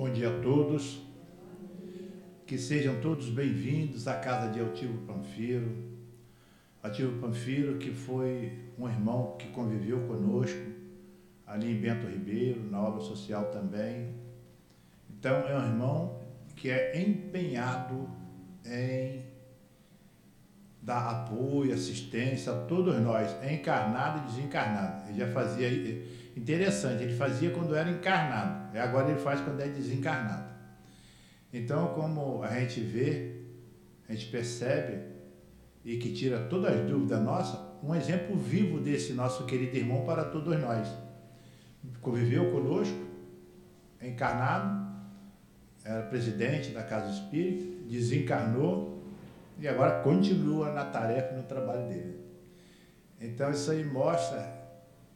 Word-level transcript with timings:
Bom 0.00 0.08
dia 0.10 0.30
a 0.34 0.40
todos. 0.40 1.02
Que 2.46 2.56
sejam 2.56 3.02
todos 3.02 3.28
bem-vindos 3.28 4.08
à 4.08 4.14
casa 4.14 4.50
de 4.50 4.58
Altivo 4.58 4.96
Panfiro. 5.06 5.76
Altivo 6.82 7.20
Panfiro, 7.20 7.76
que 7.76 7.90
foi 7.90 8.50
um 8.78 8.88
irmão 8.88 9.36
que 9.38 9.48
conviveu 9.48 10.00
conosco 10.06 10.58
ali 11.46 11.72
em 11.72 11.78
Bento 11.78 12.06
Ribeiro, 12.06 12.64
na 12.70 12.80
obra 12.80 13.02
social 13.02 13.50
também. 13.50 14.14
Então, 15.10 15.34
é 15.46 15.54
um 15.54 15.66
irmão 15.66 16.18
que 16.56 16.70
é 16.70 16.98
empenhado 16.98 18.08
em 18.64 19.22
dar 20.80 21.10
apoio, 21.10 21.74
assistência 21.74 22.54
a 22.54 22.64
todos 22.64 22.98
nós, 23.02 23.36
encarnado 23.44 24.20
e 24.20 24.30
desencarnado. 24.30 25.10
Ele 25.10 25.18
já 25.18 25.26
fazia 25.26 25.68
interessante, 26.40 27.02
ele 27.02 27.14
fazia 27.14 27.50
quando 27.50 27.74
era 27.74 27.90
encarnado, 27.90 28.74
e 28.74 28.78
agora 28.78 29.10
ele 29.10 29.20
faz 29.20 29.40
quando 29.40 29.60
é 29.60 29.68
desencarnado. 29.68 30.50
Então, 31.52 31.88
como 31.88 32.42
a 32.42 32.58
gente 32.58 32.80
vê, 32.80 33.42
a 34.08 34.12
gente 34.12 34.26
percebe 34.26 35.10
e 35.84 35.96
que 35.98 36.12
tira 36.12 36.38
todas 36.44 36.74
as 36.74 36.88
dúvidas 36.88 37.22
nossas, 37.22 37.60
um 37.82 37.94
exemplo 37.94 38.36
vivo 38.36 38.80
desse 38.80 39.12
nosso 39.12 39.44
querido 39.44 39.76
irmão 39.76 40.04
para 40.04 40.24
todos 40.24 40.58
nós. 40.58 40.88
Conviveu 42.00 42.50
conosco, 42.50 42.98
encarnado, 44.02 44.90
era 45.84 46.02
presidente 46.02 46.70
da 46.70 46.82
Casa 46.82 47.10
Espírita, 47.10 47.64
desencarnou 47.88 49.02
e 49.58 49.66
agora 49.66 50.02
continua 50.02 50.72
na 50.72 50.84
tarefa 50.84 51.34
no 51.34 51.42
trabalho 51.42 51.88
dele. 51.88 52.20
Então 53.18 53.50
isso 53.50 53.70
aí 53.70 53.84
mostra 53.84 54.59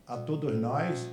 a 0.06 0.16
todos 0.16 0.54
nós 0.60 1.08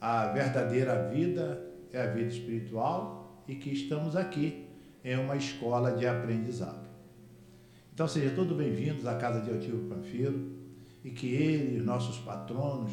a 0.00 0.26
verdadeira 0.26 1.08
vida 1.08 1.64
é 1.92 2.02
a 2.02 2.06
vida 2.06 2.28
espiritual 2.28 3.44
e 3.46 3.54
que 3.54 3.70
estamos 3.70 4.16
aqui 4.16 4.66
em 5.04 5.16
uma 5.16 5.36
escola 5.36 5.92
de 5.92 6.06
aprendizado. 6.06 6.88
Então 7.92 8.08
sejam 8.08 8.34
todos 8.34 8.56
bem-vindos 8.56 9.06
à 9.06 9.14
casa 9.16 9.40
de 9.40 9.50
Altivo 9.50 9.88
Panfiro 9.88 10.52
e 11.04 11.10
que 11.10 11.28
ele, 11.28 11.78
os 11.78 11.84
nossos 11.84 12.18
patronos, 12.18 12.92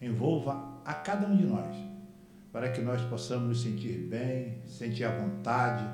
envolva 0.00 0.80
a 0.84 0.94
cada 0.94 1.28
um 1.28 1.36
de 1.36 1.44
nós, 1.44 1.76
para 2.50 2.70
que 2.70 2.80
nós 2.80 3.00
possamos 3.02 3.48
nos 3.48 3.62
sentir 3.62 3.98
bem, 4.08 4.62
sentir 4.66 5.04
à 5.04 5.16
vontade 5.16 5.84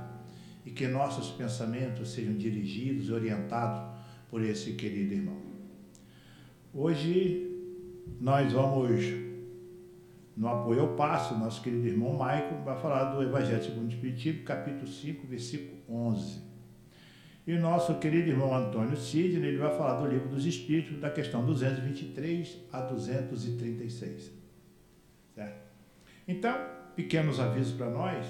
e 0.65 0.71
que 0.71 0.87
nossos 0.87 1.31
pensamentos 1.31 2.11
sejam 2.11 2.35
dirigidos 2.35 3.11
orientados 3.11 3.83
por 4.31 4.43
esse 4.43 4.73
querido 4.73 5.15
irmão. 5.15 5.37
Hoje 6.73 7.58
nós 8.21 8.53
vamos, 8.53 9.05
no 10.37 10.49
apoio 10.49 10.81
ao 10.81 10.89
passo, 10.95 11.39
nosso 11.39 11.63
querido 11.63 11.87
irmão 11.87 12.13
Michael 12.13 12.63
vai 12.65 12.77
falar 12.81 13.13
do 13.15 13.23
Evangelho 13.23 13.63
segundo 13.63 13.91
Espiritismo, 13.91 14.45
capítulo 14.45 14.87
5, 14.87 15.27
versículo 15.27 15.79
11. 15.89 16.49
E 17.47 17.55
o 17.55 17.61
nosso 17.61 17.95
querido 17.95 18.29
irmão 18.29 18.55
Antônio 18.55 18.95
Sidney, 18.95 19.49
ele 19.49 19.57
vai 19.57 19.75
falar 19.75 20.01
do 20.01 20.07
livro 20.07 20.29
dos 20.29 20.45
Espíritos, 20.45 21.01
da 21.01 21.09
questão 21.09 21.47
223 21.47 22.59
a 22.71 22.83
236. 22.83 24.31
Certo? 25.35 25.69
Então, 26.29 26.55
pequenos 26.95 27.41
avisos 27.41 27.73
para 27.73 27.89
nós. 27.89 28.27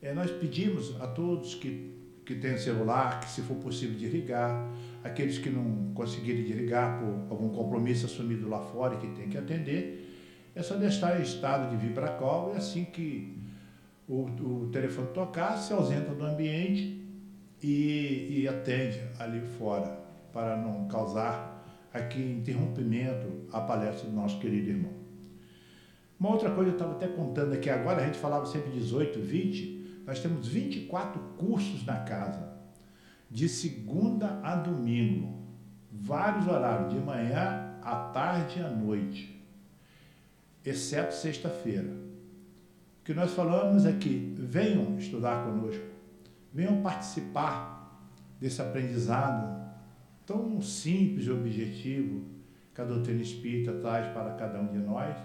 É, 0.00 0.14
nós 0.14 0.30
pedimos 0.30 1.00
a 1.00 1.08
todos 1.08 1.56
que, 1.56 1.92
que 2.24 2.36
têm 2.36 2.56
celular, 2.56 3.18
que 3.18 3.28
se 3.28 3.42
for 3.42 3.56
possível 3.56 3.98
desligar, 3.98 4.70
aqueles 5.02 5.38
que 5.38 5.50
não 5.50 5.92
conseguirem 5.94 6.44
desligar 6.44 6.98
por 6.98 7.26
algum 7.30 7.48
compromisso 7.50 8.06
assumido 8.06 8.48
lá 8.48 8.60
fora 8.60 8.94
e 8.94 8.98
que 8.98 9.08
tem 9.08 9.28
que 9.28 9.38
atender, 9.38 10.50
é 10.54 10.62
só 10.62 10.74
deixar 10.74 11.18
em 11.20 11.22
estado 11.22 11.70
de 11.70 11.76
vibracol 11.76 12.52
e 12.54 12.58
assim 12.58 12.84
que 12.84 13.38
o, 14.08 14.24
o 14.24 14.68
telefone 14.72 15.08
tocar, 15.08 15.56
se 15.56 15.72
ausenta 15.72 16.14
do 16.14 16.24
ambiente 16.24 17.06
e, 17.62 18.40
e 18.40 18.48
atende 18.48 19.00
ali 19.18 19.40
fora, 19.58 19.98
para 20.32 20.56
não 20.56 20.88
causar 20.88 21.56
aqui 21.92 22.20
interrompimento 22.20 23.26
à 23.52 23.60
palestra 23.60 24.08
do 24.08 24.14
nosso 24.14 24.38
querido 24.40 24.70
irmão. 24.70 24.92
Uma 26.18 26.30
outra 26.30 26.50
coisa 26.50 26.70
eu 26.70 26.74
estava 26.74 26.92
até 26.92 27.06
contando 27.06 27.52
aqui 27.52 27.70
agora, 27.70 28.02
a 28.02 28.06
gente 28.06 28.18
falava 28.18 28.44
sempre 28.46 28.72
18, 28.72 29.20
20, 29.20 30.02
nós 30.04 30.20
temos 30.20 30.48
24 30.48 31.20
cursos 31.36 31.84
na 31.86 32.00
casa 32.00 32.57
de 33.30 33.48
segunda 33.48 34.40
a 34.42 34.56
domingo, 34.56 35.46
vários 35.90 36.46
horários, 36.46 36.92
de 36.92 37.00
manhã 37.00 37.74
à 37.82 37.96
tarde 38.12 38.58
e 38.58 38.62
à 38.62 38.70
noite, 38.70 39.44
exceto 40.64 41.14
sexta-feira. 41.14 41.90
O 43.00 43.04
que 43.04 43.14
nós 43.14 43.32
falamos 43.32 43.84
é 43.84 43.92
que 43.92 44.34
venham 44.36 44.98
estudar 44.98 45.44
conosco, 45.44 45.84
venham 46.52 46.82
participar 46.82 48.06
desse 48.40 48.60
aprendizado 48.62 49.58
tão 50.26 50.60
simples 50.60 51.26
e 51.26 51.30
objetivo 51.30 52.26
que 52.74 52.80
a 52.80 52.84
doutrina 52.84 53.22
espírita 53.22 53.72
traz 53.72 54.06
para 54.12 54.34
cada 54.34 54.60
um 54.60 54.68
de 54.68 54.78
nós. 54.78 55.16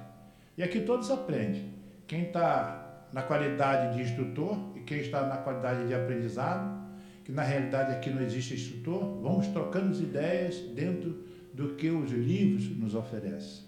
E 0.57 0.63
aqui 0.63 0.81
todos 0.81 1.11
aprendem. 1.11 1.73
Quem 2.07 2.23
está 2.23 3.07
na 3.11 3.21
qualidade 3.21 3.95
de 3.95 4.03
instrutor 4.03 4.71
e 4.75 4.79
quem 4.81 4.99
está 4.99 5.27
na 5.27 5.37
qualidade 5.37 5.87
de 5.87 5.93
aprendizado 5.93 6.82
que 7.23 7.31
na 7.31 7.43
realidade 7.43 7.91
aqui 7.91 8.09
não 8.09 8.21
existe 8.21 8.53
instrutor, 8.53 9.21
vamos 9.21 9.47
trocando 9.47 9.91
as 9.91 9.99
ideias 9.99 10.57
dentro 10.75 11.23
do 11.53 11.75
que 11.75 11.89
os 11.89 12.11
livros 12.11 12.69
nos 12.77 12.95
oferecem. 12.95 13.63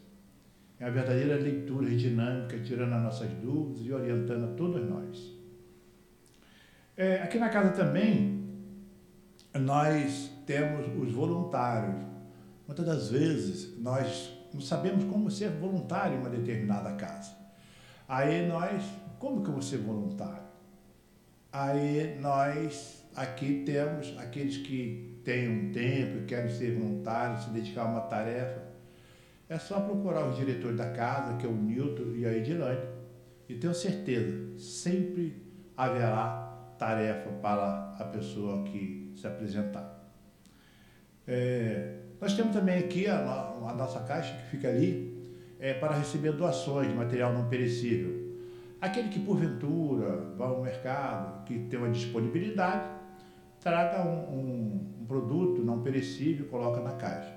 É 0.79 0.85
a 0.85 0.89
verdadeira 0.89 1.35
leitura 1.35 1.89
dinâmica, 1.89 2.59
tirando 2.59 2.93
as 2.93 3.03
nossas 3.03 3.29
dúvidas 3.31 3.85
e 3.85 3.93
orientando 3.93 4.43
a 4.45 4.55
todos 4.55 4.89
nós. 4.89 5.33
É, 6.97 7.21
aqui 7.21 7.37
na 7.37 7.49
casa 7.49 7.71
também, 7.71 8.43
nós 9.53 10.31
temos 10.45 10.87
os 11.01 11.13
voluntários. 11.13 12.03
Muitas 12.67 12.85
das 12.85 13.09
vezes 13.09 13.77
nós 13.79 14.33
não 14.53 14.59
sabemos 14.59 15.05
como 15.05 15.31
ser 15.31 15.49
voluntário 15.51 16.17
em 16.17 16.19
uma 16.19 16.29
determinada 16.29 16.91
casa. 16.93 17.31
Aí 18.07 18.47
nós, 18.47 18.83
como 19.17 19.41
que 19.41 19.47
eu 19.47 19.53
vou 19.53 19.61
ser 19.61 19.77
voluntário? 19.77 20.43
Aí 21.51 22.17
nós 22.19 23.04
Aqui 23.15 23.63
temos 23.65 24.13
aqueles 24.17 24.57
que 24.57 25.21
têm 25.23 25.47
um 25.47 25.71
tempo 25.71 26.17
e 26.19 26.25
querem 26.25 26.49
ser 26.49 26.77
voluntários, 26.77 27.45
se 27.45 27.49
dedicar 27.51 27.83
a 27.83 27.85
uma 27.85 28.01
tarefa. 28.01 28.61
É 29.47 29.57
só 29.57 29.79
procurar 29.79 30.27
os 30.27 30.35
diretores 30.35 30.75
da 30.75 30.89
casa, 30.91 31.37
que 31.37 31.45
é 31.45 31.49
o 31.49 31.53
Nilton 31.53 32.13
e 32.15 32.25
a 32.25 32.35
Edilane, 32.35 32.81
e 33.47 33.55
tenho 33.55 33.73
certeza, 33.73 34.59
sempre 34.59 35.41
haverá 35.77 36.73
tarefa 36.77 37.29
para 37.41 37.95
a 37.97 38.03
pessoa 38.05 38.63
que 38.63 39.13
se 39.15 39.25
apresentar. 39.25 40.11
É, 41.27 41.99
nós 42.19 42.33
temos 42.33 42.53
também 42.53 42.79
aqui 42.79 43.07
a, 43.07 43.17
a, 43.17 43.73
nossa 43.73 44.01
caixa 44.01 44.35
que 44.35 44.49
fica 44.49 44.67
ali 44.67 45.15
é, 45.59 45.73
para 45.73 45.95
receber 45.95 46.33
doações 46.33 46.89
de 46.89 46.93
material 46.93 47.33
não 47.33 47.47
perecível. 47.47 48.25
Aquele 48.81 49.09
que 49.09 49.19
porventura 49.19 50.33
vai 50.37 50.47
ao 50.47 50.61
mercado, 50.61 51.45
que 51.45 51.59
tem 51.59 51.79
uma 51.79 51.89
disponibilidade, 51.89 52.94
traga 53.65 54.07
um, 54.07 54.91
um, 55.01 55.05
produto 55.07 55.63
não 55.63 55.81
perecível 55.81 56.45
e 56.45 56.49
coloca 56.49 56.81
na 56.81 56.91
caixa. 56.91 57.33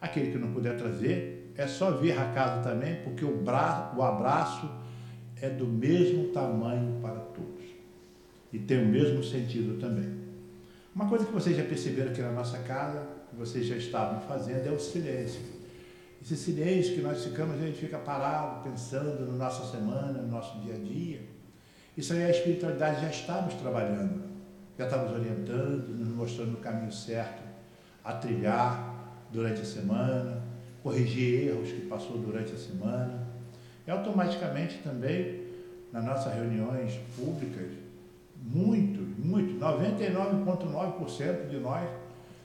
Aquele 0.00 0.30
que 0.30 0.38
não 0.38 0.52
puder 0.52 0.76
trazer, 0.76 1.52
é 1.56 1.66
só 1.66 1.90
vir 1.90 2.16
a 2.16 2.26
casa 2.32 2.62
também, 2.62 3.02
porque 3.02 3.24
o, 3.24 3.38
bra, 3.38 3.92
o 3.96 4.00
abraço 4.00 4.70
é 5.40 5.50
do 5.50 5.66
mesmo 5.66 6.28
tamanho 6.28 7.00
para 7.00 7.16
todos. 7.16 7.64
E 8.52 8.60
tem 8.60 8.80
o 8.80 8.86
mesmo 8.86 9.24
sentido 9.24 9.80
também. 9.80 10.22
Uma 10.94 11.08
coisa 11.08 11.26
que 11.26 11.32
vocês 11.32 11.56
já 11.56 11.64
perceberam 11.64 12.12
aqui 12.12 12.22
na 12.22 12.30
nossa 12.30 12.58
casa, 12.58 13.04
que 13.28 13.34
vocês 13.34 13.66
já 13.66 13.74
estavam 13.74 14.20
fazendo, 14.20 14.68
é 14.68 14.70
o 14.70 14.78
silêncio. 14.78 15.40
Esse 16.22 16.36
silêncio 16.36 16.94
que 16.94 17.00
nós 17.00 17.24
ficamos, 17.24 17.56
a 17.56 17.66
gente 17.66 17.78
fica 17.78 17.98
parado, 17.98 18.62
pensando 18.62 19.26
na 19.26 19.46
nossa 19.46 19.68
semana, 19.76 20.22
no 20.22 20.28
nosso 20.28 20.60
dia 20.60 20.74
a 20.74 20.78
dia. 20.78 21.22
Isso 21.96 22.12
aí 22.12 22.22
a 22.22 22.30
espiritualidade 22.30 23.00
já 23.00 23.08
estamos 23.08 23.54
trabalhando 23.54 24.31
já 24.78 24.84
está 24.84 24.96
nos 24.98 25.12
orientando, 25.12 25.88
nos 25.88 26.08
mostrando 26.08 26.54
o 26.54 26.60
caminho 26.60 26.92
certo 26.92 27.42
a 28.04 28.12
trilhar 28.14 28.92
durante 29.30 29.62
a 29.62 29.64
semana, 29.64 30.42
corrigir 30.82 31.48
erros 31.48 31.70
que 31.70 31.86
passou 31.86 32.18
durante 32.18 32.52
a 32.52 32.58
semana. 32.58 33.26
E 33.86 33.90
automaticamente 33.90 34.78
também, 34.78 35.42
nas 35.92 36.04
nossas 36.04 36.34
reuniões 36.34 36.98
públicas, 37.16 37.70
muito, 38.36 39.00
muito, 39.24 39.58
99,9% 39.58 41.48
de 41.48 41.58
nós 41.58 41.88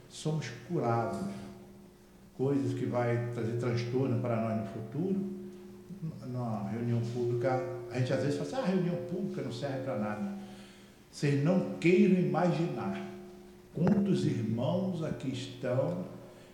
somos 0.10 0.50
curados. 0.68 1.20
Coisas 2.36 2.74
que 2.78 2.86
vai 2.86 3.32
trazer 3.34 3.58
transtorno 3.58 4.22
para 4.22 4.36
nós 4.38 4.62
no 4.62 4.68
futuro. 4.68 5.38
Na 6.28 6.70
reunião 6.70 7.02
pública, 7.14 7.64
a 7.92 7.98
gente 7.98 8.14
às 8.14 8.22
vezes 8.22 8.38
fala 8.38 8.48
assim, 8.48 8.56
ah, 8.56 8.64
a 8.64 8.76
reunião 8.76 8.96
pública 9.10 9.42
não 9.42 9.52
serve 9.52 9.80
para 9.80 9.98
nada. 9.98 10.37
Vocês 11.12 11.44
não 11.44 11.76
queiram 11.80 12.20
imaginar 12.20 13.06
quantos 13.74 14.26
irmãos 14.26 15.04
aqui 15.04 15.30
estão 15.30 16.06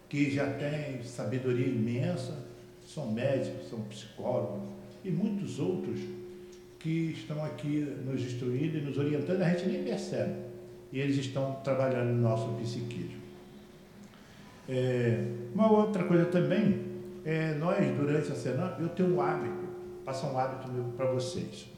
que 0.09 0.29
já 0.29 0.45
têm 0.53 1.01
sabedoria 1.03 1.65
imensa, 1.65 2.37
são 2.85 3.11
médicos, 3.11 3.69
são 3.69 3.81
psicólogos 3.81 4.69
e 5.03 5.09
muitos 5.09 5.59
outros 5.59 5.99
que 6.79 7.13
estão 7.17 7.43
aqui 7.43 7.79
nos 8.05 8.21
instruindo 8.21 8.77
e 8.77 8.81
nos 8.81 8.97
orientando, 8.97 9.41
a 9.41 9.49
gente 9.49 9.67
nem 9.69 9.83
percebe. 9.83 10.33
E 10.91 10.99
eles 10.99 11.17
estão 11.17 11.53
trabalhando 11.63 12.13
no 12.13 12.21
nosso 12.21 12.47
psiquismo. 12.61 13.23
É, 14.69 15.25
uma 15.55 15.71
outra 15.71 16.03
coisa 16.03 16.25
também, 16.25 16.81
é, 17.25 17.55
nós 17.55 17.85
durante 17.95 18.31
a 18.31 18.35
semana, 18.35 18.77
eu 18.79 18.89
tenho 18.89 19.15
um 19.15 19.21
hábito, 19.21 19.67
passar 20.05 20.31
um 20.31 20.37
hábito 20.37 20.69
para 20.95 21.07
vocês. 21.07 21.72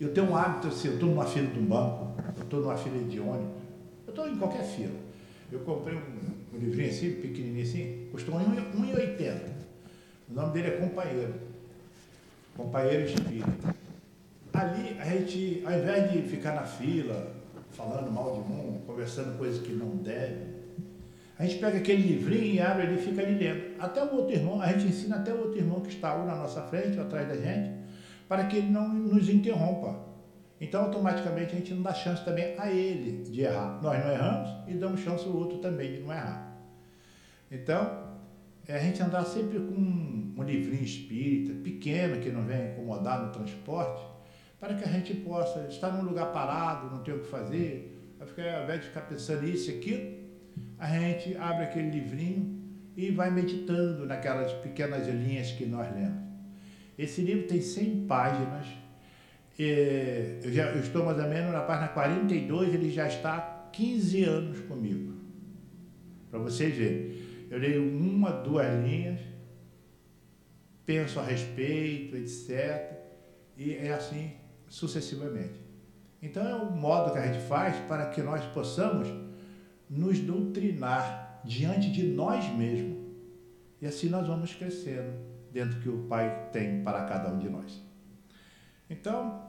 Eu 0.00 0.14
tenho 0.14 0.30
um 0.30 0.36
hábito 0.36 0.68
assim, 0.68 0.88
eu 0.88 0.94
estou 0.94 1.10
numa 1.10 1.26
fila 1.26 1.46
de 1.46 1.58
um 1.58 1.66
banco, 1.66 2.14
eu 2.38 2.42
estou 2.42 2.60
numa 2.62 2.76
fila 2.76 2.98
de 3.04 3.20
ônibus, 3.20 3.62
eu 4.06 4.10
estou 4.10 4.26
em 4.26 4.36
qualquer 4.38 4.64
fila. 4.64 4.98
Eu 5.52 5.60
comprei 5.60 5.94
um, 5.94 6.56
um 6.56 6.58
livrinho 6.58 6.88
assim, 6.88 7.12
pequenininho 7.20 7.62
assim, 7.62 8.08
custou 8.10 8.38
R$ 8.38 8.46
1,80. 8.46 9.40
O 10.30 10.34
nome 10.34 10.52
dele 10.54 10.68
é 10.68 10.70
Companheiro. 10.78 11.34
Companheiro 12.56 13.04
Espírita. 13.04 13.76
Ali, 14.54 14.96
a 14.98 15.04
gente, 15.04 15.62
ao 15.66 15.72
invés 15.72 16.10
de 16.10 16.22
ficar 16.22 16.54
na 16.54 16.62
fila, 16.62 17.34
falando 17.72 18.10
mal 18.10 18.32
de 18.32 18.52
um, 18.52 18.80
conversando 18.86 19.36
coisas 19.36 19.60
que 19.60 19.72
não 19.72 19.96
deve, 19.96 20.60
a 21.38 21.44
gente 21.44 21.58
pega 21.58 21.78
aquele 21.78 22.02
livrinho 22.02 22.54
e 22.54 22.60
abre 22.60 22.86
ali 22.86 22.96
e 22.96 23.02
fica 23.02 23.22
ali 23.22 23.34
lendo. 23.34 23.78
Até 23.78 24.02
o 24.02 24.14
outro 24.14 24.34
irmão, 24.34 24.60
a 24.62 24.72
gente 24.72 24.86
ensina 24.86 25.16
até 25.16 25.32
o 25.32 25.38
outro 25.38 25.58
irmão 25.58 25.80
que 25.80 25.88
está 25.88 26.14
ou 26.14 26.26
na 26.26 26.36
nossa 26.36 26.62
frente 26.62 26.98
ou 26.98 27.04
atrás 27.04 27.28
da 27.28 27.36
gente, 27.36 27.79
para 28.30 28.44
que 28.44 28.58
ele 28.58 28.70
não 28.70 28.88
nos 28.88 29.28
interrompa. 29.28 30.06
Então, 30.60 30.84
automaticamente, 30.84 31.52
a 31.52 31.58
gente 31.58 31.74
não 31.74 31.82
dá 31.82 31.92
chance 31.92 32.24
também 32.24 32.54
a 32.56 32.70
ele 32.70 33.24
de 33.24 33.40
errar. 33.40 33.80
Nós 33.82 33.98
não 33.98 34.12
erramos 34.12 34.68
e 34.68 34.74
damos 34.74 35.00
chance 35.00 35.26
ao 35.26 35.34
outro 35.34 35.58
também 35.58 35.94
de 35.94 36.00
não 36.02 36.12
errar. 36.12 36.56
Então, 37.50 38.20
é 38.68 38.76
a 38.76 38.78
gente 38.78 39.02
andar 39.02 39.24
sempre 39.24 39.58
com 39.58 39.74
um 39.74 40.44
livrinho 40.44 40.84
espírita, 40.84 41.54
pequeno, 41.54 42.20
que 42.20 42.30
não 42.30 42.44
venha 42.44 42.70
incomodar 42.70 43.20
no 43.26 43.32
transporte, 43.32 44.00
para 44.60 44.74
que 44.74 44.84
a 44.84 44.92
gente 44.92 45.12
possa 45.12 45.66
estar 45.68 45.90
num 45.90 46.04
lugar 46.04 46.32
parado, 46.32 46.88
não 46.88 47.02
ter 47.02 47.14
o 47.14 47.22
que 47.22 47.26
fazer, 47.28 48.14
ao 48.20 48.62
invés 48.62 48.82
de 48.82 48.86
ficar 48.86 49.00
pensando 49.00 49.44
isso 49.44 49.72
e 49.72 49.78
aquilo, 49.78 50.20
a 50.78 50.86
gente 50.86 51.36
abre 51.36 51.64
aquele 51.64 51.90
livrinho 51.90 52.60
e 52.96 53.10
vai 53.10 53.28
meditando 53.28 54.06
naquelas 54.06 54.52
pequenas 54.52 55.08
linhas 55.08 55.50
que 55.50 55.66
nós 55.66 55.92
lemos. 55.92 56.29
Esse 57.00 57.22
livro 57.22 57.46
tem 57.46 57.62
100 57.62 58.06
páginas. 58.06 58.66
Eu, 59.58 60.52
já, 60.52 60.66
eu 60.66 60.80
estou 60.80 61.02
mais 61.02 61.18
ou 61.18 61.28
menos 61.28 61.50
na 61.50 61.62
página 61.62 61.88
42, 61.88 62.74
ele 62.74 62.90
já 62.90 63.08
está 63.08 63.36
há 63.36 63.70
15 63.70 64.24
anos 64.24 64.60
comigo. 64.60 65.14
Para 66.30 66.40
vocês 66.40 66.76
verem. 66.76 67.18
Eu 67.50 67.58
leio 67.58 67.82
uma, 67.82 68.30
duas 68.30 68.66
linhas, 68.84 69.18
penso 70.84 71.18
a 71.18 71.24
respeito, 71.24 72.16
etc. 72.16 72.92
E 73.56 73.72
é 73.72 73.94
assim 73.94 74.32
sucessivamente. 74.68 75.58
Então 76.20 76.46
é 76.46 76.54
o 76.54 76.70
modo 76.70 77.12
que 77.12 77.18
a 77.18 77.26
gente 77.32 77.42
faz 77.46 77.76
para 77.88 78.10
que 78.10 78.20
nós 78.20 78.44
possamos 78.52 79.08
nos 79.88 80.18
doutrinar 80.20 81.40
diante 81.46 81.90
de 81.90 82.02
nós 82.02 82.46
mesmos. 82.54 82.98
E 83.80 83.86
assim 83.86 84.10
nós 84.10 84.26
vamos 84.26 84.54
crescendo 84.54 85.39
dentro 85.52 85.80
que 85.80 85.88
o 85.88 86.04
Pai 86.04 86.48
tem 86.52 86.82
para 86.82 87.04
cada 87.04 87.32
um 87.32 87.38
de 87.38 87.48
nós. 87.48 87.82
Então, 88.88 89.42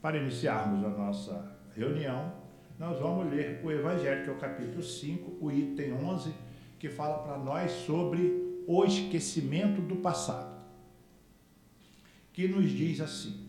para 0.00 0.18
iniciarmos 0.18 0.84
a 0.84 0.90
nossa 0.90 1.56
reunião, 1.74 2.32
nós 2.78 2.98
vamos 2.98 3.32
ler 3.32 3.60
o 3.64 3.70
Evangelho, 3.70 4.24
que 4.24 4.30
é 4.30 4.32
o 4.32 4.38
capítulo 4.38 4.82
5, 4.82 5.38
o 5.40 5.50
item 5.50 5.92
11, 5.94 6.34
que 6.78 6.88
fala 6.88 7.18
para 7.22 7.38
nós 7.38 7.70
sobre 7.70 8.62
o 8.66 8.84
esquecimento 8.84 9.80
do 9.80 9.96
passado. 9.96 10.54
Que 12.32 12.48
nos 12.48 12.68
diz 12.70 13.00
assim: 13.00 13.48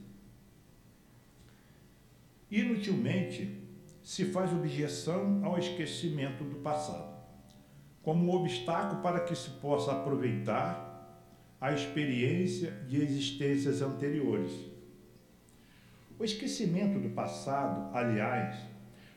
Inutilmente 2.51 3.61
se 4.03 4.25
faz 4.25 4.53
objeção 4.53 5.43
ao 5.43 5.57
esquecimento 5.57 6.43
do 6.43 6.57
passado, 6.57 7.15
como 8.03 8.31
um 8.31 8.35
obstáculo 8.35 9.01
para 9.01 9.21
que 9.21 9.35
se 9.35 9.49
possa 9.49 9.91
aproveitar 9.91 10.84
a 11.59 11.71
experiência 11.71 12.71
de 12.87 13.01
existências 13.01 13.81
anteriores. 13.81 14.51
O 16.19 16.23
esquecimento 16.23 16.99
do 16.99 17.09
passado, 17.09 17.95
aliás, 17.95 18.55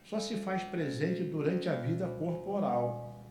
só 0.05 0.19
se 0.19 0.37
faz 0.37 0.63
presente 0.63 1.23
durante 1.23 1.69
a 1.69 1.75
vida 1.75 2.09
corporal. 2.09 3.27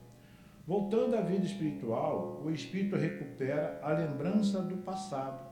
Voltando 0.65 1.15
à 1.15 1.21
vida 1.21 1.45
espiritual, 1.45 2.41
o 2.45 2.51
espírito 2.51 2.95
recupera 2.95 3.79
a 3.81 3.91
lembrança 3.91 4.61
do 4.61 4.77
passado. 4.77 5.47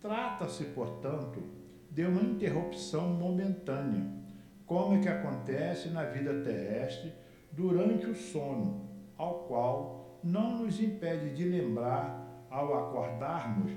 Trata-se, 0.00 0.64
portanto, 0.66 1.42
de 1.90 2.04
uma 2.04 2.22
interrupção 2.22 3.08
momentânea 3.08 4.24
como 4.66 4.96
é 4.96 5.00
que 5.00 5.08
acontece 5.08 5.90
na 5.90 6.04
vida 6.04 6.42
terrestre 6.42 7.12
durante 7.52 8.06
o 8.06 8.14
sono, 8.14 8.88
ao 9.16 9.44
qual 9.44 10.18
não 10.24 10.58
nos 10.58 10.80
impede 10.80 11.34
de 11.34 11.44
lembrar, 11.44 12.23
ao 12.54 12.72
acordarmos, 12.72 13.72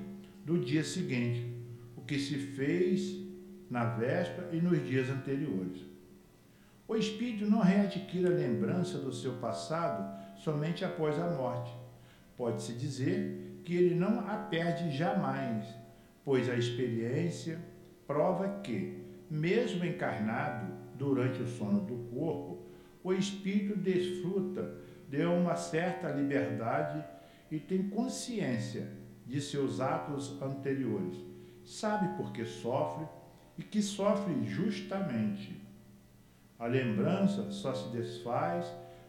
do 0.45 0.59
dia 0.59 0.83
seguinte, 0.83 1.51
o 1.95 2.01
que 2.01 2.19
se 2.19 2.37
fez 2.37 3.17
na 3.71 3.85
véspera 3.85 4.49
e 4.53 4.61
nos 4.61 4.87
dias 4.87 5.09
anteriores. 5.09 5.81
O 6.87 6.95
espírito 6.95 7.49
não 7.49 7.59
readquire 7.59 8.27
a 8.27 8.29
lembrança 8.29 8.99
do 8.99 9.11
seu 9.11 9.33
passado 9.37 10.15
somente 10.37 10.85
após 10.85 11.19
a 11.19 11.31
morte. 11.31 11.75
Pode-se 12.37 12.73
dizer 12.73 13.61
que 13.65 13.75
ele 13.75 13.95
não 13.95 14.19
a 14.19 14.37
perde 14.37 14.95
jamais, 14.95 15.65
pois 16.23 16.47
a 16.47 16.55
experiência 16.55 17.59
prova 18.05 18.59
que, 18.61 19.03
mesmo 19.29 19.83
encarnado, 19.83 20.71
durante 20.93 21.41
o 21.41 21.47
sono 21.47 21.81
do 21.81 21.95
corpo, 22.15 22.67
o 23.03 23.11
espírito 23.11 23.75
desfruta 23.75 24.75
de 25.09 25.25
uma 25.25 25.55
certa 25.55 26.09
liberdade 26.09 27.03
e 27.51 27.59
tem 27.59 27.89
consciência 27.89 28.89
de 29.25 29.41
seus 29.41 29.79
atos 29.79 30.41
anteriores. 30.41 31.17
Sabe 31.63 32.15
por 32.17 32.31
que 32.31 32.45
sofre 32.45 33.05
e 33.57 33.63
que 33.63 33.81
sofre 33.81 34.45
justamente. 34.45 35.61
A 36.59 36.65
lembrança 36.65 37.51
só 37.51 37.73
se 37.73 37.95
desfaz 37.95 38.65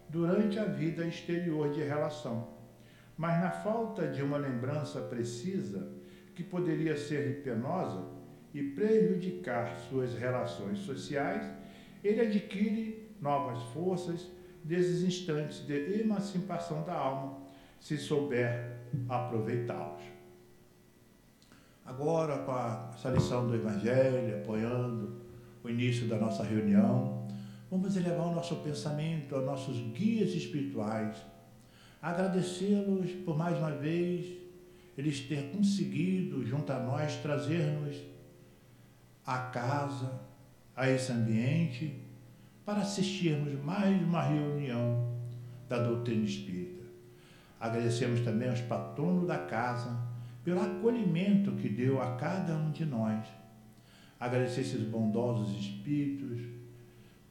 durante 0.09 0.59
a 0.59 0.65
vida 0.65 1.07
exterior 1.07 1.71
de 1.71 1.83
relação. 1.83 2.49
Mas 3.17 3.41
na 3.41 3.51
falta 3.51 4.07
de 4.07 4.23
uma 4.23 4.37
lembrança 4.37 5.01
precisa, 5.01 5.91
que 6.35 6.45
poderia 6.45 6.97
ser 6.97 7.43
penosa 7.43 8.05
e 8.55 8.63
prejudicar 8.63 9.77
suas 9.89 10.15
relações 10.15 10.79
sociais, 10.79 11.45
ele 12.05 12.21
adquire 12.21 13.11
novas 13.21 13.61
forças 13.73 14.31
desses 14.63 15.03
instantes 15.03 15.67
de 15.67 16.01
emancipação 16.01 16.85
da 16.85 16.95
alma, 16.95 17.48
se 17.81 17.97
souber 17.97 18.79
aproveitá-los. 19.09 20.03
Agora, 21.85 22.39
com 22.39 22.53
essa 22.95 23.09
lição 23.11 23.47
do 23.47 23.55
Evangelho, 23.55 24.37
apoiando 24.43 25.23
o 25.65 25.71
início 25.71 26.07
da 26.07 26.19
nossa 26.19 26.43
reunião, 26.43 27.27
vamos 27.71 27.97
elevar 27.97 28.27
o 28.27 28.35
nosso 28.35 28.57
pensamento 28.57 29.35
aos 29.35 29.45
nossos 29.45 29.77
guias 29.93 30.31
espirituais, 30.31 31.17
agradecê-los 32.03 33.11
por 33.25 33.37
mais 33.37 33.57
uma 33.59 33.71
vez 33.71 34.37
eles 34.97 35.21
ter 35.21 35.51
conseguido, 35.51 36.45
junto 36.45 36.73
a 36.73 36.81
nós, 36.81 37.17
trazer-nos 37.17 37.97
a 39.25 39.39
casa, 39.39 40.21
a 40.75 40.91
esse 40.91 41.13
ambiente 41.13 42.03
para 42.65 42.81
assistirmos 42.81 43.53
mais 43.65 44.03
uma 44.03 44.23
reunião 44.23 45.17
da 45.69 45.79
doutrina 45.79 46.25
espírita. 46.25 46.78
Agradecemos 47.61 48.21
também 48.21 48.49
aos 48.49 48.61
patronos 48.61 49.27
da 49.27 49.39
casa 49.39 49.99
pelo 50.45 50.61
acolhimento 50.61 51.53
que 51.53 51.69
deu 51.69 52.01
a 52.01 52.17
cada 52.17 52.57
um 52.57 52.71
de 52.71 52.85
nós. 52.85 53.27
Agradecer 54.19 54.63
esses 54.63 54.83
bondosos 54.83 55.59
espíritos, 55.59 56.41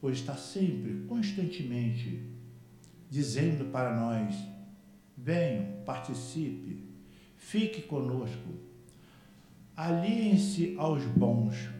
pois 0.00 0.18
está 0.18 0.34
sempre, 0.34 1.04
constantemente, 1.08 2.22
dizendo 3.10 3.66
para 3.66 3.94
nós: 3.94 4.34
venham, 5.16 5.82
participe, 5.84 6.84
fique 7.36 7.82
conosco, 7.82 8.54
aliem-se 9.76 10.74
aos 10.78 11.04
bons 11.04 11.78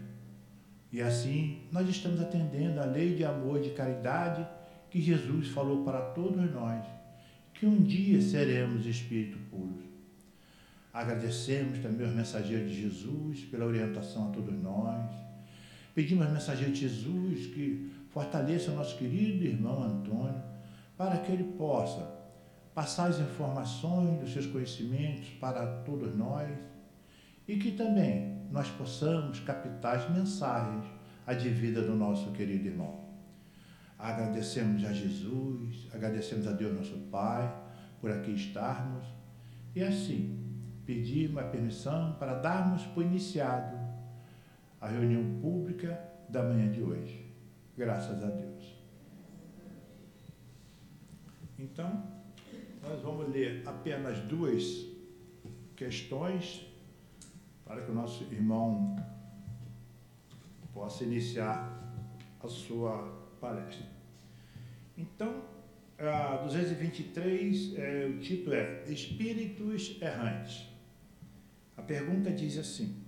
e 0.90 1.02
assim, 1.02 1.62
nós 1.70 1.88
estamos 1.88 2.20
atendendo 2.20 2.80
a 2.80 2.84
lei 2.84 3.14
de 3.14 3.24
amor 3.24 3.58
e 3.58 3.64
de 3.64 3.70
caridade 3.70 4.46
que 4.90 5.00
Jesus 5.00 5.48
falou 5.48 5.84
para 5.84 6.00
todos 6.00 6.50
nós, 6.50 6.84
que 7.58 7.66
um 7.66 7.82
dia 7.82 8.22
seremos 8.22 8.86
espírito 8.86 9.36
puros. 9.50 9.84
Agradecemos 10.94 11.80
também 11.80 12.06
aos 12.06 12.14
mensageiros 12.14 12.70
de 12.70 12.82
Jesus 12.82 13.40
pela 13.46 13.66
orientação 13.66 14.28
a 14.28 14.30
todos 14.30 14.54
nós. 14.62 15.10
Pedimos 15.92 16.24
aos 16.24 16.34
mensageiros 16.34 16.78
de 16.78 16.88
Jesus 16.88 17.46
que 17.46 17.90
fortaleça 18.10 18.70
o 18.70 18.76
nosso 18.76 18.96
querido 18.96 19.44
irmão 19.44 19.82
Antônio 19.82 20.40
para 20.96 21.18
que 21.18 21.32
ele 21.32 21.52
possa 21.56 22.16
passar 22.74 23.08
as 23.08 23.18
informações 23.18 24.20
dos 24.20 24.32
seus 24.32 24.46
conhecimentos 24.46 25.28
para 25.40 25.66
todos 25.82 26.16
nós 26.16 26.48
e 27.48 27.56
que 27.56 27.72
também 27.72 28.38
nós 28.52 28.68
possamos 28.68 29.40
captar 29.40 29.96
as 29.96 30.10
mensagens 30.10 30.84
a 31.26 31.34
de 31.34 31.48
vida 31.48 31.82
do 31.82 31.94
nosso 31.94 32.30
querido 32.30 32.68
irmão. 32.68 33.07
Agradecemos 33.98 34.84
a 34.84 34.92
Jesus, 34.92 35.88
agradecemos 35.92 36.46
a 36.46 36.52
Deus 36.52 36.76
nosso 36.76 36.98
Pai 37.10 37.52
por 38.00 38.12
aqui 38.12 38.30
estarmos 38.30 39.04
e 39.74 39.82
assim 39.82 40.38
pedimos 40.86 41.38
a 41.38 41.48
permissão 41.48 42.12
para 42.12 42.34
darmos 42.34 42.84
por 42.86 43.04
iniciado 43.04 43.76
a 44.80 44.86
reunião 44.86 45.40
pública 45.40 46.00
da 46.28 46.44
manhã 46.44 46.70
de 46.70 46.80
hoje. 46.80 47.26
Graças 47.76 48.22
a 48.22 48.28
Deus. 48.28 48.76
Então, 51.58 52.04
nós 52.80 53.02
vamos 53.02 53.28
ler 53.30 53.62
apenas 53.66 54.18
duas 54.20 54.86
questões 55.74 56.64
para 57.64 57.82
que 57.82 57.90
o 57.90 57.94
nosso 57.94 58.24
irmão 58.32 58.94
possa 60.72 61.02
iniciar 61.02 61.92
a 62.40 62.48
sua 62.48 63.17
palestra. 63.38 63.86
Então, 64.96 65.42
a 65.98 66.36
223, 66.36 67.74
é, 67.76 68.06
o 68.06 68.18
título 68.18 68.54
é 68.54 68.84
Espíritos 68.86 70.00
Errantes. 70.00 70.68
A 71.76 71.82
pergunta 71.82 72.30
diz 72.30 72.56
assim: 72.56 73.02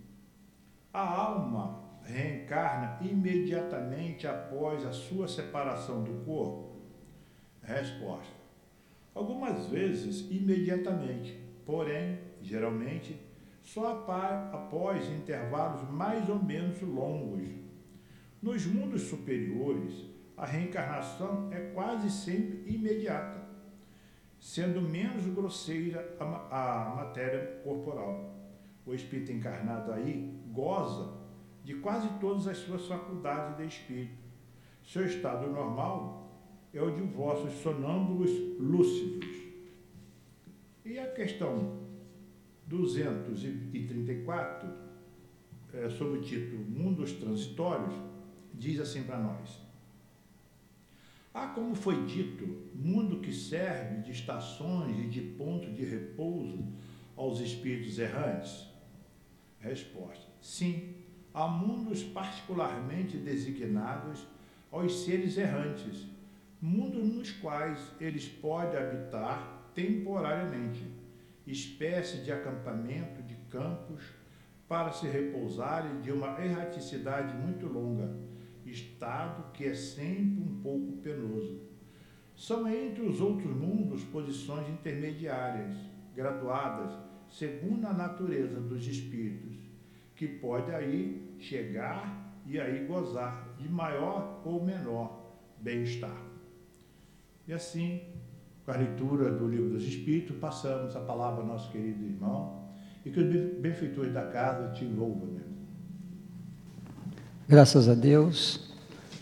A 0.92 1.00
alma 1.00 1.84
reencarna 2.02 2.98
imediatamente 3.00 4.26
após 4.26 4.84
a 4.84 4.92
sua 4.92 5.28
separação 5.28 6.02
do 6.02 6.24
corpo? 6.24 6.80
Resposta: 7.62 8.34
Algumas 9.14 9.66
vezes 9.66 10.28
imediatamente, 10.30 11.38
porém, 11.64 12.18
geralmente, 12.42 13.20
só 13.62 14.04
após 14.52 15.08
intervalos 15.10 15.88
mais 15.90 16.28
ou 16.28 16.42
menos 16.42 16.80
longos. 16.82 17.48
Nos 18.42 18.66
mundos 18.66 19.02
superiores, 19.02 20.06
a 20.40 20.46
reencarnação 20.46 21.48
é 21.52 21.60
quase 21.74 22.10
sempre 22.10 22.64
imediata, 22.66 23.46
sendo 24.38 24.80
menos 24.80 25.26
grosseira 25.26 26.16
a, 26.18 26.94
matéria 26.96 27.60
corporal. 27.62 28.34
O 28.86 28.94
espírito 28.94 29.32
encarnado 29.32 29.92
aí 29.92 30.40
goza 30.50 31.12
de 31.62 31.74
quase 31.74 32.08
todas 32.18 32.48
as 32.48 32.56
suas 32.56 32.86
faculdades 32.86 33.58
de 33.58 33.66
espírito. 33.66 34.18
Seu 34.82 35.04
estado 35.04 35.46
normal 35.46 36.32
é 36.72 36.80
o 36.80 36.90
de 36.90 37.02
vossos 37.02 37.52
sonâmbulos 37.60 38.30
lúcidos. 38.58 39.28
E 40.86 40.98
a 40.98 41.12
questão 41.12 41.82
234, 42.66 44.70
é, 45.74 45.90
sob 45.90 46.16
o 46.16 46.22
título 46.22 46.64
Mundos 46.64 47.12
Transitórios, 47.12 47.92
diz 48.54 48.80
assim 48.80 49.02
para 49.02 49.18
nós: 49.18 49.69
Há, 51.32 51.46
como 51.46 51.76
foi 51.76 52.06
dito, 52.06 52.44
mundo 52.74 53.20
que 53.20 53.32
serve 53.32 54.02
de 54.02 54.10
estações 54.10 54.98
e 54.98 55.06
de 55.06 55.20
ponto 55.20 55.70
de 55.70 55.84
repouso 55.84 56.66
aos 57.16 57.38
espíritos 57.38 58.00
errantes? 58.00 58.66
Resposta: 59.60 60.26
Sim, 60.40 60.96
há 61.32 61.46
mundos 61.46 62.02
particularmente 62.02 63.16
designados 63.16 64.26
aos 64.72 65.04
seres 65.04 65.36
errantes, 65.38 66.04
mundos 66.60 67.06
nos 67.06 67.30
quais 67.30 67.78
eles 68.00 68.26
podem 68.26 68.80
habitar 68.80 69.70
temporariamente, 69.72 70.84
espécie 71.46 72.24
de 72.24 72.32
acampamento 72.32 73.22
de 73.22 73.36
campos 73.48 74.02
para 74.66 74.90
se 74.90 75.06
repousarem 75.06 76.00
de 76.00 76.10
uma 76.10 76.44
erraticidade 76.44 77.36
muito 77.36 77.66
longa 77.66 78.29
estado 78.70 79.52
que 79.52 79.64
é 79.64 79.74
sempre 79.74 80.42
um 80.42 80.60
pouco 80.62 80.92
penoso. 80.98 81.60
São 82.34 82.66
entre 82.68 83.02
os 83.02 83.20
outros 83.20 83.54
mundos 83.54 84.02
posições 84.04 84.68
intermediárias, 84.68 85.76
graduadas 86.14 86.90
segundo 87.30 87.86
a 87.86 87.92
natureza 87.92 88.60
dos 88.60 88.86
espíritos, 88.86 89.56
que 90.16 90.26
pode 90.26 90.70
aí 90.72 91.36
chegar 91.38 92.42
e 92.46 92.58
aí 92.58 92.86
gozar 92.86 93.54
de 93.58 93.68
maior 93.68 94.42
ou 94.44 94.64
menor 94.64 95.36
bem-estar. 95.60 96.16
E 97.46 97.52
assim, 97.52 98.02
com 98.64 98.72
a 98.72 98.76
leitura 98.76 99.30
do 99.30 99.48
livro 99.48 99.70
dos 99.70 99.84
Espíritos, 99.84 100.36
passamos 100.36 100.94
a 100.96 101.00
palavra 101.00 101.40
ao 101.40 101.46
nosso 101.46 101.70
querido 101.70 102.04
irmão 102.04 102.68
e 103.04 103.10
que 103.10 103.20
os 103.20 103.60
benfeitores 103.60 104.12
da 104.12 104.26
casa 104.26 104.72
te 104.72 104.84
louvam, 104.84 105.26
meu 105.26 105.39
Graças 107.50 107.88
a 107.88 107.94
Deus. 107.94 108.60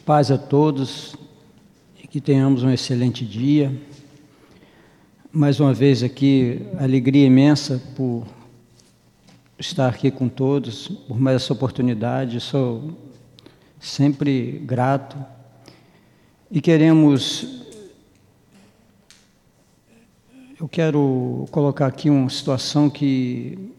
Paz 0.04 0.30
a 0.30 0.36
todos 0.36 1.16
e 1.98 2.06
que 2.06 2.20
tenhamos 2.20 2.62
um 2.62 2.68
excelente 2.68 3.24
dia. 3.24 3.74
Mais 5.32 5.60
uma 5.60 5.72
vez 5.72 6.02
aqui, 6.02 6.60
alegria 6.78 7.24
imensa 7.24 7.80
por 7.96 8.26
estar 9.58 9.88
aqui 9.88 10.10
com 10.10 10.28
todos, 10.28 10.88
por 10.88 11.18
mais 11.18 11.36
essa 11.36 11.54
oportunidade. 11.54 12.38
Sou 12.38 12.98
sempre 13.80 14.62
grato 14.62 15.16
e 16.50 16.60
queremos. 16.60 17.64
Eu 20.60 20.68
quero 20.68 21.46
colocar 21.50 21.86
aqui 21.86 22.10
uma 22.10 22.28
situação 22.28 22.90
que 22.90 23.72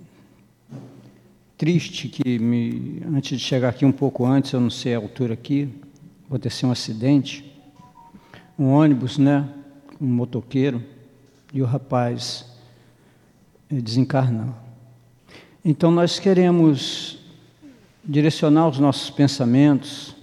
triste 1.60 2.08
que 2.08 2.40
me, 2.40 3.02
antes 3.14 3.38
de 3.38 3.44
chegar 3.44 3.68
aqui 3.68 3.86
um 3.86 3.92
pouco 3.92 4.26
antes, 4.26 4.54
eu 4.54 4.62
não 4.62 4.70
sei 4.70 4.96
a 4.96 4.98
altura 4.98 5.34
aqui, 5.34 5.68
aconteceu 6.26 6.70
um 6.70 6.72
acidente, 6.72 7.44
um 8.58 8.68
ônibus, 8.68 9.18
né, 9.18 9.46
um 10.00 10.08
motoqueiro, 10.08 10.82
e 11.54 11.62
o 11.62 11.66
rapaz 11.66 12.46
eh, 13.70 13.82
desencarnou. 13.82 14.56
Então 15.64 15.92
nós 15.92 16.18
queremos 16.18 17.20
direcionar 18.06 18.70
os 18.70 18.80
nossos 18.80 19.10
pensamentos 19.10 20.16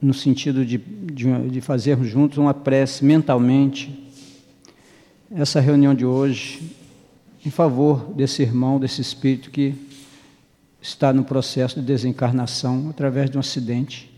no 0.00 0.14
sentido 0.14 0.64
de, 0.64 0.78
de, 0.78 1.50
de 1.50 1.60
fazermos 1.60 2.08
juntos 2.08 2.38
uma 2.38 2.54
prece 2.54 3.04
mentalmente. 3.04 4.02
Essa 5.30 5.60
reunião 5.60 5.94
de 5.94 6.06
hoje 6.06 6.85
em 7.46 7.50
favor 7.50 8.12
desse 8.12 8.42
irmão, 8.42 8.80
desse 8.80 9.00
espírito 9.00 9.52
que 9.52 9.72
está 10.82 11.12
no 11.12 11.22
processo 11.22 11.78
de 11.78 11.86
desencarnação 11.86 12.88
através 12.90 13.30
de 13.30 13.36
um 13.36 13.40
acidente. 13.40 14.12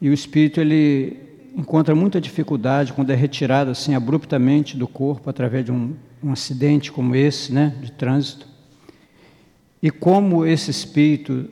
E 0.00 0.08
o 0.08 0.12
espírito 0.12 0.60
ele 0.60 1.16
encontra 1.56 1.94
muita 1.94 2.20
dificuldade 2.20 2.92
quando 2.92 3.10
é 3.10 3.14
retirado 3.14 3.70
assim 3.70 3.94
abruptamente 3.94 4.76
do 4.76 4.88
corpo 4.88 5.30
através 5.30 5.64
de 5.64 5.70
um, 5.70 5.94
um 6.20 6.32
acidente 6.32 6.90
como 6.90 7.14
esse, 7.14 7.52
né, 7.52 7.72
de 7.80 7.92
trânsito. 7.92 8.48
E 9.80 9.92
como 9.92 10.44
esse 10.44 10.72
espírito 10.72 11.48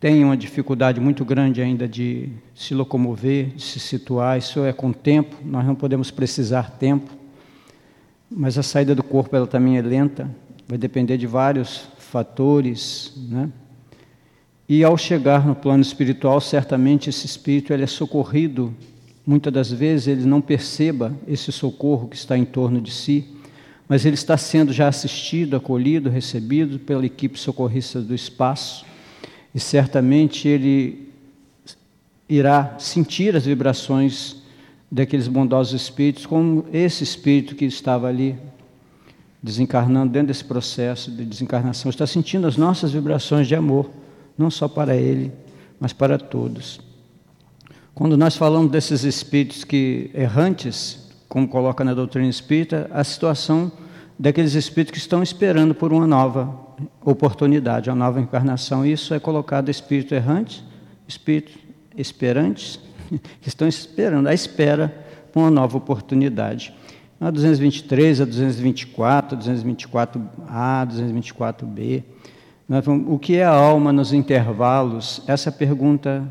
tem 0.00 0.24
uma 0.24 0.36
dificuldade 0.36 1.00
muito 1.00 1.24
grande 1.24 1.62
ainda 1.62 1.86
de 1.86 2.28
se 2.56 2.74
locomover, 2.74 3.54
de 3.54 3.62
se 3.62 3.78
situar, 3.78 4.36
isso 4.36 4.64
é 4.64 4.72
com 4.72 4.92
tempo, 4.92 5.36
nós 5.44 5.64
não 5.64 5.76
podemos 5.76 6.10
precisar 6.10 6.72
tempo. 6.72 7.21
Mas 8.34 8.56
a 8.56 8.62
saída 8.62 8.94
do 8.94 9.02
corpo 9.02 9.36
ela 9.36 9.46
também 9.46 9.76
é 9.76 9.82
lenta, 9.82 10.28
vai 10.66 10.78
depender 10.78 11.18
de 11.18 11.26
vários 11.26 11.88
fatores, 11.98 13.12
né? 13.28 13.50
E 14.68 14.82
ao 14.82 14.96
chegar 14.96 15.46
no 15.46 15.54
plano 15.54 15.82
espiritual, 15.82 16.40
certamente 16.40 17.10
esse 17.10 17.26
espírito 17.26 17.74
ele 17.74 17.82
é 17.82 17.86
socorrido. 17.86 18.74
Muitas 19.26 19.52
das 19.52 19.70
vezes 19.70 20.06
ele 20.06 20.24
não 20.24 20.40
perceba 20.40 21.14
esse 21.28 21.52
socorro 21.52 22.08
que 22.08 22.16
está 22.16 22.38
em 22.38 22.44
torno 22.44 22.80
de 22.80 22.90
si, 22.90 23.28
mas 23.86 24.06
ele 24.06 24.14
está 24.14 24.36
sendo 24.38 24.72
já 24.72 24.88
assistido, 24.88 25.54
acolhido, 25.54 26.08
recebido 26.08 26.78
pela 26.78 27.04
equipe 27.04 27.38
socorrista 27.38 28.00
do 28.00 28.14
espaço, 28.14 28.86
e 29.54 29.60
certamente 29.60 30.48
ele 30.48 31.12
irá 32.26 32.76
sentir 32.78 33.36
as 33.36 33.44
vibrações 33.44 34.41
daqueles 34.92 35.26
bondosos 35.26 35.80
espíritos, 35.80 36.26
como 36.26 36.66
esse 36.70 37.02
espírito 37.02 37.56
que 37.56 37.64
estava 37.64 38.08
ali 38.08 38.36
desencarnando 39.42 40.12
dentro 40.12 40.28
desse 40.28 40.44
processo 40.44 41.10
de 41.10 41.24
desencarnação, 41.24 41.88
está 41.88 42.06
sentindo 42.06 42.46
as 42.46 42.58
nossas 42.58 42.92
vibrações 42.92 43.48
de 43.48 43.54
amor, 43.54 43.90
não 44.36 44.50
só 44.50 44.68
para 44.68 44.94
ele, 44.94 45.32
mas 45.80 45.94
para 45.94 46.18
todos. 46.18 46.78
Quando 47.94 48.18
nós 48.18 48.36
falamos 48.36 48.70
desses 48.70 49.02
espíritos 49.02 49.64
que 49.64 50.10
errantes, 50.12 51.10
como 51.26 51.48
coloca 51.48 51.82
na 51.82 51.94
doutrina 51.94 52.28
espírita, 52.28 52.90
a 52.92 53.02
situação 53.02 53.72
daqueles 54.18 54.52
espíritos 54.52 54.92
que 54.92 54.98
estão 54.98 55.22
esperando 55.22 55.74
por 55.74 55.90
uma 55.90 56.06
nova 56.06 56.54
oportunidade, 57.02 57.88
uma 57.88 57.96
nova 57.96 58.20
encarnação. 58.20 58.84
Isso 58.84 59.14
é 59.14 59.18
colocado 59.18 59.70
espírito 59.70 60.14
errante, 60.14 60.62
espírito 61.08 61.58
esperantes, 61.96 62.78
que 63.18 63.48
estão 63.48 63.66
esperando, 63.66 64.28
à 64.28 64.34
espera 64.34 65.04
uma 65.34 65.50
nova 65.50 65.78
oportunidade. 65.78 66.74
a 67.20 67.30
223, 67.30 68.20
a 68.20 68.24
224, 68.24 69.36
a 69.36 69.40
224A, 69.40 70.86
224B. 70.86 72.02
O 73.06 73.18
que 73.18 73.36
é 73.36 73.44
a 73.44 73.50
alma 73.50 73.92
nos 73.92 74.12
intervalos? 74.12 75.22
Essa 75.26 75.52
pergunta 75.52 76.26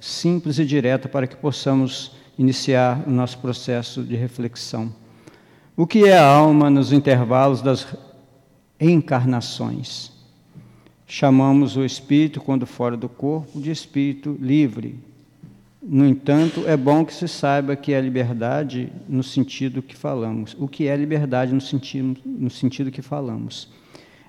simples 0.00 0.58
e 0.58 0.64
direta 0.64 1.08
para 1.08 1.26
que 1.26 1.36
possamos 1.36 2.16
iniciar 2.38 3.04
o 3.06 3.10
nosso 3.10 3.38
processo 3.38 4.02
de 4.02 4.16
reflexão. 4.16 4.92
O 5.76 5.86
que 5.86 6.04
é 6.04 6.18
a 6.18 6.26
alma 6.26 6.68
nos 6.68 6.92
intervalos 6.92 7.62
das 7.62 7.86
encarnações? 8.80 10.10
Chamamos 11.06 11.76
o 11.76 11.84
espírito, 11.84 12.40
quando 12.40 12.66
fora 12.66 12.96
do 12.96 13.08
corpo, 13.08 13.60
de 13.60 13.70
espírito 13.70 14.36
livre, 14.40 14.98
no 15.84 16.06
entanto, 16.06 16.62
é 16.68 16.76
bom 16.76 17.04
que 17.04 17.12
se 17.12 17.26
saiba 17.26 17.74
que 17.74 17.92
é 17.92 18.00
liberdade 18.00 18.92
no 19.08 19.22
sentido 19.22 19.82
que 19.82 19.96
falamos. 19.96 20.54
O 20.60 20.68
que 20.68 20.86
é 20.86 20.94
liberdade 20.94 21.52
no 21.52 21.60
sentido, 21.60 22.20
no 22.24 22.48
sentido 22.48 22.92
que 22.92 23.02
falamos? 23.02 23.68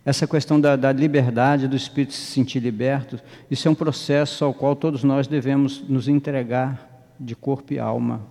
Essa 0.03 0.25
questão 0.25 0.59
da, 0.59 0.75
da, 0.75 0.91
liberdade, 0.91 1.67
do 1.67 1.75
espírito 1.75 2.13
se 2.13 2.25
sentir 2.25 2.59
liberto, 2.59 3.19
isso 3.51 3.67
é 3.67 3.71
um 3.71 3.75
processo 3.75 4.43
ao 4.43 4.51
qual 4.51 4.75
todos 4.75 5.03
nós 5.03 5.27
devemos 5.27 5.87
nos 5.87 6.07
entregar 6.07 7.05
de 7.19 7.35
corpo 7.35 7.71
e 7.71 7.77
alma. 7.77 8.21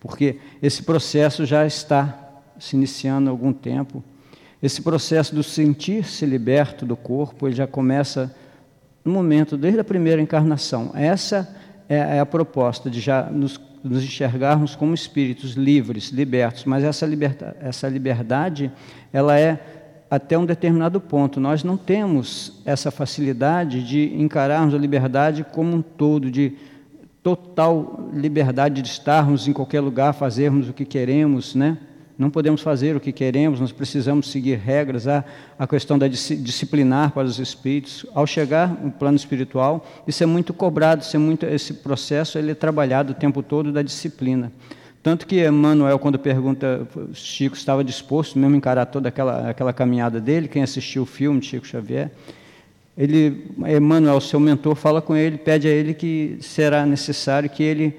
Porque 0.00 0.38
esse 0.60 0.82
processo 0.82 1.46
já 1.46 1.64
está 1.64 2.42
se 2.58 2.74
iniciando 2.74 3.30
há 3.30 3.32
algum 3.32 3.52
tempo. 3.52 4.02
Esse 4.60 4.82
processo 4.82 5.34
do 5.34 5.42
sentir-se 5.44 6.26
liberto 6.26 6.84
do 6.84 6.96
corpo, 6.96 7.46
ele 7.46 7.54
já 7.54 7.66
começa 7.66 8.34
no 9.04 9.12
momento, 9.12 9.56
desde 9.56 9.78
a 9.78 9.84
primeira 9.84 10.20
encarnação. 10.20 10.90
Essa 10.94 11.62
é, 11.92 12.16
é 12.16 12.20
a 12.20 12.26
proposta 12.26 12.88
de 12.88 13.00
já 13.00 13.24
nos, 13.24 13.60
nos, 13.84 14.02
enxergarmos 14.02 14.74
como 14.74 14.94
espíritos 14.94 15.52
livres, 15.52 16.08
libertos, 16.08 16.64
mas 16.64 16.82
essa, 16.82 17.04
liberta, 17.04 17.54
essa 17.60 17.86
liberdade, 17.88 18.72
ela 19.12 19.38
é 19.38 19.60
até 20.10 20.38
um 20.38 20.46
determinado 20.46 21.00
ponto. 21.00 21.38
Nós 21.38 21.62
não 21.62 21.76
temos 21.76 22.62
essa 22.64 22.90
facilidade 22.90 23.86
de 23.86 24.14
encararmos 24.14 24.74
a 24.74 24.78
liberdade 24.78 25.44
como 25.52 25.76
um 25.76 25.82
todo, 25.82 26.30
de 26.30 26.56
total 27.22 28.08
liberdade 28.12 28.80
de 28.80 28.88
estarmos 28.88 29.46
em 29.46 29.52
qualquer 29.52 29.80
lugar, 29.80 30.14
fazermos 30.14 30.68
o 30.68 30.72
que 30.72 30.86
queremos, 30.86 31.54
né? 31.54 31.76
Não 32.18 32.30
podemos 32.30 32.60
fazer 32.60 32.94
o 32.94 33.00
que 33.00 33.10
queremos, 33.10 33.58
nós 33.58 33.72
precisamos 33.72 34.30
seguir 34.30 34.58
regras. 34.58 35.08
Há 35.08 35.24
a 35.58 35.66
questão 35.66 35.98
da 35.98 36.06
disciplinar 36.06 37.12
para 37.12 37.26
os 37.26 37.38
espíritos. 37.38 38.06
Ao 38.14 38.26
chegar 38.26 38.68
no 38.68 38.90
plano 38.90 39.16
espiritual, 39.16 39.86
isso 40.06 40.22
é 40.22 40.26
muito 40.26 40.52
cobrado, 40.52 41.02
isso 41.02 41.16
é 41.16 41.18
muito, 41.18 41.46
esse 41.46 41.74
processo 41.74 42.38
ele 42.38 42.52
é 42.52 42.54
trabalhado 42.54 43.12
o 43.12 43.14
tempo 43.14 43.42
todo 43.42 43.72
da 43.72 43.82
disciplina. 43.82 44.52
Tanto 45.02 45.26
que 45.26 45.44
Emmanuel, 45.44 45.98
quando 45.98 46.18
pergunta, 46.18 46.86
Chico 47.12 47.56
estava 47.56 47.82
disposto 47.82 48.38
mesmo 48.38 48.54
a 48.54 48.58
encarar 48.58 48.86
toda 48.86 49.08
aquela, 49.08 49.50
aquela 49.50 49.72
caminhada 49.72 50.20
dele, 50.20 50.46
quem 50.46 50.62
assistiu 50.62 51.02
o 51.02 51.06
filme 51.06 51.40
de 51.40 51.46
Chico 51.46 51.66
Xavier, 51.66 52.12
ele, 52.96 53.50
Emmanuel, 53.58 54.20
seu 54.20 54.38
mentor, 54.38 54.76
fala 54.76 55.00
com 55.00 55.16
ele, 55.16 55.38
pede 55.38 55.66
a 55.66 55.70
ele 55.70 55.94
que 55.94 56.36
será 56.40 56.84
necessário 56.86 57.48
que 57.50 57.62
ele 57.62 57.96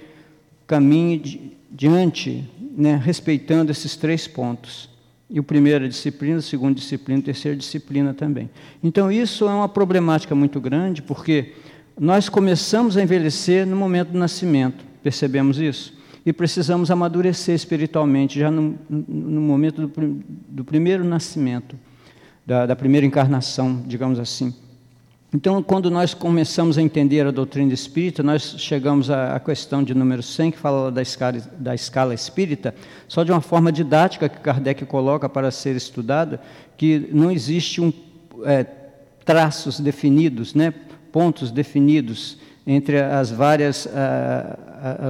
caminhe 0.67 1.57
diante 1.69 2.47
né, 2.75 2.99
respeitando 3.01 3.71
esses 3.71 3.95
três 3.95 4.27
pontos. 4.27 4.89
E 5.29 5.39
o 5.39 5.43
primeiro 5.43 5.85
é 5.85 5.87
disciplina, 5.87 6.37
o 6.37 6.41
segundo 6.41 6.75
disciplina, 6.75 7.19
o 7.19 7.23
terceiro 7.23 7.57
disciplina 7.57 8.13
também. 8.13 8.49
Então 8.83 9.11
isso 9.11 9.45
é 9.45 9.53
uma 9.53 9.69
problemática 9.69 10.35
muito 10.35 10.59
grande, 10.59 11.01
porque 11.01 11.53
nós 11.99 12.29
começamos 12.29 12.97
a 12.97 13.03
envelhecer 13.03 13.65
no 13.65 13.75
momento 13.75 14.09
do 14.09 14.17
nascimento, 14.17 14.83
percebemos 15.01 15.59
isso? 15.59 15.93
E 16.25 16.31
precisamos 16.31 16.89
amadurecer 16.89 17.53
espiritualmente 17.53 18.39
já 18.39 18.49
no, 18.49 18.77
no 18.89 19.41
momento 19.41 19.87
do, 19.87 20.23
do, 20.47 20.63
primeiro 20.63 21.03
nascimento, 21.03 21.75
da, 22.45 22.65
da 22.65 22.75
primeira 22.75 23.05
encarnação, 23.05 23.83
digamos 23.85 24.19
assim. 24.19 24.53
Então, 25.35 25.63
quando 25.63 25.89
nós 25.89 26.13
começamos 26.13 26.77
a 26.77 26.81
entender 26.81 27.25
a 27.25 27.31
doutrina 27.31 27.73
espírita, 27.73 28.21
nós 28.21 28.53
chegamos 28.59 29.09
à 29.09 29.39
questão 29.39 29.83
de 29.83 29.95
número 29.95 30.21
100, 30.21 30.51
que 30.51 30.59
fala 30.59 30.91
da 30.91 31.01
escala, 31.01 31.41
da 31.57 31.73
escala 31.73 32.13
espírita, 32.13 32.75
só 33.07 33.23
de 33.23 33.31
uma 33.31 33.41
forma 33.41 33.71
didática 33.71 34.29
que 34.29 34.39
Kardec 34.41 34.85
coloca 34.85 35.27
para 35.27 35.49
ser 35.49 35.75
estudada, 35.75 36.39
que 36.77 37.09
não 37.11 37.31
existe 37.31 37.81
um, 37.81 37.91
é, 38.45 38.63
traços 39.25 39.79
definidos, 39.79 40.53
né, 40.53 40.71
pontos 41.11 41.49
definidos 41.49 42.37
entre 42.65 43.01
as 43.01 43.29
várias, 43.29 43.87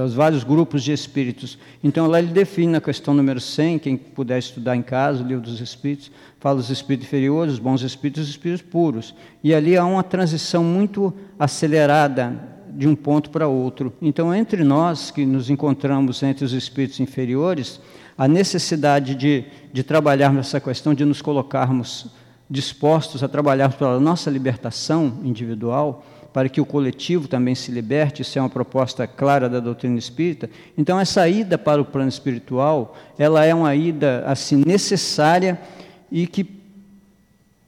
os 0.04 0.14
vários 0.14 0.42
grupos 0.42 0.82
de 0.82 0.92
espíritos. 0.92 1.58
Então, 1.84 2.06
lá 2.06 2.18
ele 2.18 2.32
define 2.32 2.76
a 2.76 2.80
questão 2.80 3.14
número 3.14 3.40
100, 3.40 3.78
quem 3.78 3.96
puder 3.96 4.38
estudar 4.38 4.74
em 4.74 4.82
casa, 4.82 5.22
o 5.22 5.26
livro 5.26 5.44
dos 5.44 5.60
espíritos, 5.60 6.10
fala 6.44 6.58
dos 6.58 6.68
espíritos 6.68 7.06
inferiores, 7.06 7.54
os 7.54 7.58
bons 7.58 7.80
espíritos 7.80 8.24
os 8.24 8.28
espíritos 8.28 8.60
puros. 8.60 9.14
E 9.42 9.54
ali 9.54 9.78
há 9.78 9.84
uma 9.86 10.02
transição 10.02 10.62
muito 10.62 11.10
acelerada 11.38 12.38
de 12.68 12.86
um 12.86 12.94
ponto 12.94 13.30
para 13.30 13.48
outro. 13.48 13.94
Então, 14.02 14.34
entre 14.34 14.62
nós 14.62 15.10
que 15.10 15.24
nos 15.24 15.48
encontramos 15.48 16.22
entre 16.22 16.44
os 16.44 16.52
espíritos 16.52 17.00
inferiores, 17.00 17.80
a 18.18 18.28
necessidade 18.28 19.14
de, 19.14 19.46
de 19.72 19.82
trabalharmos 19.82 20.48
essa 20.48 20.60
questão, 20.60 20.92
de 20.92 21.06
nos 21.06 21.22
colocarmos 21.22 22.08
dispostos 22.50 23.24
a 23.24 23.28
trabalharmos 23.28 23.78
pela 23.78 23.98
nossa 23.98 24.30
libertação 24.30 25.20
individual, 25.24 26.04
para 26.30 26.50
que 26.50 26.60
o 26.60 26.66
coletivo 26.66 27.26
também 27.26 27.54
se 27.54 27.72
liberte, 27.72 28.20
isso 28.20 28.38
é 28.38 28.42
uma 28.42 28.50
proposta 28.50 29.06
clara 29.06 29.48
da 29.48 29.60
doutrina 29.60 29.96
espírita. 29.98 30.50
Então, 30.76 31.00
essa 31.00 31.26
ida 31.26 31.56
para 31.56 31.80
o 31.80 31.86
plano 31.86 32.10
espiritual, 32.10 32.94
ela 33.18 33.46
é 33.46 33.54
uma 33.54 33.74
ida 33.74 34.24
assim 34.26 34.62
necessária 34.66 35.58
e 36.10 36.26
que 36.26 36.46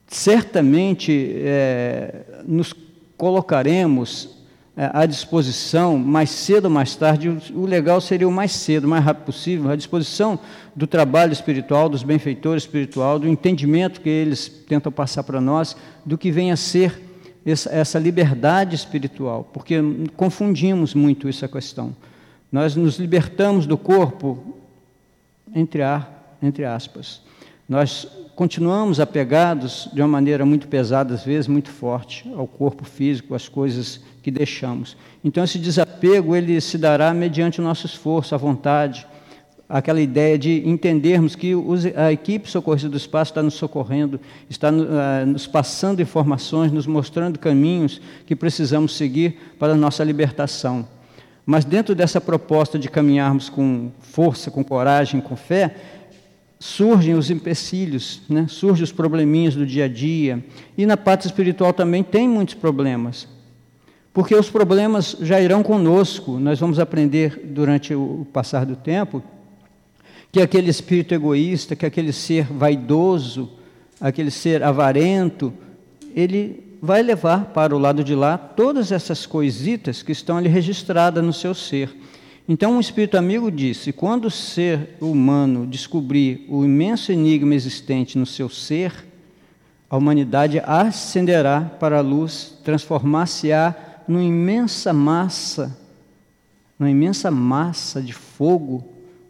certamente 0.07 1.33
é, 1.39 2.43
nos 2.47 2.75
colocaremos 3.17 4.37
é, 4.77 4.91
à 4.93 5.07
disposição 5.07 5.97
mais 5.97 6.31
cedo 6.31 6.67
ou 6.67 6.71
mais 6.71 6.95
tarde. 6.95 7.29
O, 7.55 7.65
legal 7.65 8.01
seria 8.01 8.29
o 8.29 8.33
mais 8.33 8.53
cedo, 8.53 8.85
o 8.85 8.89
mais 8.89 9.05
rápido 9.05 9.25
possível, 9.25 9.71
à 9.71 9.77
disposição 9.77 10.39
do 10.75 10.87
trabalho 10.87 11.33
espiritual, 11.33 11.89
dos 11.89 12.03
benfeitores 12.03 12.65
espiritual, 12.65 13.19
do 13.19 13.27
entendimento 13.27 14.01
que 14.01 14.09
eles 14.09 14.49
tentam 14.49 14.93
passar 14.93 15.23
para 15.23 15.41
nós, 15.41 15.77
do 16.05 16.19
que 16.19 16.31
venha 16.31 16.55
a 16.55 16.57
ser 16.57 17.03
essa, 17.45 17.71
essa 17.71 17.99
liberdade 17.99 18.75
espiritual, 18.75 19.49
porque 19.53 19.81
confundimos 20.17 20.95
muito 20.95 21.29
essa 21.29 21.49
questão. 21.49 21.95
Nós 22.53 22.77
nos 22.77 22.99
libertamos 22.99 23.67
do 23.67 23.79
corpo, 23.79 24.57
entre, 25.55 25.83
ar, 25.83 26.37
entre 26.43 26.65
aspas. 26.65 27.23
Nós 27.69 28.09
continuamos 28.37 29.01
apegados 29.01 29.89
de 29.95 30.03
uma 30.03 30.09
maneira 30.09 30.45
muito 30.45 30.69
pesada, 30.69 31.15
às 31.15 31.25
vezes 31.25 31.49
muito 31.49 31.71
forte, 31.71 32.31
ao 32.37 32.47
corpo 32.47 32.85
físico, 32.85 33.35
às 33.35 33.49
coisas 33.49 33.99
que 34.23 34.31
deixamos. 34.31 34.95
Então 35.25 35.43
esse 35.43 35.59
desapego 35.59 36.37
ele 36.37 36.61
se 36.61 36.77
dará 36.77 37.15
mediante 37.15 37.61
o 37.61 37.65
nosso 37.65 37.87
esforço, 37.87 38.35
a 38.35 38.39
vontade, 38.39 39.07
aquela 39.67 40.03
ideia 40.03 40.39
de 40.39 40.69
entendermos 40.69 41.35
que 41.35 41.55
a 41.97 42.13
equipe 42.13 42.49
socorrista 42.49 42.91
do 42.91 42.97
espaço 42.99 43.31
está 43.31 43.43
nos 43.43 43.55
socorrendo, 43.55 44.21
está 44.51 44.71
uh, 44.71 45.27
nos 45.27 45.47
passando 45.47 46.03
informações, 46.03 46.71
nos 46.71 46.87
mostrando 46.87 47.39
caminhos 47.39 48.03
que 48.27 48.37
precisamos 48.37 48.95
seguir 48.95 49.55
para 49.59 49.73
a 49.73 49.77
nossa 49.77 50.05
libertação. 50.05 50.87
Mas 51.45 51.65
dentro 51.65 51.95
dessa 51.95 52.21
proposta 52.21 52.79
de 52.79 52.91
caminharmos 52.91 53.49
com 53.49 53.91
força, 54.01 54.51
com 54.51 54.65
coragem, 54.65 55.21
com 55.21 55.37
fé, 55.37 55.77
surgem 56.67 57.15
os 57.15 57.31
empecilhos, 57.31 58.23
né? 58.29 58.47
surgem 58.49 58.83
os 58.83 58.93
probleminhas 58.93 59.55
do 59.55 59.65
dia 59.65 59.85
a 59.85 59.89
dia. 59.89 60.45
E 60.77 60.85
na 60.85 60.97
parte 60.97 61.27
espiritual 61.27 61.73
também 61.73 62.03
tem 62.03 62.29
muitos 62.29 62.55
problemas. 62.55 63.29
Porque 64.13 64.35
os 64.35 64.51
problemas 64.51 65.17
já 65.21 65.41
irão 65.41 65.63
conosco, 65.63 66.39
nós 66.41 66.59
vamos 66.59 66.79
aprender 66.79 67.41
durante 67.45 67.95
o 67.95 68.27
passar 68.33 68.67
do 68.67 68.75
tempo 68.75 69.23
que 70.33 70.41
aquele 70.41 70.69
espírito 70.69 71.15
egoísta, 71.15 71.77
que 71.77 71.87
aquele 71.87 72.13
ser 72.13 72.45
vaidoso, 72.45 73.51
aquele 74.01 74.31
ser 74.31 74.63
avarento, 74.63 75.53
ele 76.15 76.77
vai 76.83 77.03
levar 77.03 77.47
para 77.47 77.75
o 77.75 77.79
lado 77.79 78.03
de 78.03 78.15
lá 78.15 78.37
todas 78.37 78.93
essas 78.93 79.25
coisitas 79.25 80.03
que 80.03 80.13
estão 80.13 80.37
ali 80.37 80.49
registradas 80.49 81.25
no 81.25 81.33
seu 81.33 81.55
ser. 81.55 81.97
Então, 82.49 82.77
um 82.77 82.81
espírito 82.81 83.17
amigo 83.17 83.51
disse: 83.51 83.93
quando 83.93 84.27
o 84.27 84.31
ser 84.31 84.97
humano 85.01 85.67
descobrir 85.67 86.47
o 86.49 86.65
imenso 86.65 87.11
enigma 87.11 87.55
existente 87.55 88.17
no 88.17 88.27
seu 88.27 88.49
ser, 88.49 88.93
a 89.91 89.97
humanidade 89.97 90.61
ascenderá 90.61 91.61
para 91.61 91.99
a 91.99 92.03
luz, 92.03 92.59
transformar-se-á 92.65 93.75
numa 94.07 94.23
imensa 94.23 94.93
massa, 94.93 95.77
numa 96.79 96.91
imensa 96.91 97.31
massa 97.31 98.01
de 98.01 98.13
fogo 98.13 98.85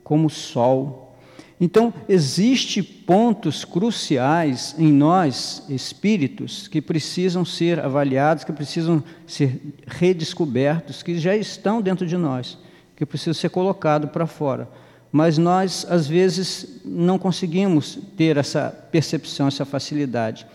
como 0.04 0.26
o 0.26 0.30
sol. 0.30 1.16
Então, 1.58 1.92
existem 2.06 2.82
pontos 2.82 3.64
cruciais 3.64 4.74
em 4.78 4.92
nós, 4.92 5.62
espíritos, 5.70 6.68
que 6.68 6.82
precisam 6.82 7.46
ser 7.46 7.80
avaliados, 7.80 8.44
que 8.44 8.52
precisam 8.52 9.02
ser 9.26 9.58
redescobertos, 9.86 11.02
que 11.02 11.18
já 11.18 11.34
estão 11.34 11.80
dentro 11.80 12.06
de 12.06 12.16
nós, 12.18 12.58
que 12.96 13.06
precisam 13.06 13.34
ser 13.34 13.50
colocados 13.50 14.10
para 14.10 14.26
fora. 14.26 14.68
mas 15.12 15.38
nós, 15.38 15.86
às 15.88 16.06
vezes, 16.06 16.80
não 16.84 17.18
conseguimos 17.18 17.98
ter 18.16 18.36
essa 18.36 18.70
percepção, 18.90 19.46
essa 19.46 19.64
facilidade. 19.64 20.46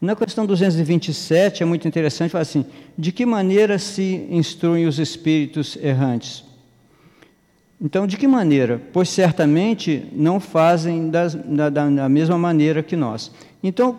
Na 0.00 0.14
questão 0.14 0.44
227 0.44 1.62
é 1.62 1.66
muito 1.66 1.88
interessante, 1.88 2.30
fala 2.30 2.42
assim: 2.42 2.66
de 2.96 3.10
que 3.10 3.24
maneira 3.24 3.78
se 3.78 4.26
instruem 4.30 4.86
os 4.86 4.98
espíritos 4.98 5.76
errantes? 5.82 6.44
Então, 7.80 8.06
de 8.06 8.16
que 8.16 8.26
maneira? 8.26 8.80
Pois 8.92 9.08
certamente 9.08 10.06
não 10.12 10.38
fazem 10.38 11.10
da, 11.10 11.28
da, 11.70 12.08
mesma 12.08 12.38
maneira 12.38 12.82
que 12.82 12.96
nós. 12.96 13.30
Então, 13.62 13.98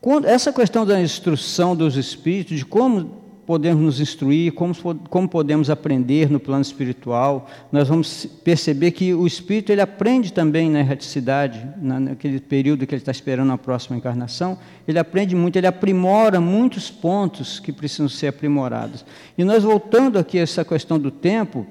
quando, 0.00 0.26
essa 0.26 0.52
questão 0.52 0.86
da 0.86 1.00
instrução 1.00 1.74
dos 1.74 1.96
espíritos, 1.96 2.58
de 2.58 2.64
como 2.64 3.27
podemos 3.48 3.82
nos 3.82 3.98
instruir, 3.98 4.52
como, 4.52 4.74
como 5.08 5.26
podemos 5.26 5.70
aprender 5.70 6.30
no 6.30 6.38
plano 6.38 6.60
espiritual. 6.60 7.48
Nós 7.72 7.88
vamos 7.88 8.26
perceber 8.44 8.90
que 8.90 9.14
o 9.14 9.26
espírito 9.26 9.72
ele 9.72 9.80
aprende 9.80 10.34
também 10.34 10.68
na 10.68 10.80
erraticidade, 10.80 11.66
na, 11.80 11.98
naquele 11.98 12.40
período 12.40 12.86
que 12.86 12.94
ele 12.94 13.00
está 13.00 13.10
esperando 13.10 13.50
a 13.50 13.56
próxima 13.56 13.96
encarnação. 13.96 14.58
Ele 14.86 14.98
aprende 14.98 15.34
muito, 15.34 15.56
ele 15.56 15.66
aprimora 15.66 16.42
muitos 16.42 16.90
pontos 16.90 17.58
que 17.58 17.72
precisam 17.72 18.06
ser 18.06 18.26
aprimorados. 18.26 19.02
E 19.38 19.42
nós 19.42 19.62
voltando 19.62 20.18
aqui 20.18 20.38
a 20.38 20.42
essa 20.42 20.62
questão 20.62 20.98
do 20.98 21.10
tempo, 21.10 21.66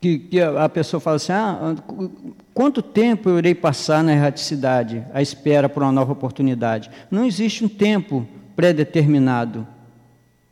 que, 0.00 0.20
que 0.20 0.40
a, 0.40 0.68
pessoa 0.68 1.00
fala 1.00 1.16
assim: 1.16 1.32
ah, 1.32 1.74
quanto 2.54 2.80
tempo 2.80 3.28
eu 3.28 3.38
irei 3.38 3.56
passar 3.56 4.04
na 4.04 4.12
erraticidade, 4.12 5.04
à 5.12 5.20
espera 5.20 5.68
por 5.68 5.82
uma 5.82 5.90
nova 5.90 6.12
oportunidade? 6.12 6.92
Não 7.10 7.24
existe 7.24 7.64
um 7.64 7.68
tempo 7.68 8.24
pré-determinado. 8.54 9.66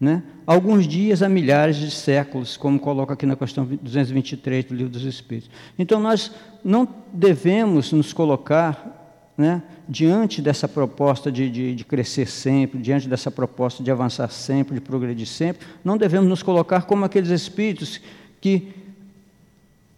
Né? 0.00 0.22
Alguns 0.46 0.86
dias 0.86 1.22
a 1.22 1.28
milhares 1.28 1.76
de 1.76 1.90
séculos, 1.90 2.56
como 2.56 2.78
coloca 2.78 3.14
aqui 3.14 3.26
na 3.26 3.34
questão 3.34 3.64
223 3.64 4.64
do 4.66 4.74
Livro 4.74 4.92
dos 4.92 5.04
Espíritos. 5.04 5.50
Então, 5.76 5.98
nós 6.00 6.32
não 6.64 6.86
devemos 7.12 7.92
nos 7.92 8.12
colocar 8.12 8.98
né, 9.36 9.62
diante 9.88 10.42
dessa 10.42 10.66
proposta 10.68 11.30
de, 11.30 11.48
de, 11.48 11.74
de, 11.74 11.84
crescer 11.84 12.26
sempre, 12.26 12.80
diante 12.80 13.08
dessa 13.08 13.30
proposta 13.30 13.82
de 13.84 13.90
avançar 13.90 14.28
sempre, 14.30 14.74
de 14.74 14.80
progredir 14.80 15.26
sempre, 15.26 15.66
não 15.84 15.96
devemos 15.96 16.28
nos 16.28 16.42
colocar 16.42 16.82
como 16.82 17.04
aqueles 17.04 17.30
espíritos 17.30 18.00
que, 18.40 18.74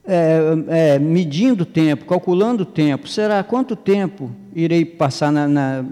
é, 0.04 0.40
é, 0.68 0.98
medindo 0.98 1.62
o 1.62 1.66
tempo, 1.66 2.04
calculando 2.04 2.64
o 2.64 2.66
tempo, 2.66 3.08
será 3.08 3.42
quanto 3.42 3.74
tempo 3.74 4.30
irei 4.54 4.84
passar 4.84 5.32
na, 5.32 5.48
na, 5.48 5.84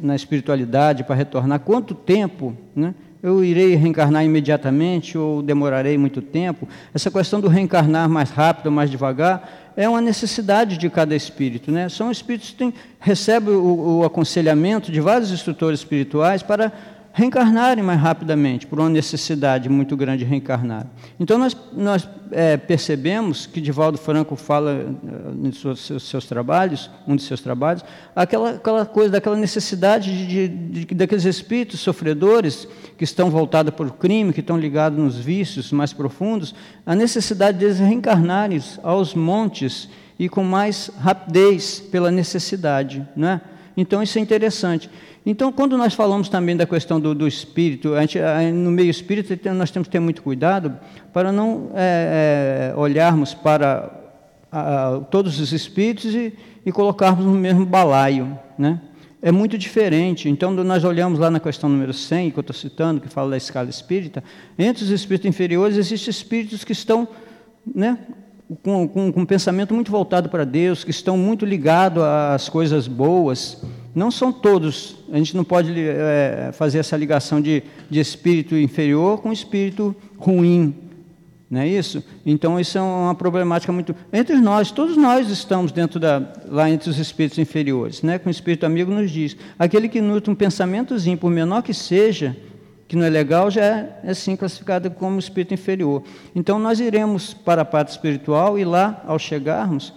na 0.00 0.14
espiritualidade 0.14 1.02
para 1.02 1.16
retornar? 1.16 1.58
Quanto 1.58 1.94
tempo? 1.94 2.56
Né? 2.74 2.94
Eu 3.22 3.44
irei 3.44 3.76
reencarnar 3.76 4.24
imediatamente 4.24 5.16
ou 5.16 5.42
demorarei 5.42 5.96
muito 5.96 6.20
tempo. 6.20 6.68
Essa 6.92 7.10
questão 7.10 7.40
do 7.40 7.46
reencarnar 7.46 8.08
mais 8.08 8.30
rápido 8.30 8.66
ou 8.66 8.72
mais 8.72 8.90
devagar 8.90 9.72
é 9.76 9.88
uma 9.88 10.00
necessidade 10.00 10.76
de 10.76 10.90
cada 10.90 11.14
espírito. 11.14 11.70
Né? 11.70 11.88
São 11.88 12.10
espíritos 12.10 12.50
que 12.50 12.56
têm, 12.56 12.74
recebem 12.98 13.54
o, 13.54 13.98
o 13.98 14.04
aconselhamento 14.04 14.90
de 14.90 15.00
vários 15.00 15.30
instrutores 15.30 15.80
espirituais 15.80 16.42
para 16.42 16.72
reencarnarem 17.12 17.84
mais 17.84 18.00
rapidamente, 18.00 18.66
por 18.66 18.80
uma 18.80 18.88
necessidade 18.88 19.68
muito 19.68 19.94
grande 19.96 20.24
de 20.24 20.30
reencarnar. 20.30 20.86
Então, 21.20 21.36
nós, 21.38 21.54
nós 21.72 22.08
é, 22.30 22.56
percebemos 22.56 23.44
que 23.44 23.60
Divaldo 23.60 23.98
Franco 23.98 24.34
fala 24.34 24.72
eh, 24.72 25.46
em 25.48 25.52
seus, 25.52 25.80
seus, 25.80 26.02
seus, 26.04 26.26
trabalhos, 26.26 26.90
um 27.06 27.14
de 27.14 27.22
seus 27.22 27.42
trabalhos, 27.42 27.84
aquela, 28.16 28.52
aquela 28.52 28.86
coisa, 28.86 29.10
daquela 29.10 29.36
necessidade 29.36 30.10
de, 30.10 30.48
de, 30.48 30.84
de, 30.84 30.94
daqueles 30.94 31.26
espíritos 31.26 31.80
sofredores 31.80 32.66
que 32.96 33.04
estão 33.04 33.30
voltados 33.30 33.74
para 33.74 33.86
o 33.86 33.92
crime, 33.92 34.32
que 34.32 34.40
estão 34.40 34.58
ligados 34.58 34.98
nos 34.98 35.18
vícios 35.18 35.70
mais 35.70 35.92
profundos, 35.92 36.54
a 36.86 36.94
necessidade 36.94 37.58
deles 37.58 37.78
reencarnarem 37.78 38.58
aos 38.82 39.14
montes 39.14 39.88
e 40.18 40.30
com 40.30 40.42
mais 40.42 40.90
rapidez 40.98 41.78
pela 41.78 42.10
necessidade. 42.10 43.06
Não 43.14 43.28
é? 43.28 43.40
Então, 43.76 44.02
isso 44.02 44.18
é 44.18 44.20
interessante. 44.20 44.90
Então, 45.24 45.52
quando 45.52 45.78
nós 45.78 45.94
falamos 45.94 46.28
também 46.28 46.56
da 46.56 46.66
questão 46.66 47.00
do, 47.00 47.14
do 47.14 47.28
espírito, 47.28 47.94
gente, 48.00 48.18
no 48.52 48.72
meio 48.72 48.90
espírita 48.90 49.54
nós 49.54 49.70
temos 49.70 49.86
que 49.86 49.92
ter 49.92 50.00
muito 50.00 50.20
cuidado 50.20 50.76
para 51.12 51.30
não 51.30 51.70
é, 51.74 52.72
é, 52.74 52.76
olharmos 52.76 53.32
para 53.32 53.92
a, 54.50 55.00
todos 55.10 55.38
os 55.38 55.52
espíritos 55.52 56.12
e, 56.12 56.34
e, 56.66 56.72
colocarmos 56.72 57.24
no 57.24 57.34
mesmo 57.34 57.64
balaio. 57.64 58.36
Né? 58.58 58.80
É 59.22 59.30
muito 59.30 59.56
diferente. 59.56 60.28
Então, 60.28 60.50
nós 60.50 60.82
olhamos 60.82 61.20
lá 61.20 61.30
na 61.30 61.38
questão 61.38 61.70
número 61.70 61.92
100, 61.92 62.32
que 62.32 62.38
eu 62.38 62.40
estou 62.40 62.56
citando, 62.56 63.00
que 63.00 63.08
fala 63.08 63.30
da 63.30 63.36
escala 63.36 63.70
espírita, 63.70 64.24
entre 64.58 64.82
os 64.82 64.90
espíritos 64.90 65.28
inferiores 65.28 65.76
existem 65.76 66.10
espíritos 66.10 66.64
que 66.64 66.72
estão 66.72 67.06
né, 67.64 67.96
com, 68.64 68.88
com, 68.88 69.12
com 69.12 69.20
um 69.20 69.26
pensamento 69.26 69.72
muito 69.72 69.92
voltado 69.92 70.28
para 70.28 70.42
Deus, 70.42 70.82
que 70.82 70.90
estão 70.90 71.16
muito 71.16 71.46
ligados 71.46 72.02
às 72.02 72.48
coisas 72.48 72.88
boas 72.88 73.62
não 73.94 74.10
são 74.10 74.32
todos, 74.32 74.96
a 75.12 75.18
gente 75.18 75.36
não 75.36 75.44
pode 75.44 75.72
é, 75.78 76.50
fazer 76.52 76.78
essa 76.78 76.96
ligação 76.96 77.40
de, 77.40 77.62
de 77.90 78.00
espírito 78.00 78.56
inferior 78.56 79.20
com 79.20 79.32
espírito 79.32 79.94
ruim, 80.16 80.74
não 81.52 81.60
é 81.60 81.68
isso? 81.68 82.02
Então, 82.24 82.58
isso 82.58 82.78
é 82.78 82.80
uma 82.80 83.14
problemática 83.14 83.70
muito. 83.70 83.94
Entre 84.10 84.36
nós, 84.36 84.70
todos 84.70 84.96
nós 84.96 85.28
estamos 85.28 85.70
dentro 85.70 86.00
da. 86.00 86.32
lá 86.48 86.70
entre 86.70 86.88
os 86.88 86.98
espíritos 86.98 87.38
inferiores, 87.38 88.00
né? 88.00 88.18
Com 88.18 88.30
o 88.30 88.32
espírito 88.32 88.64
amigo 88.64 88.90
nos 88.90 89.10
diz: 89.10 89.36
aquele 89.58 89.86
que 89.86 90.00
nutre 90.00 90.30
um 90.30 90.34
pensamentozinho, 90.34 91.18
por 91.18 91.30
menor 91.30 91.62
que 91.62 91.74
seja, 91.74 92.34
que 92.88 92.96
não 92.96 93.04
é 93.04 93.10
legal, 93.10 93.50
já 93.50 93.62
é, 93.62 94.00
é 94.02 94.14
sim 94.14 94.34
classificado 94.34 94.90
como 94.92 95.18
espírito 95.18 95.52
inferior. 95.52 96.02
Então, 96.34 96.58
nós 96.58 96.80
iremos 96.80 97.34
para 97.34 97.60
a 97.60 97.66
parte 97.66 97.90
espiritual 97.90 98.58
e 98.58 98.64
lá, 98.64 99.04
ao 99.06 99.18
chegarmos, 99.18 99.92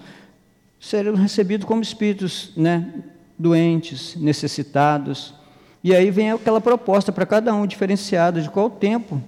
seremos 0.78 1.22
recebidos 1.22 1.66
como 1.66 1.82
espíritos, 1.82 2.52
né? 2.58 2.86
Doentes, 3.38 4.16
necessitados. 4.16 5.34
E 5.84 5.94
aí 5.94 6.10
vem 6.10 6.32
aquela 6.32 6.62
proposta 6.62 7.12
para 7.12 7.26
cada 7.26 7.54
um, 7.54 7.66
diferenciada 7.66 8.42
de 8.42 8.50
qual 8.50 8.70
tempo 8.70 9.22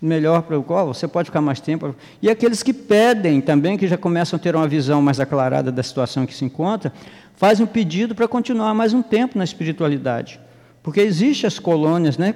melhor 0.00 0.42
para 0.42 0.58
o 0.58 0.62
qual 0.62 0.86
você 0.92 1.08
pode 1.08 1.26
ficar 1.26 1.40
mais 1.40 1.60
tempo. 1.60 1.94
E 2.20 2.28
aqueles 2.28 2.62
que 2.62 2.72
pedem 2.72 3.40
também, 3.40 3.76
que 3.76 3.88
já 3.88 3.96
começam 3.96 4.36
a 4.36 4.40
ter 4.40 4.54
uma 4.54 4.68
visão 4.68 5.00
mais 5.00 5.18
aclarada 5.18 5.72
da 5.72 5.82
situação 5.82 6.22
em 6.22 6.26
que 6.26 6.34
se 6.34 6.44
encontra, 6.44 6.92
fazem 7.34 7.64
um 7.64 7.68
pedido 7.68 8.14
para 8.14 8.28
continuar 8.28 8.74
mais 8.74 8.92
um 8.92 9.02
tempo 9.02 9.38
na 9.38 9.44
espiritualidade. 9.44 10.40
Porque 10.82 11.00
existem 11.00 11.48
as 11.48 11.58
colônias 11.58 12.16
né, 12.16 12.32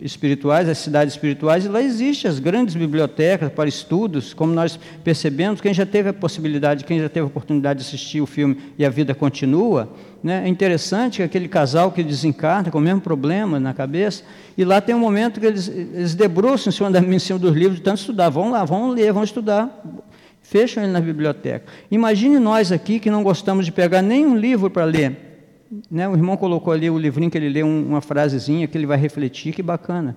espirituais, 0.00 0.66
as 0.66 0.78
cidades 0.78 1.12
espirituais, 1.12 1.66
e 1.66 1.68
lá 1.68 1.82
existem 1.82 2.30
as 2.30 2.38
grandes 2.38 2.74
bibliotecas 2.74 3.52
para 3.52 3.68
estudos, 3.68 4.32
como 4.32 4.54
nós 4.54 4.80
percebemos, 5.04 5.60
quem 5.60 5.74
já 5.74 5.84
teve 5.84 6.08
a 6.08 6.12
possibilidade, 6.14 6.84
quem 6.84 6.98
já 6.98 7.08
teve 7.10 7.24
a 7.24 7.26
oportunidade 7.26 7.80
de 7.80 7.86
assistir 7.86 8.22
o 8.22 8.26
filme 8.26 8.56
E 8.78 8.86
a 8.86 8.88
Vida 8.88 9.14
Continua, 9.14 9.92
né, 10.22 10.44
é 10.44 10.48
interessante 10.48 11.16
que 11.16 11.22
aquele 11.22 11.48
casal 11.48 11.90
que 11.90 12.02
desencarna 12.02 12.70
com 12.70 12.78
o 12.78 12.80
mesmo 12.80 13.00
problema 13.00 13.58
na 13.58 13.74
cabeça, 13.74 14.22
e 14.56 14.64
lá 14.64 14.80
tem 14.80 14.94
um 14.94 14.98
momento 14.98 15.40
que 15.40 15.46
eles, 15.46 15.68
eles 15.68 16.14
debruçam 16.14 16.70
em 16.70 16.76
cima, 16.76 16.90
da, 16.90 17.00
em 17.00 17.38
dos 17.38 17.56
livros 17.56 17.76
de 17.76 17.82
tanto 17.82 17.98
estudar, 17.98 18.28
vão 18.28 18.50
lá, 18.50 18.64
vão 18.64 18.90
ler, 18.90 19.12
vão 19.12 19.24
estudar, 19.24 19.82
fecham 20.40 20.82
ele 20.82 20.92
na 20.92 21.00
biblioteca. 21.00 21.66
Imagine 21.90 22.38
nós 22.38 22.70
aqui 22.70 23.00
que 23.00 23.10
não 23.10 23.22
gostamos 23.22 23.64
de 23.64 23.72
pegar 23.72 24.02
nenhum 24.02 24.36
livro 24.36 24.70
para 24.70 24.84
ler, 24.84 25.16
né, 25.90 26.08
o 26.08 26.14
irmão 26.14 26.36
colocou 26.36 26.72
ali 26.72 26.90
o 26.90 26.98
livrinho 26.98 27.30
que 27.30 27.38
ele 27.38 27.48
lê 27.48 27.62
uma 27.62 28.00
frasezinha 28.00 28.68
que 28.68 28.76
ele 28.76 28.86
vai 28.86 28.98
refletir, 28.98 29.54
que 29.54 29.62
bacana, 29.62 30.16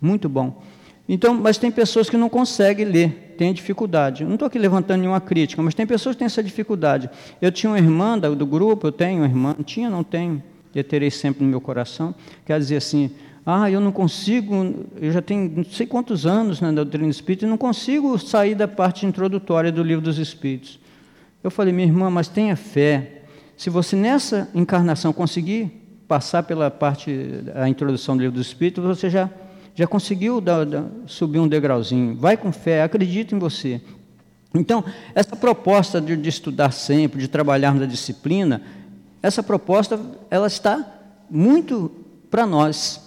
muito 0.00 0.28
bom. 0.28 0.62
Então, 1.08 1.34
mas 1.34 1.58
tem 1.58 1.72
pessoas 1.72 2.08
que 2.08 2.16
não 2.16 2.28
conseguem 2.28 2.86
ler, 2.86 3.29
têm 3.40 3.54
dificuldade. 3.54 4.22
Não 4.22 4.34
estou 4.34 4.44
aqui 4.44 4.58
levantando 4.58 5.00
nenhuma 5.00 5.18
crítica, 5.18 5.62
mas 5.62 5.72
tem 5.72 5.86
pessoas 5.86 6.14
que 6.14 6.18
têm 6.18 6.26
essa 6.26 6.42
dificuldade. 6.42 7.08
Eu 7.40 7.50
tinha 7.50 7.70
uma 7.70 7.78
irmã 7.78 8.18
do, 8.18 8.44
grupo, 8.44 8.88
eu 8.88 8.92
tenho 8.92 9.20
uma 9.20 9.26
irmã, 9.26 9.56
tinha, 9.64 9.88
não 9.88 10.04
tenho, 10.04 10.42
eu 10.74 10.84
terei 10.84 11.10
sempre 11.10 11.42
no 11.42 11.48
meu 11.48 11.58
coração, 11.58 12.14
quer 12.44 12.58
dizer 12.58 12.76
assim, 12.76 13.10
ah, 13.46 13.70
eu 13.70 13.80
não 13.80 13.92
consigo, 13.92 14.84
eu 15.00 15.10
já 15.10 15.22
tenho 15.22 15.50
não 15.56 15.64
sei 15.64 15.86
quantos 15.86 16.26
anos 16.26 16.60
na 16.60 16.70
doutrina 16.70 17.08
espírita 17.08 17.46
e 17.46 17.48
não 17.48 17.56
consigo 17.56 18.18
sair 18.18 18.54
da 18.54 18.68
parte 18.68 19.06
introdutória 19.06 19.72
do 19.72 19.82
livro 19.82 20.04
dos 20.04 20.18
Espíritos. 20.18 20.78
Eu 21.42 21.50
falei, 21.50 21.72
minha 21.72 21.88
irmã, 21.88 22.10
mas 22.10 22.28
tenha 22.28 22.54
fé, 22.54 23.22
se 23.56 23.70
você 23.70 23.96
nessa 23.96 24.50
encarnação 24.54 25.14
conseguir 25.14 25.72
passar 26.06 26.42
pela 26.42 26.70
parte 26.70 27.10
da 27.42 27.66
introdução 27.66 28.14
do 28.14 28.20
livro 28.20 28.34
do 28.34 28.42
Espírito, 28.42 28.82
você 28.82 29.08
já, 29.08 29.30
já 29.74 29.86
conseguiu 29.86 30.40
dar, 30.40 30.64
dar, 30.66 30.84
subir 31.06 31.38
um 31.38 31.48
degrauzinho. 31.48 32.16
Vai 32.16 32.36
com 32.36 32.52
fé, 32.52 32.82
acredita 32.82 33.34
em 33.34 33.38
você. 33.38 33.80
Então, 34.54 34.84
essa 35.14 35.36
proposta 35.36 36.00
de, 36.00 36.16
de 36.16 36.28
estudar 36.28 36.72
sempre, 36.72 37.20
de 37.20 37.28
trabalharmos 37.28 37.82
a 37.82 37.86
disciplina, 37.86 38.62
essa 39.22 39.42
proposta 39.42 40.00
ela 40.30 40.46
está 40.46 40.84
muito 41.30 41.90
para 42.30 42.46
nós. 42.46 43.00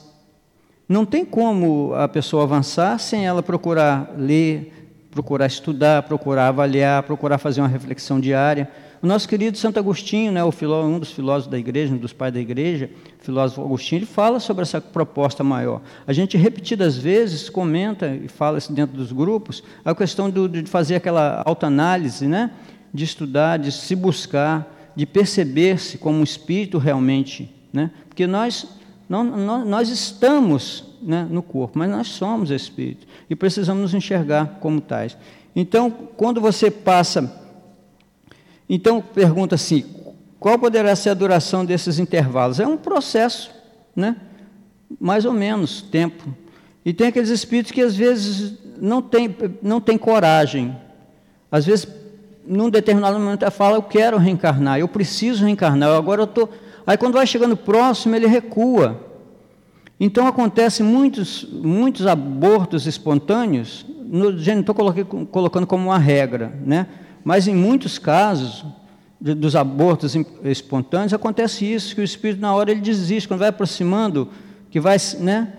Não 0.87 1.05
tem 1.05 1.25
como 1.25 1.93
a 1.95 2.07
pessoa 2.07 2.43
avançar 2.43 2.99
sem 2.99 3.25
ela 3.25 3.41
procurar 3.41 4.13
ler, 4.17 4.71
procurar 5.11 5.47
estudar, 5.47 6.03
procurar 6.03 6.47
avaliar, 6.47 7.03
procurar 7.03 7.37
fazer 7.37 7.61
uma 7.61 7.67
reflexão 7.67 8.19
diária. 8.19 8.69
O 9.03 9.05
nosso 9.05 9.27
querido 9.27 9.57
Santo 9.57 9.77
Agostinho, 9.77 10.31
né, 10.31 10.39
filó, 10.53 10.85
um 10.85 10.97
dos 10.97 11.11
filósofos 11.11 11.51
da 11.51 11.59
igreja, 11.59 11.93
um 11.93 11.97
dos 11.97 12.13
pais 12.13 12.33
da 12.33 12.39
igreja, 12.39 12.89
filósofo 13.19 13.61
Agostinho, 13.61 13.99
ele 13.99 14.05
fala 14.05 14.39
sobre 14.39 14.61
essa 14.61 14.79
proposta 14.79 15.43
maior. 15.43 15.81
A 16.07 16.13
gente 16.13 16.37
repetidas 16.37 16.97
vezes 16.97 17.49
comenta 17.49 18.07
e 18.15 18.29
fala 18.29 18.59
dentro 18.69 18.95
dos 18.95 19.11
grupos 19.11 19.61
a 19.83 19.93
questão 19.93 20.29
do, 20.29 20.47
de 20.47 20.63
fazer 20.69 20.95
aquela 20.95 21.43
autoanálise, 21.45 22.25
né? 22.25 22.51
de 22.93 23.03
estudar, 23.03 23.59
de 23.59 23.73
se 23.73 23.93
buscar, 23.93 24.93
de 24.95 25.05
perceber-se 25.05 25.97
como 25.97 26.23
espírito 26.23 26.77
realmente, 26.77 27.53
né? 27.73 27.91
Porque 28.07 28.25
nós 28.25 28.65
não, 29.09 29.21
nós, 29.21 29.67
nós 29.67 29.89
estamos 29.89 30.85
né, 31.01 31.27
no 31.29 31.43
corpo, 31.43 31.77
mas 31.77 31.91
nós 31.91 32.07
somos 32.07 32.51
espírito 32.51 33.05
e 33.29 33.35
precisamos 33.35 33.81
nos 33.81 33.93
enxergar 33.93 34.59
como 34.61 34.79
tais. 34.79 35.17
Então, 35.53 35.91
quando 35.91 36.39
você 36.39 36.71
passa, 36.71 37.42
então 38.69 39.01
pergunta 39.01 39.55
assim, 39.55 39.85
qual 40.39 40.59
poderá 40.59 40.95
ser 40.95 41.11
a 41.11 41.13
duração 41.13 41.63
desses 41.63 41.99
intervalos? 41.99 42.59
É 42.59 42.67
um 42.67 42.77
processo, 42.77 43.49
né? 43.95 44.17
Mais 44.99 45.25
ou 45.25 45.33
menos 45.33 45.81
tempo. 45.81 46.35
E 46.85 46.93
tem 46.93 47.07
aqueles 47.07 47.29
espíritos 47.29 47.71
que 47.71 47.81
às 47.81 47.95
vezes 47.95 48.57
não 48.77 49.01
têm 49.01 49.33
não 49.61 49.79
tem 49.79 49.97
coragem. 49.97 50.75
Às 51.49 51.65
vezes, 51.65 51.87
num 52.45 52.69
determinado 52.69 53.17
momento, 53.19 53.49
fala: 53.51 53.77
Eu 53.77 53.83
quero 53.83 54.17
reencarnar, 54.17 54.79
eu 54.79 54.87
preciso 54.87 55.45
reencarnar, 55.45 55.89
agora 55.95 56.21
eu 56.21 56.25
estou. 56.25 56.49
Aí, 56.85 56.97
quando 56.97 57.13
vai 57.13 57.25
chegando 57.25 57.55
próximo, 57.55 58.15
ele 58.15 58.27
recua. 58.27 58.99
Então, 59.99 60.27
acontecem 60.27 60.85
muitos, 60.85 61.47
muitos 61.49 62.05
abortos 62.05 62.85
espontâneos. 62.85 63.85
No, 64.03 64.31
não 64.31 64.59
estou 64.59 64.75
colocando 65.31 65.65
como 65.65 65.85
uma 65.85 65.97
regra, 65.97 66.51
né? 66.65 66.87
Mas 67.23 67.47
em 67.47 67.55
muitos 67.55 67.97
casos, 67.97 68.65
de, 69.19 69.33
dos 69.33 69.55
abortos 69.55 70.15
espontâneos, 70.43 71.13
acontece 71.13 71.65
isso, 71.65 71.95
que 71.95 72.01
o 72.01 72.03
espírito, 72.03 72.41
na 72.41 72.53
hora, 72.53 72.71
ele 72.71 72.81
desiste, 72.81 73.27
quando 73.27 73.39
vai 73.39 73.49
aproximando, 73.49 74.29
que 74.69 74.79
vai, 74.79 74.97
né? 75.19 75.53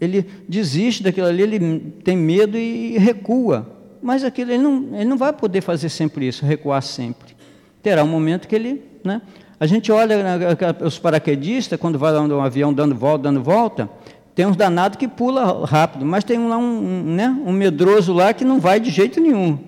ele 0.00 0.26
desiste 0.48 1.02
daquilo 1.02 1.26
ali, 1.26 1.42
ele 1.42 1.80
tem 2.02 2.16
medo 2.16 2.58
e 2.58 2.98
recua. 2.98 3.70
Mas 4.02 4.22
aquilo, 4.22 4.52
ele, 4.52 4.62
não, 4.62 4.88
ele 4.92 5.04
não 5.04 5.16
vai 5.16 5.32
poder 5.32 5.60
fazer 5.60 5.88
sempre 5.88 6.28
isso, 6.28 6.44
recuar 6.44 6.82
sempre. 6.82 7.34
Terá 7.82 8.04
um 8.04 8.08
momento 8.08 8.46
que 8.46 8.54
ele. 8.54 8.82
Né? 9.02 9.22
A 9.58 9.66
gente 9.66 9.90
olha 9.90 10.16
os 10.84 10.98
paraquedistas, 10.98 11.78
quando 11.78 11.98
vai 11.98 12.12
lá 12.12 12.20
um 12.20 12.40
avião 12.40 12.72
dando 12.72 12.94
volta, 12.94 13.24
dando 13.24 13.42
volta, 13.42 13.88
tem 14.34 14.46
uns 14.46 14.56
danados 14.56 14.98
que 14.98 15.06
pula 15.06 15.64
rápido, 15.64 16.04
mas 16.04 16.24
tem 16.24 16.38
lá 16.48 16.58
um, 16.58 16.62
um, 16.62 17.02
né, 17.14 17.28
um 17.46 17.52
medroso 17.52 18.12
lá 18.12 18.32
que 18.34 18.44
não 18.44 18.58
vai 18.58 18.80
de 18.80 18.90
jeito 18.90 19.20
nenhum. 19.20 19.58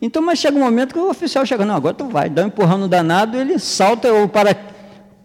Então, 0.00 0.22
mas 0.22 0.38
chega 0.38 0.56
um 0.56 0.60
momento 0.60 0.92
que 0.92 0.98
o 0.98 1.08
oficial 1.08 1.44
chega, 1.46 1.64
não, 1.64 1.74
agora 1.74 1.94
tu 1.94 2.06
vai, 2.06 2.28
dá 2.28 2.44
um 2.44 2.48
empurrão 2.48 2.78
no 2.78 2.88
danado, 2.88 3.36
ele 3.38 3.58
salta, 3.58 4.12
ou 4.12 4.28
para, 4.28 4.56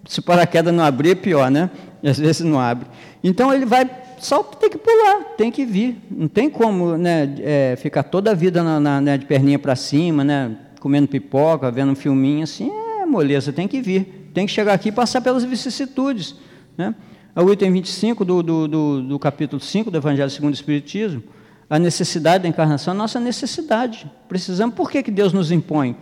se 0.07 0.19
o 0.19 0.23
paraquedas 0.23 0.73
não 0.73 0.83
abrir, 0.83 1.11
é 1.11 1.15
pior, 1.15 1.51
né? 1.51 1.69
Às 2.03 2.17
vezes 2.17 2.41
não 2.41 2.59
abre. 2.59 2.87
Então 3.23 3.53
ele 3.53 3.65
vai 3.65 3.85
só 4.21 4.43
tem 4.43 4.69
que 4.69 4.77
pular, 4.77 5.35
tem 5.35 5.51
que 5.51 5.65
vir. 5.65 5.97
Não 6.09 6.27
tem 6.27 6.49
como 6.49 6.95
né, 6.95 7.33
é, 7.39 7.75
ficar 7.75 8.03
toda 8.03 8.31
a 8.31 8.33
vida 8.35 8.63
na, 8.63 8.79
na 8.79 9.01
né, 9.01 9.17
de 9.17 9.25
perninha 9.25 9.57
para 9.57 9.75
cima, 9.75 10.23
né, 10.23 10.55
comendo 10.79 11.07
pipoca, 11.07 11.71
vendo 11.71 11.91
um 11.91 11.95
filminho 11.95 12.43
assim, 12.43 12.71
é 13.01 13.05
moleza, 13.05 13.51
tem 13.51 13.67
que 13.67 13.81
vir. 13.81 14.29
Tem 14.31 14.45
que 14.45 14.51
chegar 14.51 14.73
aqui 14.73 14.89
e 14.89 14.91
passar 14.91 15.21
pelas 15.21 15.43
vicissitudes. 15.43 16.35
Né? 16.77 16.93
O 17.35 17.51
item 17.51 17.71
25 17.73 18.23
do, 18.23 18.43
do, 18.43 18.67
do, 18.67 19.01
do 19.01 19.19
capítulo 19.19 19.59
5 19.59 19.89
do 19.89 19.97
Evangelho 19.97 20.29
segundo 20.29 20.51
o 20.51 20.55
Espiritismo, 20.55 21.23
a 21.71 21.79
necessidade 21.79 22.43
da 22.43 22.49
encarnação, 22.49 22.93
a 22.93 22.97
nossa 22.97 23.17
necessidade. 23.17 24.05
Precisamos, 24.27 24.75
por 24.75 24.91
que, 24.91 25.01
que 25.01 25.09
Deus 25.09 25.31
nos 25.31 25.53
impõe? 25.53 25.95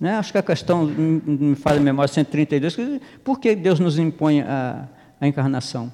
Né? 0.00 0.16
Acho 0.16 0.32
que 0.32 0.38
a 0.38 0.42
questão, 0.42 0.86
me 0.86 1.54
fala 1.54 1.76
em 1.76 1.82
memória 1.82 2.10
132, 2.10 3.02
por 3.22 3.38
que 3.38 3.54
Deus 3.54 3.78
nos 3.78 3.98
impõe 3.98 4.40
a, 4.40 4.88
a 5.20 5.28
encarnação? 5.28 5.92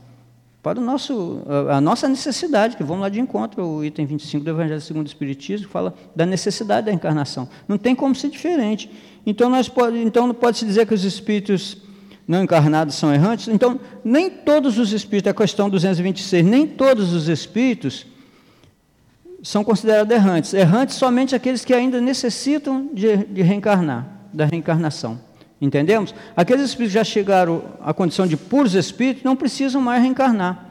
para 0.63 0.79
o 0.79 0.85
nosso, 0.85 1.43
a 1.71 1.81
nossa 1.81 2.07
necessidade, 2.07 2.77
que 2.77 2.85
vamos 2.85 3.01
lá 3.01 3.09
de 3.09 3.19
encontro, 3.19 3.65
o 3.65 3.85
item 3.85 4.05
25 4.05 4.45
do 4.45 4.51
Evangelho 4.51 4.81
segundo 4.81 5.07
o 5.07 5.09
Espiritismo, 5.09 5.67
fala 5.69 5.95
da 6.15 6.27
necessidade 6.27 6.85
da 6.87 6.93
encarnação. 6.93 7.49
Não 7.67 7.79
tem 7.79 7.95
como 7.95 8.15
ser 8.15 8.29
diferente. 8.29 8.91
Então, 9.25 9.49
nós 9.49 9.71
pode, 9.71 9.97
então 9.97 10.27
não 10.27 10.35
pode-se 10.35 10.67
dizer 10.67 10.87
que 10.87 10.93
os 10.93 11.03
espíritos 11.03 11.79
não 12.29 12.45
encarnados 12.45 12.95
são 12.95 13.13
errantes. 13.13 13.49
Então, 13.49 13.81
nem 14.05 14.29
todos 14.29 14.79
os 14.79 14.93
espíritos, 14.93 15.31
a 15.31 15.35
questão 15.35 15.71
226, 15.71 16.45
nem 16.45 16.67
todos 16.67 17.15
os 17.15 17.27
espíritos 17.27 18.05
são 19.43 19.65
considerados 19.65 20.15
errantes. 20.15 20.55
Errantes 20.55 20.97
somente 20.97 21.35
aqueles 21.35 21.65
que 21.65 21.75
ainda 21.75 22.01
necessitam 22.01 22.89
de, 22.93 23.17
de 23.17 23.43
reencarnar, 23.43 24.07
da 24.33 24.45
reencarnação. 24.45 25.19
Entendemos? 25.61 26.15
Aqueles 26.35 26.65
espíritos 26.65 26.93
que 26.93 26.99
já 26.99 27.05
chegaram 27.05 27.63
à 27.83 27.93
condição 27.93 28.27
de 28.27 28.37
puros 28.37 28.75
espíritos 28.75 29.23
não 29.23 29.37
precisam 29.37 29.81
mais 29.81 30.03
reencarnar. 30.03 30.71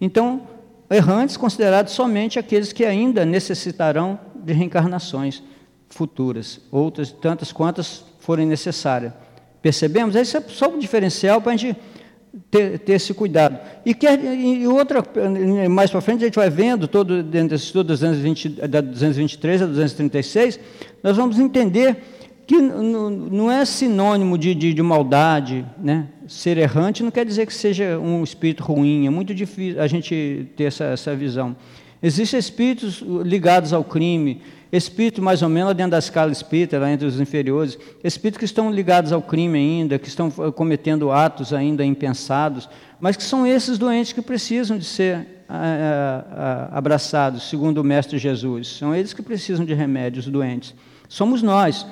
Então, 0.00 0.42
errantes 0.90 1.36
considerados 1.36 1.92
somente 1.92 2.38
aqueles 2.38 2.72
que 2.72 2.84
ainda 2.84 3.24
necessitarão 3.24 4.18
de 4.34 4.52
reencarnações 4.52 5.42
futuras, 5.88 6.60
outras 6.70 7.10
tantas 7.10 7.52
quantas 7.52 8.04
forem 8.20 8.46
necessárias. 8.46 9.12
Percebemos? 9.62 10.14
Esse 10.14 10.36
é 10.36 10.40
só 10.40 10.68
um 10.68 10.78
diferencial 10.78 11.40
para 11.40 11.52
a 11.52 11.56
gente 11.56 11.78
ter, 12.50 12.78
ter, 12.78 12.92
esse 12.94 13.14
cuidado. 13.14 13.58
E, 13.84 13.94
quer, 13.94 14.18
e 14.22 14.66
outra, 14.66 15.02
mais 15.70 15.90
para 15.90 16.00
frente, 16.00 16.22
a 16.22 16.26
gente 16.26 16.36
vai 16.36 16.50
vendo, 16.50 16.86
todo, 16.86 17.22
dentro 17.22 17.50
desse 17.50 17.64
estudo 17.64 17.88
220, 17.88 18.48
da 18.68 18.80
223 18.80 19.62
a 19.62 19.66
236, 19.66 20.60
nós 21.02 21.16
vamos 21.16 21.38
entender 21.38 21.96
que 22.46 22.58
não 22.58 23.50
é 23.52 23.62
sinônimo 23.64 24.38
de, 24.38 24.54
de, 24.54 24.72
de, 24.72 24.82
maldade, 24.82 25.66
né? 25.76 26.08
Ser 26.26 26.56
errante 26.56 27.02
não 27.02 27.10
quer 27.10 27.26
dizer 27.26 27.46
que 27.46 27.52
seja 27.52 27.98
um 27.98 28.24
espírito 28.24 28.62
ruim, 28.62 29.06
é 29.06 29.10
muito 29.10 29.34
difícil 29.34 29.80
a 29.82 29.86
gente 29.86 30.48
ter 30.56 30.64
essa, 30.64 30.84
essa 30.84 31.14
visão. 31.14 31.54
Existem 32.02 32.38
espíritos 32.38 33.02
ligados 33.24 33.72
ao 33.72 33.82
crime, 33.82 34.40
espíritos 34.70 35.22
mais 35.22 35.42
ou 35.42 35.48
menos 35.48 35.74
dentro 35.74 35.92
da 35.92 35.98
escala 35.98 36.30
espírita, 36.30 36.78
lá 36.78 36.90
entre 36.90 37.06
os 37.06 37.20
inferiores, 37.20 37.78
espíritos 38.04 38.38
que 38.38 38.44
estão 38.44 38.70
ligados 38.70 39.12
ao 39.12 39.22
crime 39.22 39.58
ainda, 39.58 39.98
que 39.98 40.08
estão 40.08 40.30
cometendo 40.30 41.10
atos 41.10 41.52
ainda 41.52 41.84
impensados, 41.84 42.68
mas 43.00 43.16
que 43.16 43.22
são 43.22 43.46
esses 43.46 43.78
doentes 43.78 44.12
que 44.12 44.22
precisam 44.22 44.78
de 44.78 44.84
ser 44.84 45.26
abraçados, 46.70 47.48
segundo 47.48 47.78
o 47.78 47.84
Mestre 47.84 48.18
Jesus. 48.18 48.68
São 48.68 48.94
eles 48.94 49.12
que 49.12 49.22
precisam 49.22 49.64
de 49.64 49.74
remédios, 49.74 50.26
doentes. 50.26 50.74
Somos 51.08 51.42
nós, 51.42 51.86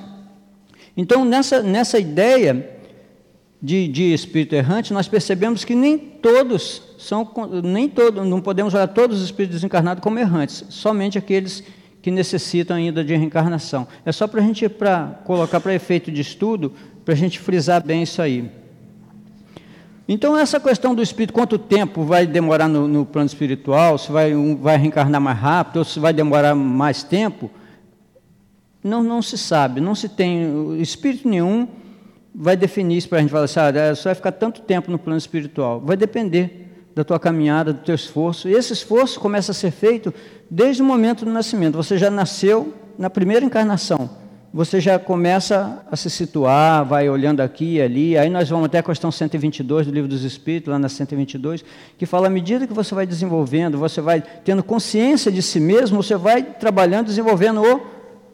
então, 0.97 1.23
nessa, 1.23 1.61
nessa 1.61 1.99
ideia 1.99 2.67
de, 3.61 3.87
de 3.87 4.13
espírito 4.13 4.55
errante, 4.55 4.91
nós 4.91 5.07
percebemos 5.07 5.63
que 5.63 5.75
nem 5.75 5.95
todos 5.95 6.81
são, 6.97 7.29
nem 7.63 7.91
não 8.25 8.41
podemos 8.41 8.73
olhar 8.73 8.87
todos 8.87 9.19
os 9.19 9.25
espíritos 9.25 9.57
desencarnados 9.57 10.01
como 10.03 10.17
errantes, 10.17 10.65
somente 10.69 11.17
aqueles 11.17 11.63
que 12.01 12.09
necessitam 12.09 12.75
ainda 12.75 13.03
de 13.03 13.15
reencarnação. 13.15 13.87
É 14.03 14.11
só 14.11 14.27
para 14.27 14.41
a 14.41 14.43
gente 14.43 14.67
pra, 14.67 15.19
colocar 15.23 15.59
para 15.59 15.73
efeito 15.73 16.11
de 16.11 16.21
estudo, 16.21 16.73
para 17.05 17.13
a 17.13 17.17
gente 17.17 17.39
frisar 17.39 17.85
bem 17.85 18.03
isso 18.03 18.21
aí. 18.21 18.49
Então, 20.09 20.37
essa 20.37 20.59
questão 20.59 20.95
do 20.95 21.03
espírito, 21.03 21.33
quanto 21.33 21.59
tempo 21.59 22.03
vai 22.03 22.25
demorar 22.25 22.67
no, 22.67 22.87
no 22.87 23.05
plano 23.05 23.27
espiritual, 23.27 23.97
se 23.97 24.11
vai, 24.11 24.33
um, 24.33 24.55
vai 24.55 24.77
reencarnar 24.77 25.21
mais 25.21 25.37
rápido 25.37 25.77
ou 25.77 25.83
se 25.83 25.99
vai 25.99 26.13
demorar 26.13 26.55
mais 26.55 27.03
tempo, 27.03 27.51
não, 28.81 29.03
não 29.03 29.21
se 29.21 29.37
sabe, 29.37 29.81
não 29.81 29.93
se 29.93 30.07
tem, 30.07 30.79
espírito 30.79 31.27
nenhum 31.27 31.67
vai 32.33 32.55
definir 32.55 32.97
isso 32.97 33.09
para 33.09 33.17
a 33.17 33.21
gente 33.21 33.31
falar 33.31 33.45
assim, 33.45 33.59
ah, 33.59 33.95
você 33.95 34.03
vai 34.03 34.15
ficar 34.15 34.31
tanto 34.31 34.61
tempo 34.61 34.89
no 34.89 34.97
plano 34.97 35.17
espiritual. 35.17 35.81
Vai 35.81 35.97
depender 35.97 36.66
da 36.97 37.03
tua 37.03 37.19
caminhada, 37.19 37.71
do 37.71 37.79
teu 37.81 37.93
esforço. 37.93 38.49
E 38.49 38.53
esse 38.53 38.73
esforço 38.73 39.19
começa 39.19 39.51
a 39.51 39.55
ser 39.55 39.69
feito 39.69 40.11
desde 40.49 40.81
o 40.81 40.85
momento 40.85 41.23
do 41.23 41.31
nascimento. 41.31 41.75
Você 41.75 41.95
já 41.95 42.09
nasceu 42.09 42.73
na 42.97 43.07
primeira 43.07 43.45
encarnação. 43.45 44.09
Você 44.51 44.81
já 44.81 44.97
começa 44.97 45.85
a 45.91 45.95
se 45.95 46.09
situar, 46.09 46.83
vai 46.83 47.07
olhando 47.07 47.41
aqui 47.41 47.75
e 47.75 47.81
ali. 47.81 48.17
Aí 48.17 48.31
nós 48.31 48.49
vamos 48.49 48.65
até 48.65 48.79
a 48.79 48.83
questão 48.83 49.11
122 49.11 49.85
do 49.85 49.93
Livro 49.93 50.09
dos 50.09 50.23
Espíritos, 50.23 50.71
lá 50.71 50.79
na 50.79 50.89
122, 50.89 51.63
que 51.99 52.07
fala: 52.07 52.25
à 52.25 52.29
medida 52.31 52.65
que 52.65 52.73
você 52.73 52.95
vai 52.95 53.05
desenvolvendo, 53.05 53.77
você 53.77 54.01
vai 54.01 54.23
tendo 54.43 54.63
consciência 54.63 55.31
de 55.31 55.43
si 55.43 55.59
mesmo, 55.59 56.01
você 56.01 56.15
vai 56.15 56.41
trabalhando, 56.41 57.05
desenvolvendo 57.05 57.61
o 57.61 57.81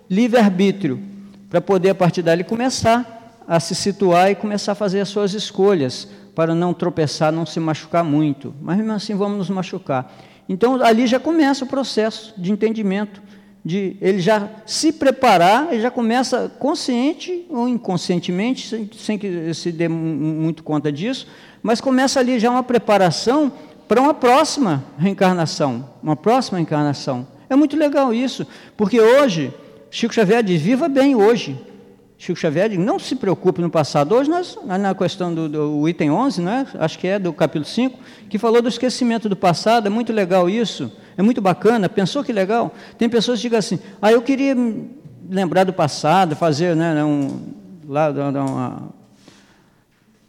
livre-arbítrio, 0.10 1.02
para 1.50 1.60
poder, 1.60 1.90
a 1.90 1.96
partir 1.96 2.22
dali, 2.22 2.46
começar 2.46 3.42
a 3.46 3.60
se 3.60 3.76
situar 3.76 4.32
e 4.32 4.36
começar 4.36 4.72
a 4.72 4.76
fazer 4.76 5.02
as 5.02 5.10
suas 5.10 5.34
escolhas, 5.34 6.08
para 6.36 6.56
não 6.56 6.74
tropeçar, 6.74 7.32
não 7.32 7.46
se 7.46 7.60
machucar 7.60 8.04
muito. 8.04 8.54
Mas 8.62 8.78
mesmo 8.78 8.92
assim 8.92 9.16
vamos 9.16 9.38
nos 9.38 9.50
machucar. 9.50 10.14
Então 10.48 10.84
ali 10.84 11.08
já 11.08 11.20
começa 11.20 11.64
o 11.64 11.68
processo 11.68 12.34
de 12.38 12.52
entendimento, 12.52 13.22
de 13.64 13.96
ele 14.02 14.20
já 14.20 14.50
se 14.66 14.92
preparar, 14.92 15.72
ele 15.72 15.82
já 15.82 15.90
começa 15.90 16.50
consciente 16.60 17.46
ou 17.50 17.68
inconscientemente, 17.68 18.68
sem, 18.68 18.90
sem 18.98 19.18
que 19.18 19.54
se 19.54 19.72
dê 19.72 19.88
muito 19.88 20.64
conta 20.64 20.92
disso, 20.92 21.28
mas 21.62 21.80
começa 21.80 22.20
ali 22.20 22.40
já 22.40 22.52
uma 22.52 22.64
preparação 22.64 23.52
para 23.88 24.02
uma 24.02 24.14
próxima 24.14 24.84
reencarnação, 24.98 25.90
uma 26.02 26.16
próxima 26.16 26.60
encarnação. 26.60 27.26
É 27.50 27.56
muito 27.56 27.78
legal 27.78 28.14
isso, 28.14 28.46
porque 28.76 29.00
hoje 29.00 29.54
Chico 29.90 30.14
Xavier 30.14 30.44
diz: 30.44 30.62
viva 30.62 30.90
bem 30.90 31.16
hoje. 31.16 31.58
Chico 32.24 32.40
Xavier 32.40 32.80
não 32.80 32.98
se 32.98 33.18
preocupe 33.18 33.62
no 33.62 33.70
passado. 33.70 34.16
Hoje, 34.16 34.30
nós, 34.30 34.58
na 34.66 34.96
questão 34.96 35.36
do, 35.36 35.50
do 35.50 35.90
item 35.90 36.10
11, 36.10 36.42
né, 36.42 36.66
acho 36.76 36.98
que 36.98 37.06
é 37.06 37.20
do 37.20 37.34
capítulo 37.34 37.66
5, 37.66 38.00
que 38.30 38.38
falou 38.38 38.62
do 38.62 38.70
esquecimento 38.70 39.28
do 39.28 39.36
passado, 39.36 39.88
é 39.88 39.90
muito 39.90 40.14
legal 40.14 40.50
isso, 40.50 40.90
é 41.18 41.22
muito 41.22 41.42
bacana. 41.42 41.90
Pensou 41.90 42.24
que 42.24 42.32
legal? 42.32 42.74
Tem 42.98 43.10
pessoas 43.10 43.42
que 43.42 43.50
dizem 43.50 43.60
assim: 43.60 43.80
ah, 44.02 44.10
eu 44.10 44.22
queria 44.22 44.56
lembrar 45.30 45.66
do 45.66 45.74
passado, 45.74 46.34
fazer, 46.34 46.78
né, 46.78 47.04
um, 47.04 47.42
lá, 47.86 48.10
uma, 48.10 48.94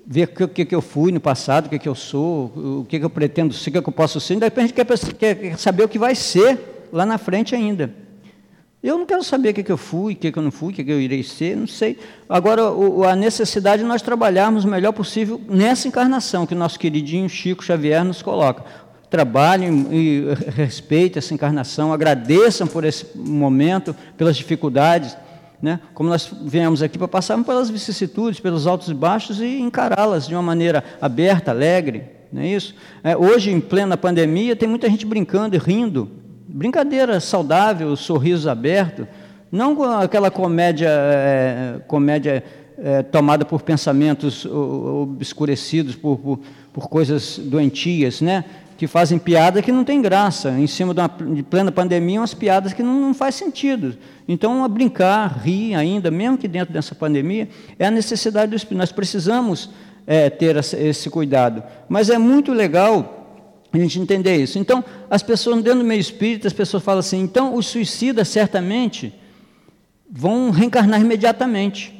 ver 0.04 0.32
o 0.40 0.48
que, 0.48 0.64
que 0.64 0.74
eu 0.74 0.82
fui 0.82 1.12
no 1.12 1.20
passado, 1.20 1.66
o 1.66 1.68
que, 1.68 1.78
que 1.78 1.88
eu 1.88 1.94
sou, 1.94 2.80
o 2.80 2.86
que, 2.88 2.98
que 2.98 3.04
eu 3.04 3.10
pretendo 3.10 3.54
ser, 3.54 3.70
o 3.70 3.72
que, 3.80 3.88
eu 3.88 3.92
posso 3.92 4.18
ser, 4.20 4.34
e 4.34 4.40
depois 4.40 4.68
a 4.68 5.12
quer, 5.12 5.36
quer 5.36 5.58
saber 5.60 5.84
o 5.84 5.88
que 5.88 6.00
vai 6.00 6.16
ser 6.16 6.88
lá 6.92 7.06
na 7.06 7.18
frente 7.18 7.54
ainda. 7.54 8.02
Eu 8.84 8.98
não 8.98 9.06
quero 9.06 9.24
saber 9.24 9.48
o 9.48 9.54
que, 9.54 9.62
que 9.62 9.72
eu 9.72 9.78
fui, 9.78 10.12
o 10.12 10.16
que, 10.16 10.30
que 10.30 10.38
eu 10.38 10.42
não 10.42 10.50
fui, 10.50 10.70
o 10.70 10.76
que, 10.76 10.84
que 10.84 10.92
eu 10.92 11.00
irei 11.00 11.22
ser, 11.22 11.56
não 11.56 11.66
sei. 11.66 11.98
Agora, 12.28 12.70
o, 12.70 13.02
a 13.02 13.16
necessidade 13.16 13.80
de 13.80 13.88
nós 13.88 14.02
trabalharmos 14.02 14.66
o 14.66 14.68
melhor 14.68 14.92
possível 14.92 15.40
nessa 15.48 15.88
encarnação 15.88 16.44
que 16.44 16.52
o 16.52 16.58
nosso 16.58 16.78
queridinho 16.78 17.26
Chico 17.26 17.64
Xavier 17.64 18.04
nos 18.04 18.20
coloca. 18.20 18.62
Trabalhem 19.08 19.86
e 19.90 20.24
respeitem 20.54 21.18
essa 21.18 21.32
encarnação, 21.32 21.94
agradeçam 21.94 22.66
por 22.66 22.84
esse 22.84 23.06
momento, 23.16 23.96
pelas 24.18 24.36
dificuldades, 24.36 25.16
né? 25.62 25.80
como 25.94 26.10
nós 26.10 26.30
viemos 26.42 26.82
aqui 26.82 26.98
para 26.98 27.08
passarmos 27.08 27.46
pelas 27.46 27.70
vicissitudes, 27.70 28.38
pelos 28.38 28.66
altos 28.66 28.90
e 28.90 28.94
baixos 28.94 29.40
e 29.40 29.60
encará-las 29.60 30.28
de 30.28 30.34
uma 30.34 30.42
maneira 30.42 30.84
aberta, 31.00 31.52
alegre. 31.52 32.04
Não 32.30 32.42
é 32.42 32.48
isso? 32.48 32.74
É, 33.02 33.16
hoje, 33.16 33.50
em 33.50 33.62
plena 33.62 33.96
pandemia, 33.96 34.54
tem 34.54 34.68
muita 34.68 34.90
gente 34.90 35.06
brincando 35.06 35.56
e 35.56 35.58
rindo, 35.58 36.22
brincadeira 36.46 37.20
saudável, 37.20 37.94
sorriso 37.96 38.48
aberto, 38.50 39.06
não 39.50 39.82
aquela 40.00 40.30
comédia, 40.30 40.88
é, 40.90 41.80
comédia 41.86 42.44
é, 42.78 43.02
tomada 43.02 43.44
por 43.44 43.62
pensamentos 43.62 44.44
obscurecidos, 44.44 45.94
por, 45.94 46.18
por, 46.18 46.40
por, 46.72 46.88
coisas 46.88 47.38
doentias, 47.38 48.20
né? 48.20 48.44
que 48.76 48.88
fazem 48.88 49.18
piada 49.18 49.62
que 49.62 49.70
não 49.70 49.84
tem 49.84 50.02
graça, 50.02 50.50
em 50.50 50.66
cima 50.66 50.92
de, 50.92 51.00
uma, 51.00 51.34
de 51.34 51.42
plena 51.44 51.70
pandemia, 51.70 52.20
umas 52.20 52.34
piadas 52.34 52.72
que 52.72 52.82
não, 52.82 53.00
não 53.00 53.14
faz 53.14 53.36
sentido. 53.36 53.96
Então, 54.26 54.68
brincar, 54.68 55.40
rir 55.44 55.76
ainda, 55.76 56.10
mesmo 56.10 56.36
que 56.36 56.48
dentro 56.48 56.74
dessa 56.74 56.94
pandemia, 56.94 57.48
é 57.78 57.86
a 57.86 57.90
necessidade 57.90 58.50
do 58.50 58.56
Espírito. 58.56 58.78
Nós 58.78 58.90
precisamos 58.90 59.70
é, 60.06 60.28
ter 60.28 60.56
esse 60.56 61.08
cuidado. 61.08 61.62
Mas 61.88 62.10
é 62.10 62.18
muito 62.18 62.52
legal 62.52 63.23
a 63.76 63.78
gente 63.78 63.98
entender 64.00 64.36
isso. 64.36 64.58
Então, 64.58 64.84
as 65.10 65.22
pessoas 65.22 65.62
dentro 65.62 65.80
do 65.80 65.84
meio 65.84 66.00
espírita, 66.00 66.46
as 66.46 66.52
pessoas 66.52 66.82
falam 66.82 67.00
assim, 67.00 67.20
então 67.20 67.54
os 67.54 67.66
suicidas 67.66 68.28
certamente 68.28 69.12
vão 70.10 70.50
reencarnar 70.50 71.00
imediatamente. 71.00 71.92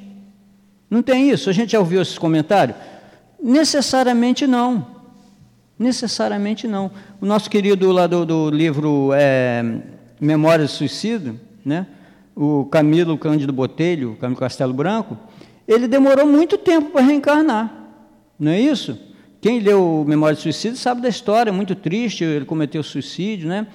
Não 0.89 1.03
tem 1.03 1.31
isso? 1.31 1.51
A 1.51 1.53
gente 1.53 1.73
já 1.73 1.81
ouviu 1.81 2.01
esses 2.01 2.19
comentários? 2.19 2.77
Necessariamente 3.43 4.47
não. 4.47 4.87
Necessariamente 5.79 6.69
não. 6.69 6.91
O 7.21 7.27
nosso 7.27 7.51
querido 7.51 7.91
lá 7.91 8.07
do, 8.07 8.25
do 8.25 8.51
livro 8.51 9.11
é, 9.13 9.65
Memórias 10.21 10.71
do 10.71 10.77
Suicídio, 10.77 11.41
né? 11.65 11.87
o 12.37 12.65
Camilo 12.67 13.17
Cândido 13.17 13.53
Botelho, 13.53 14.17
Camilo 14.21 14.39
Castelo 14.39 14.73
Branco, 14.73 15.17
ele 15.67 15.89
demorou 15.89 16.27
muito 16.27 16.59
tempo 16.59 16.91
para 16.91 17.03
reencarnar. 17.03 17.73
Não 18.39 18.51
é 18.51 18.61
isso? 18.61 18.99
Quem 19.45 19.61
leu 19.61 20.07
Memória 20.09 20.35
de 20.35 20.41
Suicídio 20.41 20.79
sabe 20.79 21.03
da 21.03 21.09
história, 21.11 21.53
muito 21.53 21.75
triste, 21.75 22.25
ele 22.25 22.47
cometeu 22.47 22.83
suicídio, 22.83 23.47
né? 23.47 23.67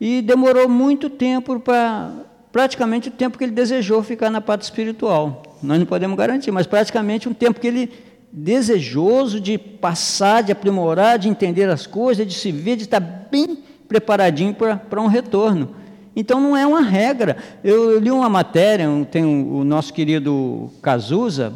E 0.00 0.22
demorou 0.22 0.68
muito 0.68 1.10
tempo 1.10 1.58
para 1.58 2.12
praticamente 2.52 3.08
o 3.08 3.10
tempo 3.10 3.36
que 3.36 3.42
ele 3.42 3.50
desejou 3.50 4.04
ficar 4.04 4.30
na 4.30 4.40
parte 4.40 4.62
espiritual. 4.62 5.42
Nós 5.60 5.80
não 5.80 5.84
podemos 5.84 6.16
garantir, 6.16 6.52
mas 6.52 6.64
praticamente 6.64 7.28
um 7.28 7.34
tempo 7.34 7.58
que 7.58 7.66
ele 7.66 7.90
desejoso 8.30 9.40
de 9.40 9.58
passar, 9.58 10.44
de 10.44 10.52
aprimorar, 10.52 11.18
de 11.18 11.28
entender 11.28 11.68
as 11.68 11.88
coisas, 11.88 12.24
de 12.24 12.34
se 12.34 12.52
ver, 12.52 12.76
de 12.76 12.84
estar 12.84 13.00
bem 13.00 13.58
preparadinho 13.88 14.54
para, 14.54 15.02
um 15.02 15.08
retorno. 15.08 15.74
Então 16.14 16.40
não 16.40 16.56
é 16.56 16.64
uma 16.64 16.82
regra. 16.82 17.36
Eu 17.64 17.98
li 17.98 18.12
uma 18.12 18.28
matéria, 18.28 18.86
tem 19.10 19.24
o 19.24 19.64
nosso 19.64 19.92
querido 19.92 20.70
Cazuza, 20.80 21.52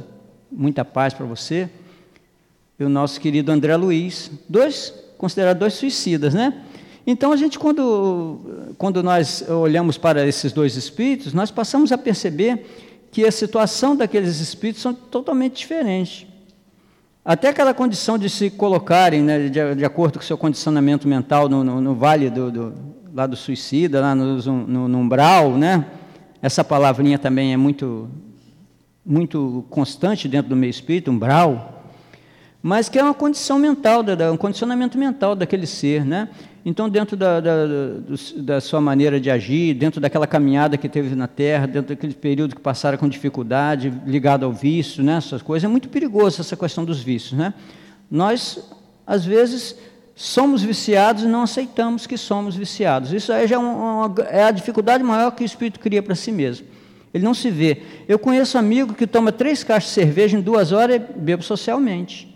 muita 0.50 0.84
paz 0.84 1.14
para 1.14 1.24
você, 1.24 1.70
e 2.80 2.84
o 2.84 2.88
nosso 2.88 3.20
querido 3.20 3.52
André 3.52 3.76
Luiz, 3.76 4.30
dois 4.48 4.94
considerados 5.18 5.60
dois 5.60 5.74
suicidas, 5.74 6.32
né? 6.32 6.62
Então 7.06 7.30
a 7.30 7.36
gente 7.36 7.58
quando 7.58 8.40
quando 8.78 9.02
nós 9.02 9.44
olhamos 9.50 9.98
para 9.98 10.26
esses 10.26 10.50
dois 10.50 10.76
espíritos, 10.76 11.34
nós 11.34 11.50
passamos 11.50 11.92
a 11.92 11.98
perceber 11.98 12.64
que 13.12 13.26
a 13.26 13.30
situação 13.30 13.94
daqueles 13.94 14.40
espíritos 14.40 14.80
são 14.80 14.94
totalmente 14.94 15.58
diferentes. 15.58 16.26
Até 17.22 17.48
aquela 17.48 17.74
condição 17.74 18.16
de 18.16 18.30
se 18.30 18.48
colocarem, 18.48 19.20
né, 19.20 19.48
de, 19.50 19.74
de, 19.74 19.84
acordo 19.84 20.14
com 20.18 20.24
o 20.24 20.26
seu 20.26 20.38
condicionamento 20.38 21.06
mental, 21.06 21.50
no, 21.50 21.62
no, 21.62 21.82
no 21.82 21.94
vale 21.94 22.30
do, 22.30 22.50
do, 22.50 22.74
lá 23.12 23.26
do 23.26 23.36
suicida, 23.36 24.00
lá 24.00 24.14
no, 24.14 24.38
no, 24.38 24.88
no 24.88 24.98
umbral, 24.98 25.50
né? 25.58 25.84
Essa 26.40 26.64
palavrinha 26.64 27.18
também 27.18 27.52
é 27.52 27.58
muito, 27.58 28.08
muito 29.04 29.66
constante 29.68 30.26
dentro 30.26 30.48
do 30.48 30.56
meio 30.56 30.70
espírito, 30.70 31.10
umbral 31.10 31.79
mas 32.62 32.88
que 32.88 32.98
é 32.98 33.02
uma 33.02 33.14
condição 33.14 33.58
mental, 33.58 34.04
um 34.32 34.36
condicionamento 34.36 34.98
mental 34.98 35.34
daquele 35.34 35.66
ser, 35.66 36.04
né? 36.04 36.28
Então, 36.64 36.90
dentro 36.90 37.16
da, 37.16 37.40
da, 37.40 37.52
da, 38.36 38.60
sua 38.60 38.82
maneira 38.82 39.18
de 39.18 39.30
agir, 39.30 39.72
dentro 39.72 39.98
daquela 39.98 40.26
caminhada 40.26 40.76
que 40.76 40.90
teve 40.90 41.14
na 41.14 41.26
Terra, 41.26 41.66
dentro 41.66 41.94
daquele 41.94 42.12
período 42.12 42.54
que 42.54 42.60
passaram 42.60 42.98
com 42.98 43.08
dificuldade, 43.08 43.90
ligado 44.06 44.44
ao 44.44 44.52
vício, 44.52 45.02
né, 45.02 45.16
essas 45.16 45.40
coisas, 45.40 45.64
é 45.64 45.68
muito 45.68 45.88
perigoso 45.88 46.42
essa 46.42 46.54
questão 46.54 46.84
dos 46.84 47.02
vícios, 47.02 47.32
né? 47.32 47.54
Nós, 48.10 48.62
às 49.06 49.24
vezes, 49.24 49.74
somos 50.14 50.62
viciados 50.62 51.22
e 51.22 51.26
não 51.26 51.42
aceitamos 51.42 52.06
que 52.06 52.18
somos 52.18 52.54
viciados. 52.54 53.10
Isso 53.14 53.32
aí 53.32 53.46
já 53.46 53.56
é, 53.56 53.58
uma, 53.58 54.14
é 54.28 54.42
a 54.44 54.50
dificuldade 54.50 55.02
maior 55.02 55.30
que 55.30 55.42
o 55.42 55.46
espírito 55.46 55.80
cria 55.80 56.02
para 56.02 56.14
si 56.14 56.30
mesmo. 56.30 56.66
Ele 57.14 57.24
não 57.24 57.32
se 57.32 57.50
vê. 57.50 57.82
Eu 58.06 58.18
conheço 58.18 58.58
um 58.58 58.60
amigo 58.60 58.92
que 58.92 59.06
toma 59.06 59.32
três 59.32 59.64
caixas 59.64 59.88
de 59.88 59.94
cerveja 59.94 60.36
em 60.36 60.42
duas 60.42 60.72
horas 60.72 60.96
e 60.96 60.98
bebe 60.98 61.42
socialmente 61.42 62.29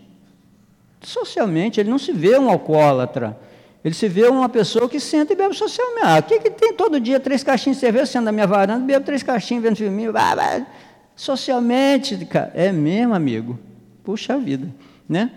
socialmente, 1.08 1.80
ele 1.80 1.90
não 1.90 1.98
se 1.98 2.12
vê 2.12 2.38
um 2.38 2.48
alcoólatra. 2.48 3.36
Ele 3.84 3.94
se 3.94 4.08
vê 4.08 4.26
uma 4.26 4.48
pessoa 4.48 4.88
que 4.88 4.98
senta 4.98 5.34
e 5.34 5.36
bebe 5.36 5.54
socialmente. 5.54 6.06
Ah, 6.06 6.18
o 6.18 6.22
que, 6.22 6.40
que 6.40 6.50
tem 6.50 6.72
todo 6.72 6.98
dia 6.98 7.20
três 7.20 7.44
caixinhas 7.44 7.76
de 7.76 7.80
cerveja 7.80 8.06
sendo 8.06 8.24
na 8.24 8.32
minha 8.32 8.46
varanda, 8.46 8.84
bebo 8.84 9.04
três 9.04 9.22
caixinhas 9.22 9.62
vendo 9.62 9.76
filminho. 9.76 10.10
Bah, 10.10 10.34
bah. 10.34 10.66
Socialmente, 11.14 12.16
cara, 12.24 12.50
é 12.54 12.72
mesmo, 12.72 13.14
amigo. 13.14 13.58
Puxa 14.02 14.38
vida, 14.38 14.68
né? 15.08 15.30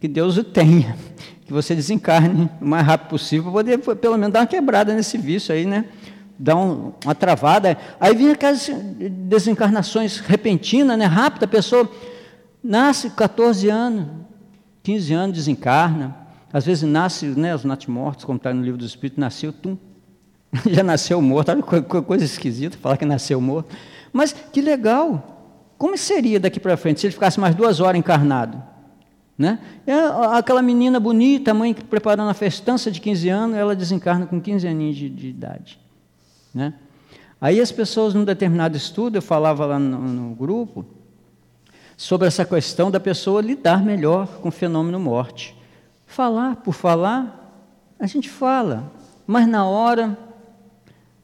Que 0.00 0.08
Deus 0.08 0.38
o 0.38 0.44
tenha. 0.44 0.96
Que 1.44 1.52
você 1.52 1.74
desencarne 1.74 2.48
o 2.60 2.64
mais 2.64 2.86
rápido 2.86 3.08
possível 3.08 3.52
para 3.52 3.78
poder, 3.78 3.96
pelo 3.96 4.16
menos, 4.16 4.32
dar 4.32 4.40
uma 4.40 4.46
quebrada 4.46 4.94
nesse 4.94 5.18
vício 5.18 5.54
aí, 5.54 5.66
né? 5.66 5.84
Dar 6.38 6.56
um, 6.56 6.92
uma 7.04 7.14
travada. 7.14 7.76
Aí 7.98 8.14
vinha 8.14 8.32
aquelas 8.32 8.70
desencarnações 9.28 10.20
repentinas, 10.20 10.96
né? 10.96 11.04
Rápida, 11.04 11.44
a 11.44 11.48
pessoa 11.48 11.90
nasce 12.62 13.10
com 13.10 13.16
14 13.16 13.68
anos, 13.68 14.06
15 14.90 15.14
anos 15.14 15.36
desencarna, 15.36 16.16
às 16.52 16.66
vezes 16.66 16.82
nasce, 16.82 17.26
né, 17.26 17.54
os 17.54 17.64
natimortos, 17.64 18.24
como 18.24 18.38
está 18.38 18.52
no 18.52 18.60
livro 18.60 18.76
do 18.76 18.84
Espírito, 18.84 19.20
nasceu, 19.20 19.52
tum, 19.52 19.78
já 20.68 20.82
nasceu 20.82 21.22
morto, 21.22 21.52
olha 21.52 21.62
que 21.62 22.02
coisa 22.02 22.24
esquisita 22.24 22.76
falar 22.76 22.96
que 22.96 23.04
nasceu 23.04 23.40
morto. 23.40 23.72
Mas 24.12 24.32
que 24.32 24.60
legal! 24.60 25.36
Como 25.78 25.96
seria 25.96 26.40
daqui 26.40 26.58
para 26.58 26.76
frente 26.76 26.98
se 26.98 27.06
ele 27.06 27.12
ficasse 27.12 27.38
mais 27.38 27.54
duas 27.54 27.78
horas 27.78 28.00
encarnado? 28.00 28.60
Né? 29.38 29.60
É 29.86 29.94
aquela 30.36 30.60
menina 30.60 30.98
bonita, 30.98 31.54
mãe 31.54 31.72
preparando 31.72 32.28
a 32.28 32.34
festança 32.34 32.90
de 32.90 33.00
15 33.00 33.28
anos, 33.28 33.56
ela 33.56 33.76
desencarna 33.76 34.26
com 34.26 34.40
15 34.40 34.66
aninhos 34.66 34.96
de, 34.96 35.08
de 35.08 35.28
idade. 35.28 35.78
Né? 36.52 36.74
Aí 37.40 37.60
as 37.60 37.70
pessoas, 37.70 38.12
num 38.12 38.24
determinado 38.24 38.76
estudo, 38.76 39.16
eu 39.16 39.22
falava 39.22 39.64
lá 39.66 39.78
no, 39.78 40.00
no 40.00 40.34
grupo, 40.34 40.84
sobre 42.00 42.26
essa 42.26 42.46
questão 42.46 42.90
da 42.90 42.98
pessoa 42.98 43.42
lidar 43.42 43.84
melhor 43.84 44.26
com 44.40 44.48
o 44.48 44.50
fenômeno 44.50 44.98
morte. 44.98 45.54
Falar 46.06 46.56
por 46.56 46.72
falar, 46.72 47.62
a 47.98 48.06
gente 48.06 48.26
fala, 48.26 48.90
mas 49.26 49.46
na 49.46 49.66
hora, 49.66 50.16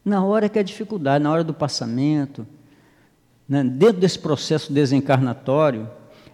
na 0.05 0.23
hora 0.23 0.51
que 0.51 0.59
é 0.59 0.63
dificuldade, 0.63 1.25
na 1.25 1.33
hora 1.33 1.43
do 1.43 1.55
passamento, 1.55 2.47
né, 3.49 3.65
dentro 3.65 3.97
desse 4.01 4.19
processo 4.19 4.71
desencarnatório, 4.71 5.89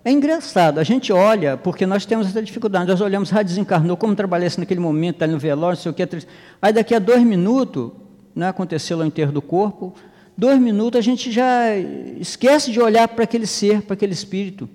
é 0.05 0.11
engraçado, 0.11 0.81
a 0.81 0.83
gente 0.83 1.13
olha, 1.13 1.57
porque 1.57 1.87
nós 1.87 2.05
temos 2.05 2.27
essa 2.27 2.43
dificuldade, 2.43 2.91
nós 2.91 3.01
olhamos, 3.01 3.33
ah, 3.33 3.45
desencarnou, 3.45 3.97
como 3.97 4.17
trabalhasse 4.17 4.59
naquele 4.59 4.81
momento, 4.81 5.15
está 5.15 5.27
no 5.29 5.39
velório, 5.39 5.77
não 5.77 5.83
sei 5.83 5.93
o 5.93 5.95
que, 5.95 6.27
aí 6.61 6.73
daqui 6.73 6.97
a 6.97 6.99
dois 6.99 7.23
minutos, 7.23 7.93
né, 8.35 8.49
aconteceu 8.49 8.99
o 8.99 9.05
enterro 9.05 9.31
do 9.31 9.41
corpo, 9.41 9.95
dois 10.37 10.61
minutos, 10.61 10.99
a 10.99 11.03
gente 11.03 11.31
já 11.31 11.77
esquece 12.19 12.71
de 12.71 12.81
olhar 12.81 13.09
para 13.09 13.25
aquele 13.25 13.47
ser, 13.47 13.83
para 13.83 13.95
aquele 13.95 14.13
espírito. 14.13 14.69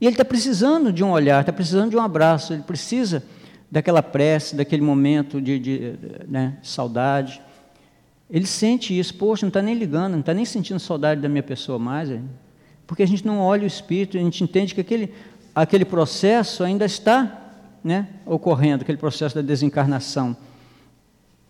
E 0.00 0.06
ele 0.06 0.14
está 0.14 0.24
precisando 0.24 0.92
de 0.92 1.02
um 1.02 1.10
olhar, 1.10 1.40
está 1.40 1.52
precisando 1.52 1.90
de 1.90 1.96
um 1.96 2.00
abraço, 2.00 2.52
ele 2.52 2.62
precisa 2.62 3.22
daquela 3.70 4.02
prece, 4.02 4.54
daquele 4.54 4.82
momento 4.82 5.40
de, 5.40 5.58
de 5.58 5.94
né, 6.28 6.58
saudade. 6.62 7.40
Ele 8.30 8.46
sente 8.46 8.96
isso, 8.96 9.14
poxa, 9.14 9.44
não 9.44 9.48
está 9.48 9.62
nem 9.62 9.74
ligando, 9.74 10.12
não 10.12 10.20
está 10.20 10.34
nem 10.34 10.44
sentindo 10.44 10.78
saudade 10.78 11.20
da 11.20 11.28
minha 11.28 11.42
pessoa 11.42 11.78
mais, 11.78 12.10
porque 12.86 13.02
a 13.02 13.06
gente 13.06 13.26
não 13.26 13.40
olha 13.40 13.64
o 13.64 13.66
espírito, 13.66 14.16
a 14.16 14.20
gente 14.20 14.44
entende 14.44 14.74
que 14.74 14.80
aquele, 14.80 15.12
aquele 15.54 15.84
processo 15.84 16.62
ainda 16.62 16.84
está 16.84 17.52
né, 17.82 18.08
ocorrendo, 18.24 18.82
aquele 18.82 18.98
processo 18.98 19.34
da 19.34 19.42
desencarnação. 19.42 20.36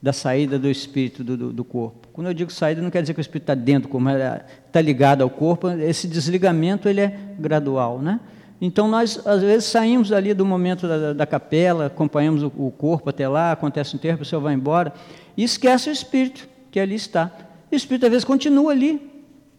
Da 0.04 0.12
saída 0.12 0.58
do 0.58 0.68
espírito 0.68 1.24
do, 1.24 1.34
do, 1.34 1.50
do, 1.50 1.64
corpo. 1.64 2.08
Quando 2.12 2.26
eu 2.26 2.34
digo 2.34 2.52
saída, 2.52 2.82
não 2.82 2.90
quer 2.90 3.00
dizer 3.00 3.14
que 3.14 3.20
o 3.20 3.22
espírito 3.22 3.44
está 3.44 3.54
dentro 3.54 3.88
do 3.88 3.92
corpo, 3.92 4.04
mas 4.04 4.20
está 4.66 4.78
ligado 4.78 5.22
ao 5.22 5.30
corpo. 5.30 5.70
Esse 5.70 6.06
desligamento 6.06 6.90
ele 6.90 7.00
é 7.00 7.18
gradual, 7.38 7.98
né? 8.02 8.20
Então 8.60 8.86
nós 8.86 9.26
às 9.26 9.40
vezes 9.40 9.64
saímos 9.64 10.12
ali 10.12 10.34
do 10.34 10.44
momento 10.44 10.86
da, 10.86 11.14
da 11.14 11.26
capela, 11.26 11.86
acompanhamos 11.86 12.42
o, 12.42 12.52
o, 12.54 12.70
corpo 12.70 13.08
até 13.08 13.26
lá, 13.26 13.52
acontece 13.52 13.96
um 13.96 13.98
tempo, 13.98 14.24
o 14.24 14.26
senhor 14.26 14.42
vai 14.42 14.52
embora 14.52 14.92
e 15.38 15.42
esquece 15.42 15.88
o 15.88 15.92
espírito 15.92 16.46
que 16.70 16.78
ali 16.78 16.96
está. 16.96 17.32
O 17.72 17.74
espírito 17.74 18.04
às 18.04 18.10
vezes 18.10 18.26
continua 18.26 18.72
ali 18.72 19.00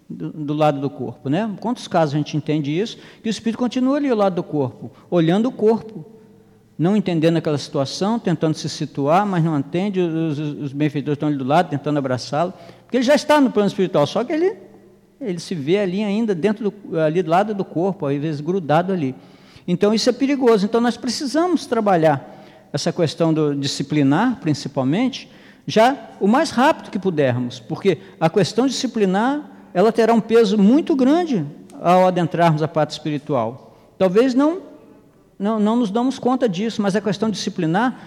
do, 0.08 0.32
do, 0.32 0.54
lado 0.54 0.80
do 0.80 0.92
corpo, 0.92 1.28
né? 1.28 1.52
Quantos 1.60 1.88
casos 1.88 2.14
a 2.14 2.20
gente 2.20 2.38
entende 2.38 2.70
isso? 2.70 3.00
Que 3.24 3.30
o 3.30 3.32
espírito 3.32 3.58
continua 3.58 3.98
ali 3.98 4.10
ao 4.10 4.18
lado 4.18 4.36
do 4.36 4.44
corpo, 4.44 4.92
olhando 5.10 5.50
o 5.50 5.52
corpo, 5.52 6.06
não 6.78 6.96
entendendo 6.96 7.38
aquela 7.38 7.58
situação, 7.58 8.20
tentando 8.20 8.56
se 8.56 8.68
situar, 8.68 9.26
mas 9.26 9.44
não 9.44 9.58
entende, 9.58 10.00
os, 10.00 10.40
os 10.40 10.74
benfeitores 10.74 11.16
estão 11.16 11.30
ali 11.30 11.38
do 11.38 11.46
lado, 11.46 11.70
tentando 11.70 11.98
abraçá-lo, 11.98 12.54
porque 12.84 12.98
ele 12.98 13.04
já 13.04 13.16
está 13.16 13.40
no 13.40 13.50
plano 13.50 13.68
espiritual, 13.68 14.06
só 14.06 14.24
que 14.24 14.34
ele, 14.34 14.58
ele 15.22 15.40
se 15.40 15.56
vê 15.56 15.80
ali 15.80 16.04
ainda 16.04 16.36
dentro 16.36 16.70
do, 16.70 17.00
ali 17.00 17.24
do 17.24 17.30
lado 17.32 17.54
do 17.54 17.64
corpo, 17.64 18.08
às 18.08 18.18
vezes 18.20 18.42
grudado 18.42 18.92
ali. 18.92 19.16
Então 19.68 19.94
isso 19.94 20.10
é 20.10 20.14
perigoso. 20.14 20.66
Então 20.66 20.80
nós 20.80 20.98
precisamos 20.98 21.66
trabalhar 21.66 22.34
essa 22.72 22.92
questão 22.92 23.34
do 23.34 23.56
disciplinar, 23.56 24.38
principalmente, 24.42 25.32
já 25.66 25.98
o 26.20 26.28
mais 26.28 26.52
rápido 26.52 26.92
que 26.92 27.00
pudermos, 27.00 27.60
porque 27.60 27.98
a 28.20 28.30
questão 28.30 28.68
disciplinar 28.68 29.50
ela 29.74 29.92
terá 29.92 30.14
um 30.14 30.22
peso 30.22 30.58
muito 30.58 30.96
grande 30.96 31.46
ao 31.82 32.08
adentrarmos 32.08 32.62
a 32.62 32.68
parte 32.68 32.92
espiritual. 32.92 33.76
Talvez 33.98 34.34
não 34.34 34.62
não, 35.38 35.60
não 35.60 35.76
nos 35.76 35.92
damos 35.92 36.18
conta 36.18 36.48
disso, 36.48 36.82
mas 36.82 36.96
a 36.96 37.02
questão 37.02 37.30
disciplinar, 37.30 38.00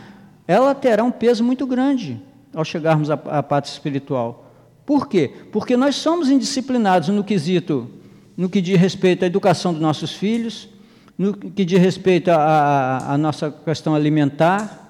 ela 0.47 0.75
terá 0.75 1.05
um 1.05 1.11
peso 1.11 1.45
muito 1.45 1.67
grande 1.67 2.21
ao 2.55 2.65
chegarmos 2.65 3.11
à, 3.11 3.15
à 3.15 3.43
parte 3.43 3.67
espiritual. 3.67 4.47
Por 4.87 5.07
quê? 5.07 5.31
Porque 5.53 5.77
nós 5.77 5.97
somos 5.97 6.31
indisciplinados 6.31 7.11
no 7.11 7.23
quesito, 7.23 7.89
no 8.37 8.49
que 8.49 8.61
diz 8.61 8.81
respeito 8.81 9.25
à 9.25 9.27
educação 9.27 9.73
dos 9.73 9.83
nossos 9.83 10.13
filhos, 10.13 10.69
no 11.19 11.35
que 11.35 11.65
diz 11.65 11.79
respeito 11.79 12.31
à, 12.31 13.13
à 13.13 13.19
nossa 13.19 13.51
questão 13.51 13.95
alimentar, 13.95 14.87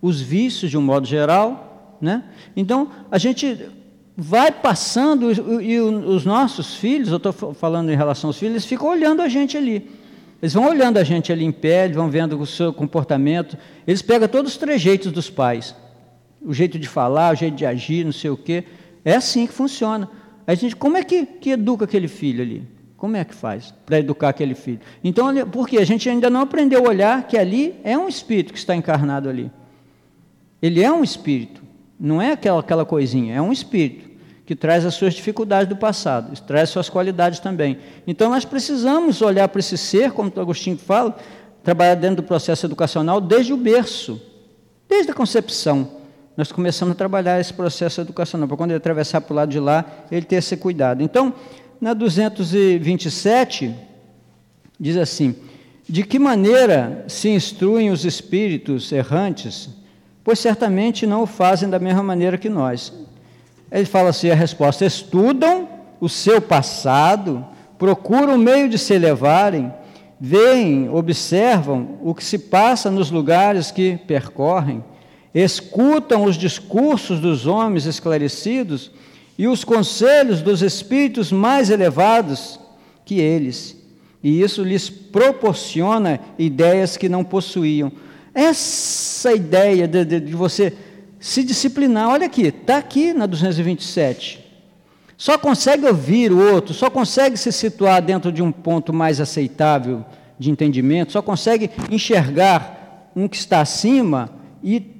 os 0.00 0.20
vícios 0.20 0.70
de 0.70 0.78
um 0.78 0.82
modo 0.82 1.06
geral, 1.06 1.98
né? 2.00 2.24
Então 2.56 2.88
a 3.10 3.18
gente 3.18 3.68
vai 4.16 4.50
passando 4.50 5.30
e, 5.60 5.78
os 5.80 6.24
nossos 6.24 6.76
filhos, 6.76 7.10
eu 7.10 7.18
estou 7.18 7.32
falando 7.32 7.90
em 7.90 7.96
relação 7.96 8.30
aos 8.30 8.38
filhos, 8.38 8.54
eles 8.54 8.64
ficam 8.64 8.88
olhando 8.88 9.20
a 9.20 9.28
gente 9.28 9.56
ali. 9.56 9.90
Eles 10.40 10.52
vão 10.52 10.68
olhando 10.68 10.98
a 10.98 11.04
gente 11.04 11.32
ali 11.32 11.44
em 11.44 11.52
pé, 11.52 11.84
eles 11.84 11.96
vão 11.96 12.10
vendo 12.10 12.38
o 12.38 12.46
seu 12.46 12.72
comportamento, 12.72 13.56
eles 13.86 14.02
pegam 14.02 14.28
todos 14.28 14.52
os 14.52 14.58
trejeitos 14.58 15.10
dos 15.10 15.30
pais. 15.30 15.74
O 16.42 16.52
jeito 16.52 16.78
de 16.78 16.86
falar, 16.86 17.32
o 17.32 17.36
jeito 17.36 17.56
de 17.56 17.64
agir, 17.64 18.04
não 18.04 18.12
sei 18.12 18.30
o 18.30 18.36
quê. 18.36 18.64
É 19.04 19.14
assim 19.14 19.46
que 19.46 19.52
funciona. 19.52 20.08
A 20.46 20.54
gente, 20.54 20.76
como 20.76 20.96
é 20.96 21.02
que, 21.02 21.24
que 21.24 21.50
educa 21.50 21.84
aquele 21.84 22.06
filho 22.06 22.42
ali? 22.42 22.62
Como 22.96 23.16
é 23.16 23.24
que 23.24 23.34
faz 23.34 23.74
para 23.84 23.98
educar 23.98 24.28
aquele 24.28 24.54
filho? 24.54 24.80
Então, 25.02 25.28
porque 25.50 25.78
a 25.78 25.84
gente 25.84 26.08
ainda 26.08 26.30
não 26.30 26.40
aprendeu 26.42 26.84
a 26.84 26.88
olhar 26.88 27.26
que 27.26 27.36
ali 27.36 27.74
é 27.82 27.96
um 27.96 28.08
espírito 28.08 28.52
que 28.52 28.58
está 28.58 28.74
encarnado 28.74 29.28
ali. 29.28 29.50
Ele 30.62 30.82
é 30.82 30.90
um 30.90 31.04
espírito, 31.04 31.62
não 31.98 32.20
é 32.20 32.32
aquela, 32.32 32.60
aquela 32.60 32.84
coisinha, 32.84 33.34
é 33.34 33.42
um 33.42 33.52
espírito 33.52 34.05
que 34.46 34.54
traz 34.54 34.86
as 34.86 34.94
suas 34.94 35.12
dificuldades 35.12 35.68
do 35.68 35.76
passado, 35.76 36.40
traz 36.42 36.70
suas 36.70 36.88
qualidades 36.88 37.40
também. 37.40 37.78
Então 38.06 38.30
nós 38.30 38.44
precisamos 38.44 39.20
olhar 39.20 39.48
para 39.48 39.58
esse 39.58 39.76
ser, 39.76 40.12
como 40.12 40.32
o 40.34 40.40
Agostinho 40.40 40.78
fala, 40.78 41.16
trabalhar 41.64 41.96
dentro 41.96 42.16
do 42.16 42.22
processo 42.22 42.64
educacional 42.64 43.20
desde 43.20 43.52
o 43.52 43.56
berço, 43.56 44.22
desde 44.88 45.10
a 45.10 45.14
concepção. 45.14 45.96
Nós 46.36 46.52
começamos 46.52 46.92
a 46.92 46.94
trabalhar 46.94 47.40
esse 47.40 47.52
processo 47.52 48.00
educacional, 48.00 48.46
para 48.46 48.56
quando 48.56 48.70
ele 48.70 48.76
atravessar 48.76 49.20
para 49.20 49.32
o 49.32 49.36
lado 49.36 49.50
de 49.50 49.58
lá, 49.58 49.84
ele 50.12 50.24
ter 50.24 50.36
esse 50.36 50.56
cuidado. 50.56 51.02
Então, 51.02 51.34
na 51.80 51.92
227, 51.92 53.74
diz 54.78 54.96
assim: 54.96 55.34
De 55.88 56.04
que 56.04 56.20
maneira 56.20 57.04
se 57.08 57.28
instruem 57.30 57.90
os 57.90 58.04
espíritos 58.04 58.92
errantes? 58.92 59.70
Pois 60.22 60.38
certamente 60.38 61.06
não 61.06 61.22
o 61.22 61.26
fazem 61.26 61.68
da 61.68 61.78
mesma 61.78 62.02
maneira 62.02 62.38
que 62.38 62.48
nós. 62.48 62.92
Ele 63.70 63.84
fala 63.84 64.10
assim: 64.10 64.30
a 64.30 64.34
resposta: 64.34 64.84
estudam 64.84 65.68
o 66.00 66.08
seu 66.08 66.40
passado, 66.40 67.44
procuram 67.78 68.34
o 68.34 68.38
meio 68.38 68.68
de 68.68 68.78
se 68.78 68.94
elevarem, 68.94 69.72
veem, 70.20 70.88
observam 70.88 71.98
o 72.02 72.14
que 72.14 72.24
se 72.24 72.38
passa 72.38 72.90
nos 72.90 73.10
lugares 73.10 73.70
que 73.70 73.98
percorrem, 74.06 74.84
escutam 75.34 76.24
os 76.24 76.36
discursos 76.36 77.20
dos 77.20 77.46
homens 77.46 77.86
esclarecidos 77.86 78.90
e 79.38 79.46
os 79.46 79.64
conselhos 79.64 80.40
dos 80.40 80.62
espíritos 80.62 81.30
mais 81.30 81.70
elevados 81.70 82.58
que 83.04 83.20
eles. 83.20 83.76
E 84.22 84.40
isso 84.40 84.62
lhes 84.62 84.88
proporciona 84.88 86.18
ideias 86.38 86.96
que 86.96 87.08
não 87.08 87.22
possuíam. 87.22 87.92
Essa 88.34 89.32
ideia 89.32 89.86
de, 89.86 90.04
de, 90.04 90.20
de 90.20 90.34
você 90.34 90.72
se 91.26 91.42
disciplinar. 91.42 92.08
Olha 92.08 92.26
aqui, 92.26 92.42
está 92.42 92.76
aqui 92.76 93.12
na 93.12 93.26
227. 93.26 94.46
Só 95.18 95.36
consegue 95.36 95.84
ouvir 95.84 96.30
o 96.30 96.38
outro, 96.38 96.72
só 96.72 96.88
consegue 96.88 97.36
se 97.36 97.50
situar 97.50 98.00
dentro 98.00 98.30
de 98.30 98.44
um 98.44 98.52
ponto 98.52 98.92
mais 98.92 99.20
aceitável 99.20 100.04
de 100.38 100.52
entendimento, 100.52 101.10
só 101.10 101.20
consegue 101.20 101.68
enxergar 101.90 103.10
um 103.16 103.26
que 103.26 103.36
está 103.36 103.60
acima 103.60 104.30
e 104.62 104.94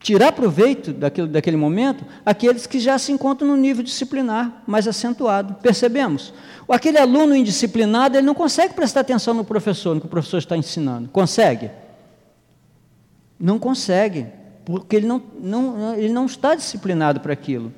tirar 0.00 0.32
proveito 0.32 0.94
daquele, 0.94 1.28
daquele 1.28 1.56
momento 1.58 2.06
aqueles 2.24 2.66
que 2.66 2.80
já 2.80 2.96
se 2.96 3.12
encontram 3.12 3.46
no 3.46 3.58
nível 3.58 3.84
disciplinar 3.84 4.62
mais 4.66 4.88
acentuado. 4.88 5.56
Percebemos? 5.56 6.32
Aquele 6.66 6.96
aluno 6.96 7.36
indisciplinado, 7.36 8.16
ele 8.16 8.26
não 8.26 8.34
consegue 8.34 8.72
prestar 8.72 9.00
atenção 9.00 9.34
no 9.34 9.44
professor, 9.44 9.94
no 9.94 10.00
que 10.00 10.06
o 10.06 10.10
professor 10.10 10.38
está 10.38 10.56
ensinando. 10.56 11.10
Consegue? 11.10 11.70
Não 13.38 13.58
consegue 13.58 14.28
porque 14.66 14.96
ele 14.96 15.06
não, 15.06 15.22
não, 15.40 15.94
ele 15.94 16.12
não 16.12 16.26
está 16.26 16.56
disciplinado 16.56 17.20
para 17.20 17.32
aquilo. 17.32 17.72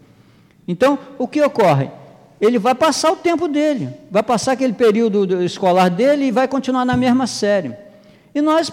Então, 0.67 0.99
o 1.19 1.29
que 1.29 1.41
ocorre? 1.43 1.91
Ele 2.41 2.59
vai 2.59 2.75
passar 2.75 3.13
o 3.13 3.17
tempo 3.17 3.47
dele, 3.47 3.91
vai 4.11 4.23
passar 4.23 4.53
aquele 4.53 4.73
período 4.73 5.43
escolar 5.43 5.91
dele 5.91 6.27
e 6.27 6.31
vai 6.31 6.49
continuar 6.49 6.87
na 6.87 6.97
mesma 6.97 7.27
série. 7.27 7.77
E 8.35 8.41
nós, 8.41 8.73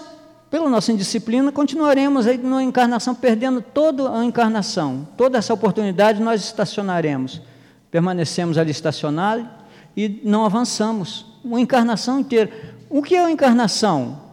pela 0.50 0.70
nossa 0.70 0.92
indisciplina, 0.92 1.52
continuaremos 1.52 2.26
aí 2.26 2.38
na 2.38 2.62
encarnação, 2.62 3.14
perdendo 3.14 3.60
toda 3.60 4.18
a 4.18 4.24
encarnação, 4.24 5.06
toda 5.14 5.36
essa 5.36 5.52
oportunidade 5.52 6.22
nós 6.22 6.42
estacionaremos. 6.42 7.42
Permanecemos 7.90 8.56
ali 8.56 8.70
estacionados 8.70 9.46
e 9.94 10.22
não 10.24 10.46
avançamos. 10.46 11.26
Uma 11.44 11.60
encarnação 11.60 12.20
inteira. 12.20 12.50
O 12.88 13.02
que 13.02 13.14
é 13.14 13.24
a 13.24 13.30
encarnação? 13.30 14.25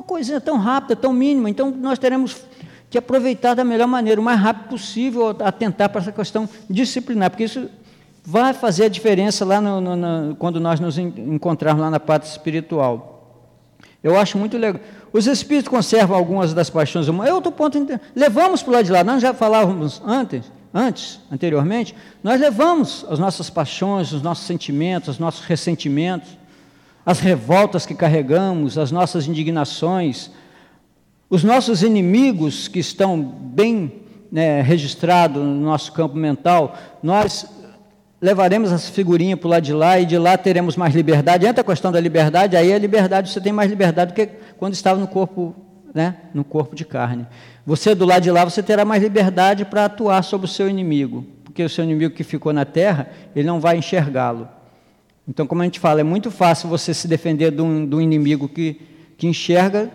Uma 0.00 0.02
coisinha 0.02 0.40
tão 0.40 0.56
rápida, 0.58 0.96
tão 0.96 1.12
mínima. 1.12 1.48
Então, 1.48 1.70
nós 1.70 1.98
teremos 1.98 2.42
que 2.88 2.98
aproveitar 2.98 3.54
da 3.54 3.62
melhor 3.62 3.86
maneira, 3.86 4.20
o 4.20 4.24
mais 4.24 4.40
rápido 4.40 4.68
possível, 4.68 5.36
atentar 5.40 5.88
para 5.90 6.00
essa 6.00 6.10
questão 6.10 6.48
disciplinar, 6.68 7.30
porque 7.30 7.44
isso 7.44 7.68
vai 8.24 8.52
fazer 8.52 8.84
a 8.84 8.88
diferença 8.88 9.44
lá 9.44 9.60
no, 9.60 9.80
no, 9.80 9.96
no, 9.96 10.36
quando 10.36 10.58
nós 10.58 10.80
nos 10.80 10.98
encontrarmos 10.98 11.82
lá 11.82 11.90
na 11.90 12.00
parte 12.00 12.24
espiritual. 12.24 13.18
Eu 14.02 14.18
acho 14.18 14.38
muito 14.38 14.56
legal. 14.56 14.80
Os 15.12 15.26
espíritos 15.26 15.68
conservam 15.68 16.16
algumas 16.16 16.54
das 16.54 16.70
paixões 16.70 17.06
humanas. 17.06 17.30
É 17.30 17.34
outro 17.34 17.52
ponto. 17.52 17.78
Levamos 18.16 18.62
para 18.62 18.70
o 18.70 18.74
lado 18.74 18.84
de 18.86 18.92
lá. 18.92 19.04
Nós 19.04 19.20
já 19.20 19.34
falávamos 19.34 20.00
antes, 20.06 20.50
antes, 20.72 21.20
anteriormente, 21.30 21.94
nós 22.22 22.40
levamos 22.40 23.04
as 23.10 23.18
nossas 23.18 23.50
paixões, 23.50 24.12
os 24.12 24.22
nossos 24.22 24.46
sentimentos, 24.46 25.10
os 25.10 25.18
nossos 25.18 25.44
ressentimentos 25.44 26.39
as 27.04 27.20
revoltas 27.20 27.86
que 27.86 27.94
carregamos, 27.94 28.76
as 28.76 28.90
nossas 28.90 29.26
indignações, 29.26 30.30
os 31.28 31.44
nossos 31.44 31.82
inimigos 31.82 32.68
que 32.68 32.78
estão 32.78 33.20
bem 33.20 33.92
né, 34.30 34.60
registrados 34.60 35.42
no 35.42 35.60
nosso 35.60 35.92
campo 35.92 36.16
mental, 36.16 36.76
nós 37.02 37.46
levaremos 38.20 38.70
essa 38.70 38.92
figurinha 38.92 39.36
para 39.36 39.46
o 39.46 39.50
lado 39.50 39.62
de 39.62 39.72
lá 39.72 39.98
e 39.98 40.04
de 40.04 40.18
lá 40.18 40.36
teremos 40.36 40.76
mais 40.76 40.94
liberdade. 40.94 41.46
Entra 41.46 41.62
a 41.62 41.64
questão 41.64 41.90
da 41.90 41.98
liberdade, 41.98 42.56
aí 42.56 42.72
a 42.72 42.78
liberdade, 42.78 43.30
você 43.30 43.40
tem 43.40 43.52
mais 43.52 43.70
liberdade 43.70 44.12
do 44.12 44.14
que 44.14 44.28
quando 44.58 44.74
estava 44.74 45.00
no 45.00 45.06
corpo, 45.06 45.54
né, 45.94 46.16
no 46.34 46.44
corpo 46.44 46.76
de 46.76 46.84
carne. 46.84 47.26
Você 47.64 47.94
do 47.94 48.04
lado 48.04 48.22
de 48.22 48.30
lá, 48.30 48.44
você 48.44 48.62
terá 48.62 48.84
mais 48.84 49.02
liberdade 49.02 49.64
para 49.64 49.86
atuar 49.86 50.22
sobre 50.22 50.46
o 50.46 50.50
seu 50.50 50.68
inimigo, 50.68 51.24
porque 51.44 51.62
o 51.62 51.68
seu 51.68 51.84
inimigo 51.84 52.14
que 52.14 52.24
ficou 52.24 52.52
na 52.52 52.64
terra, 52.64 53.08
ele 53.34 53.46
não 53.46 53.60
vai 53.60 53.76
enxergá-lo. 53.78 54.48
Então, 55.30 55.46
como 55.46 55.62
a 55.62 55.64
gente 55.64 55.78
fala, 55.78 56.00
é 56.00 56.02
muito 56.02 56.28
fácil 56.28 56.68
você 56.68 56.92
se 56.92 57.06
defender 57.06 57.52
de 57.52 57.62
um, 57.62 57.86
de 57.86 57.94
um 57.94 58.00
inimigo 58.00 58.48
que, 58.48 58.80
que 59.16 59.28
enxerga 59.28 59.88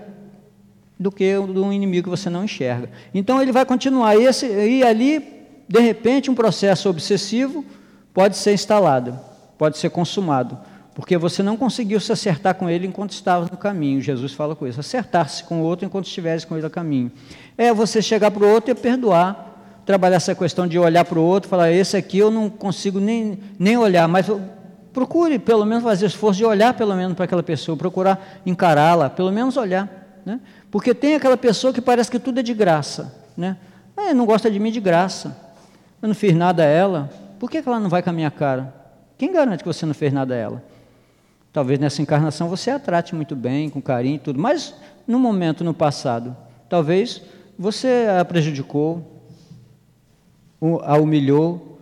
do 0.97 1.11
que 1.11 1.33
de 1.33 1.59
um 1.59 1.73
inimigo 1.73 2.05
que 2.05 2.09
você 2.09 2.29
não 2.29 2.45
enxerga. 2.45 2.89
Então, 3.13 3.41
ele 3.41 3.51
vai 3.51 3.65
continuar. 3.65 4.15
E, 4.15 4.23
esse, 4.23 4.45
e 4.45 4.81
ali, 4.81 5.21
de 5.67 5.79
repente, 5.81 6.31
um 6.31 6.35
processo 6.35 6.87
obsessivo 6.89 7.65
pode 8.13 8.37
ser 8.37 8.53
instalado, 8.53 9.19
pode 9.57 9.77
ser 9.77 9.89
consumado. 9.89 10.57
Porque 10.93 11.17
você 11.17 11.43
não 11.43 11.57
conseguiu 11.57 11.99
se 11.99 12.13
acertar 12.13 12.55
com 12.55 12.69
ele 12.69 12.87
enquanto 12.87 13.11
estava 13.11 13.49
no 13.51 13.57
caminho. 13.57 13.99
Jesus 13.99 14.31
fala 14.31 14.55
com 14.55 14.65
isso. 14.65 14.79
Acertar-se 14.79 15.43
com 15.43 15.59
o 15.59 15.63
outro 15.63 15.85
enquanto 15.85 16.05
estivesse 16.05 16.47
com 16.47 16.55
ele 16.55 16.65
a 16.65 16.69
caminho. 16.69 17.11
É 17.57 17.73
você 17.73 18.01
chegar 18.01 18.31
para 18.31 18.45
o 18.45 18.47
outro 18.47 18.71
e 18.71 18.73
perdoar. 18.73 19.51
Trabalhar 19.85 20.15
essa 20.15 20.33
questão 20.33 20.65
de 20.65 20.79
olhar 20.79 21.03
para 21.03 21.19
o 21.19 21.21
outro 21.21 21.49
falar: 21.49 21.73
esse 21.73 21.97
aqui 21.97 22.19
eu 22.19 22.31
não 22.31 22.49
consigo 22.49 23.01
nem, 23.01 23.37
nem 23.59 23.77
olhar, 23.77 24.07
mas 24.07 24.25
procure 24.95 25.37
pelo 25.37 25.65
menos 25.65 25.83
fazer 25.83 26.05
esforço 26.05 26.37
de 26.37 26.45
olhar 26.45 26.73
pelo 26.73 26.95
menos 26.95 27.15
para 27.15 27.25
aquela 27.25 27.43
pessoa, 27.43 27.75
procurar 27.75 28.39
encará-la, 28.45 29.09
pelo 29.09 29.29
menos 29.29 29.57
olhar. 29.57 30.21
Né? 30.25 30.39
Porque 30.71 30.93
tem 30.93 31.15
aquela 31.15 31.35
pessoa 31.35 31.73
que 31.73 31.81
parece 31.81 32.09
que 32.09 32.17
tudo 32.17 32.39
é 32.39 32.43
de 32.43 32.53
graça. 32.53 33.13
Né? 33.35 33.57
É, 33.97 34.13
não 34.13 34.25
gosta 34.25 34.49
de 34.49 34.57
mim 34.57 34.71
de 34.71 34.79
graça. 34.79 35.35
Eu 36.01 36.07
não 36.07 36.15
fiz 36.15 36.33
nada 36.33 36.63
a 36.63 36.65
ela. 36.65 37.09
Por 37.37 37.51
que 37.51 37.57
ela 37.57 37.77
não 37.77 37.89
vai 37.89 38.01
com 38.01 38.09
a 38.09 38.13
minha 38.13 38.31
cara? 38.31 38.73
Quem 39.17 39.33
garante 39.33 39.63
que 39.63 39.67
você 39.67 39.85
não 39.85 39.93
fez 39.93 40.13
nada 40.13 40.33
a 40.33 40.37
ela? 40.37 40.63
Talvez 41.51 41.77
nessa 41.77 42.01
encarnação 42.01 42.47
você 42.47 42.71
a 42.71 42.79
trate 42.79 43.13
muito 43.13 43.35
bem, 43.35 43.69
com 43.69 43.81
carinho 43.81 44.15
e 44.15 44.19
tudo, 44.19 44.39
mas 44.39 44.73
no 45.05 45.19
momento, 45.19 45.61
no 45.61 45.73
passado, 45.73 46.35
talvez 46.69 47.21
você 47.59 48.07
a 48.17 48.23
prejudicou, 48.23 49.21
a 50.83 50.97
humilhou, 50.97 51.74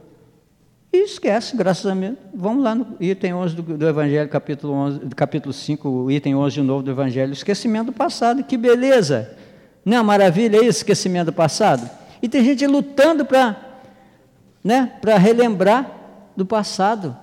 e 0.94 1.06
esquece, 1.06 1.58
graças 1.58 1.86
a 1.88 1.96
Deus. 1.96 2.16
Vamos 2.34 2.64
lá 2.64 2.76
no 2.76 2.96
item 3.00 3.34
11 3.34 3.56
do, 3.56 3.78
do 3.78 3.90
Evangelho, 3.90 4.30
capítulo, 4.30 4.74
11, 4.74 5.00
capítulo 5.16 5.52
5, 5.52 5.90
o 5.90 6.12
item 6.12 6.36
11 6.36 6.54
de 6.54 6.62
novo 6.62 6.84
do 6.84 6.92
Evangelho, 6.92 7.34
esquecimento 7.34 7.88
do 7.88 7.94
passado, 7.94 8.44
que 8.44 8.56
beleza! 8.56 9.36
Não 9.84 9.98
é 9.98 10.04
maravilha 10.04 10.58
isso, 10.58 10.78
esquecimento 10.80 11.26
do 11.26 11.34
passado? 11.34 11.90
E 12.22 12.30
tem 12.30 12.44
gente 12.44 12.66
lutando 12.68 13.26
para 13.26 13.58
né, 14.64 14.94
relembrar 15.20 15.92
do 16.38 16.46
passado. 16.46 17.18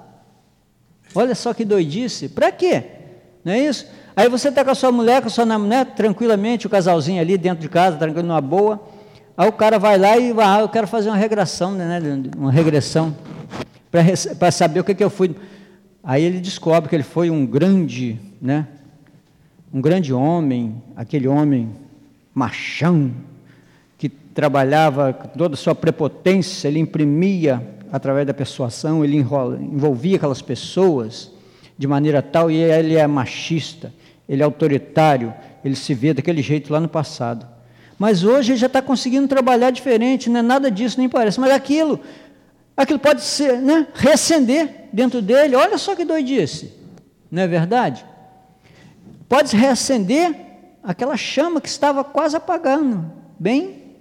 Olha 1.15 1.35
só 1.35 1.55
que 1.55 1.65
doidice. 1.65 2.29
Para 2.29 2.51
quê? 2.51 2.85
Não 3.45 3.53
é 3.53 3.61
isso? 3.61 3.87
Aí 4.15 4.29
você 4.29 4.49
está 4.49 4.65
com 4.65 4.71
a 4.73 4.75
sua 4.75 4.93
mulher, 4.93 5.23
com 5.23 5.29
a 5.29 5.31
sua 5.31 5.47
mulher, 5.47 5.87
tranquilamente, 5.95 6.67
o 6.67 6.71
casalzinho 6.71 7.21
ali 7.21 7.39
dentro 7.39 7.63
de 7.63 7.69
casa, 7.69 7.97
tranquilo, 7.97 8.27
numa 8.27 8.41
boa. 8.41 8.81
Aí 9.41 9.49
o 9.49 9.53
cara 9.53 9.79
vai 9.79 9.97
lá 9.97 10.19
e 10.19 10.35
ah, 10.39 10.61
eu 10.61 10.69
quero 10.69 10.87
fazer 10.87 11.09
uma 11.09 11.17
regressão, 11.17 11.73
né, 11.73 11.99
uma 12.37 12.53
regressão, 12.53 13.17
para 14.39 14.51
saber 14.51 14.81
o 14.81 14.85
que, 14.85 14.95
que 14.95 15.03
eu 15.03 15.09
fui. 15.09 15.35
Aí 16.05 16.23
ele 16.23 16.41
descobre 16.41 16.91
que 16.91 16.95
ele 16.95 17.03
foi 17.03 17.31
um 17.31 17.47
grande, 17.47 18.21
né, 18.39 18.69
um 19.73 19.81
grande 19.81 20.13
homem, 20.13 20.83
aquele 20.95 21.27
homem 21.27 21.71
machão, 22.35 23.13
que 23.97 24.11
trabalhava 24.11 25.11
toda 25.15 25.55
a 25.55 25.57
sua 25.57 25.75
prepotência, 25.75 26.69
ele 26.69 26.79
imprimia 26.79 27.67
através 27.91 28.27
da 28.27 28.35
persuasão, 28.35 29.03
ele 29.03 29.17
enrola, 29.17 29.59
envolvia 29.59 30.17
aquelas 30.17 30.43
pessoas 30.43 31.33
de 31.79 31.87
maneira 31.87 32.21
tal, 32.21 32.51
e 32.51 32.57
ele 32.57 32.95
é 32.95 33.07
machista, 33.07 33.91
ele 34.29 34.43
é 34.43 34.45
autoritário, 34.45 35.33
ele 35.65 35.77
se 35.77 35.95
vê 35.95 36.13
daquele 36.13 36.43
jeito 36.43 36.71
lá 36.71 36.79
no 36.79 36.89
passado. 36.91 37.60
Mas 38.01 38.25
hoje 38.25 38.53
ele 38.53 38.59
já 38.59 38.67
está 38.67 38.81
conseguindo 38.81 39.29
trabalhar 39.29 39.71
diferente, 39.71 40.31
não 40.31 40.41
é 40.41 40.43
nada 40.43 40.71
disso, 40.71 40.99
nem 40.99 41.07
parece, 41.07 41.39
mas 41.39 41.53
aquilo, 41.53 42.01
aquilo 42.75 42.99
pode 42.99 43.21
ser, 43.21 43.59
né, 43.61 43.87
reacender 43.93 44.87
dentro 44.91 45.21
dele, 45.21 45.55
olha 45.55 45.77
só 45.77 45.95
que 45.95 46.03
doidice, 46.03 46.73
não 47.31 47.43
é 47.43 47.47
verdade? 47.47 48.03
Pode 49.29 49.55
reacender 49.55 50.35
aquela 50.83 51.15
chama 51.15 51.61
que 51.61 51.69
estava 51.69 52.03
quase 52.03 52.35
apagando, 52.35 53.05
bem 53.39 53.99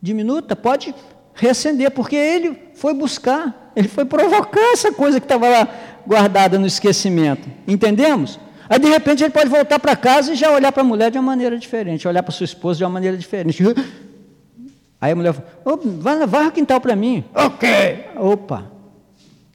diminuta, 0.00 0.56
pode 0.56 0.94
reacender, 1.34 1.90
porque 1.90 2.16
ele 2.16 2.58
foi 2.76 2.94
buscar, 2.94 3.72
ele 3.76 3.88
foi 3.88 4.06
provocar 4.06 4.72
essa 4.72 4.90
coisa 4.90 5.20
que 5.20 5.26
estava 5.26 5.50
lá 5.50 5.68
guardada 6.06 6.58
no 6.58 6.66
esquecimento. 6.66 7.46
Entendemos? 7.66 8.40
Aí 8.68 8.78
de 8.78 8.88
repente 8.88 9.24
ele 9.24 9.32
pode 9.32 9.48
voltar 9.48 9.78
para 9.78 9.96
casa 9.96 10.32
e 10.32 10.36
já 10.36 10.50
olhar 10.50 10.70
para 10.70 10.82
a 10.82 10.84
mulher 10.84 11.10
de 11.10 11.18
uma 11.18 11.24
maneira 11.24 11.58
diferente, 11.58 12.06
olhar 12.06 12.22
para 12.22 12.32
sua 12.32 12.44
esposa 12.44 12.78
de 12.78 12.84
uma 12.84 12.90
maneira 12.90 13.16
diferente. 13.16 13.62
Aí 15.00 15.12
a 15.12 15.16
mulher 15.16 15.32
fala, 15.32 15.46
oh, 15.64 15.76
vai, 15.76 16.26
vai 16.26 16.44
ao 16.44 16.50
quintal 16.50 16.80
para 16.80 16.96
mim. 16.96 17.24
Ok. 17.34 17.68
Opa. 18.16 18.64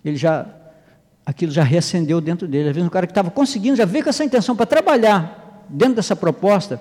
Ele 0.04 0.16
já, 0.16 0.46
aquilo 1.26 1.52
já 1.52 1.64
reacendeu 1.64 2.22
dentro 2.22 2.48
dele. 2.48 2.70
Às 2.70 2.76
vezes 2.76 2.88
um 2.88 2.92
cara 2.92 3.06
que 3.06 3.12
estava 3.12 3.30
conseguindo, 3.30 3.76
já 3.76 3.86
veio 3.86 4.04
com 4.04 4.10
essa 4.10 4.24
intenção 4.24 4.56
para 4.56 4.66
trabalhar 4.66 5.66
dentro 5.70 5.96
dessa 5.96 6.16
proposta, 6.16 6.80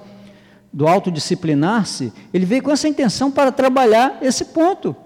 do 0.73 0.89
autodisciplinar-se, 0.89 2.13
ele 2.33 2.47
veio 2.47 2.63
com 2.63 2.71
essa 2.71 2.89
intenção 2.89 3.31
para 3.31 3.53
trabalhar 3.53 4.19
esse 4.23 4.47
ponto. 4.47 4.97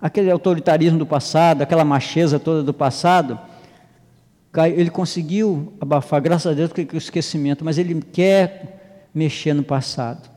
Aquele 0.00 0.30
autoritarismo 0.30 0.98
do 0.98 1.06
passado, 1.06 1.62
aquela 1.62 1.84
macheza 1.84 2.38
toda 2.38 2.62
do 2.62 2.74
passado, 2.74 3.38
ele 4.66 4.90
conseguiu 4.90 5.72
abafar, 5.80 6.22
graças 6.22 6.50
a 6.50 6.54
Deus, 6.54 6.70
o 6.92 6.96
esquecimento, 6.96 7.64
mas 7.64 7.78
ele 7.78 8.00
quer 8.12 9.08
mexer 9.14 9.52
no 9.52 9.62
passado. 9.62 10.30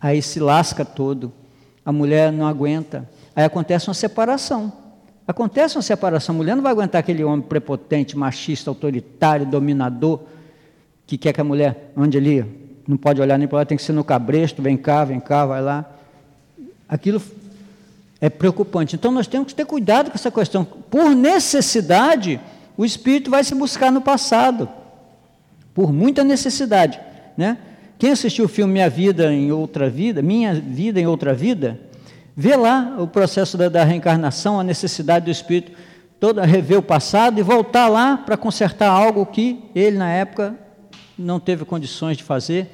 Aí 0.00 0.22
se 0.22 0.40
lasca 0.40 0.84
todo, 0.84 1.32
a 1.84 1.92
mulher 1.92 2.32
não 2.32 2.46
aguenta, 2.46 3.08
aí 3.34 3.44
acontece 3.44 3.88
uma 3.88 3.94
separação. 3.94 4.72
Acontece 5.26 5.76
uma 5.76 5.82
separação, 5.82 6.34
a 6.34 6.38
mulher 6.38 6.56
não 6.56 6.62
vai 6.62 6.72
aguentar 6.72 7.00
aquele 7.00 7.22
homem 7.22 7.42
prepotente, 7.42 8.16
machista, 8.16 8.70
autoritário, 8.70 9.44
dominador, 9.44 10.20
que 11.06 11.18
quer 11.18 11.34
que 11.34 11.40
a 11.40 11.44
mulher 11.44 11.92
ande 11.94 12.16
ali 12.16 12.44
não 12.86 12.96
pode 12.96 13.20
olhar 13.20 13.38
nem 13.38 13.46
para 13.46 13.58
lá, 13.58 13.64
tem 13.66 13.76
que 13.76 13.84
ser 13.84 13.92
no 13.92 14.02
cabresto, 14.02 14.62
vem 14.62 14.78
cá, 14.78 15.04
vem 15.04 15.20
cá, 15.20 15.44
vai 15.44 15.60
lá. 15.60 15.84
Aquilo 16.88 17.20
é 18.18 18.30
preocupante. 18.30 18.96
Então 18.96 19.12
nós 19.12 19.26
temos 19.26 19.48
que 19.48 19.54
ter 19.54 19.66
cuidado 19.66 20.10
com 20.10 20.14
essa 20.14 20.30
questão. 20.30 20.64
Por 20.64 21.14
necessidade, 21.14 22.40
o 22.78 22.84
espírito 22.84 23.28
vai 23.28 23.42
se 23.42 23.56
buscar 23.56 23.90
no 23.90 24.00
passado. 24.00 24.68
Por 25.74 25.92
muita 25.92 26.22
necessidade, 26.22 26.98
né? 27.36 27.58
Quem 27.98 28.12
assistiu 28.12 28.44
o 28.44 28.48
filme 28.48 28.72
Minha 28.72 28.88
Vida 28.88 29.32
em 29.32 29.50
Outra 29.50 29.90
Vida, 29.90 30.22
Minha 30.22 30.54
Vida 30.54 31.00
em 31.00 31.06
Outra 31.06 31.34
Vida, 31.34 31.80
vê 32.36 32.54
lá 32.54 32.94
o 33.00 33.08
processo 33.08 33.58
da, 33.58 33.68
da 33.68 33.82
reencarnação, 33.82 34.60
a 34.60 34.62
necessidade 34.62 35.24
do 35.24 35.30
espírito 35.32 35.72
toda 36.20 36.44
rever 36.44 36.78
o 36.78 36.82
passado 36.82 37.38
e 37.38 37.42
voltar 37.42 37.88
lá 37.88 38.16
para 38.16 38.36
consertar 38.36 38.88
algo 38.88 39.26
que 39.26 39.60
ele 39.74 39.96
na 39.96 40.10
época 40.10 40.54
não 41.18 41.40
teve 41.40 41.64
condições 41.64 42.16
de 42.16 42.22
fazer 42.22 42.68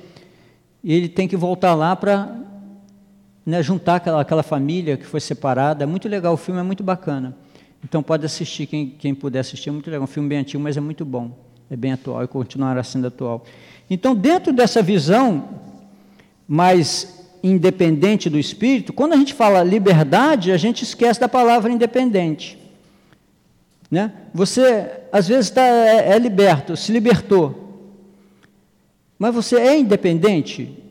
e 0.83 0.93
ele 0.93 1.09
tem 1.09 1.27
que 1.27 1.37
voltar 1.37 1.75
lá 1.75 1.97
para 1.97 2.37
né, 3.45 3.63
juntar 3.63 3.97
aquela, 3.97 4.21
aquela 4.21 4.43
família 4.43 4.97
que 4.97 5.05
foi 5.07 5.21
separada. 5.21 5.85
É 5.85 5.87
muito 5.87 6.09
legal, 6.09 6.35
o 6.35 6.39
filme 6.39 6.61
é 6.61 6.63
muito 6.63 6.83
bacana. 6.83 7.35
Então 7.85 8.03
pode 8.03 8.24
assistir, 8.24 8.66
quem, 8.66 8.89
quem 8.89 9.14
puder 9.14 9.41
assistir, 9.41 9.68
é 9.68 9.72
muito 9.72 9.91
legal. 9.91 10.05
Um 10.05 10.09
filme 10.09 10.28
bem 10.28 10.39
antigo, 10.39 10.62
mas 10.62 10.76
é 10.76 10.80
muito 10.80 11.05
bom. 11.05 11.37
É 11.70 11.76
bem 11.76 11.93
atual 11.93 12.24
e 12.24 12.26
continuará 12.26 12.82
sendo 12.82 13.07
atual. 13.07 13.45
Então, 13.89 14.14
dentro 14.14 14.53
dessa 14.53 14.82
visão 14.82 15.61
mais 16.49 17.28
independente 17.43 18.30
do 18.30 18.39
espírito, 18.39 18.93
quando 18.93 19.12
a 19.12 19.16
gente 19.16 19.35
fala 19.35 19.62
liberdade, 19.62 20.51
a 20.51 20.57
gente 20.57 20.82
esquece 20.82 21.20
da 21.20 21.28
palavra 21.28 21.70
independente. 21.70 22.59
Né? 23.91 24.12
Você, 24.32 24.91
às 25.12 25.28
vezes, 25.28 25.51
tá, 25.51 25.62
é, 25.62 26.12
é 26.12 26.18
liberto, 26.18 26.76
se 26.76 26.91
libertou, 26.91 27.62
mas 29.18 29.35
você 29.35 29.57
é 29.57 29.78
independente? 29.78 30.82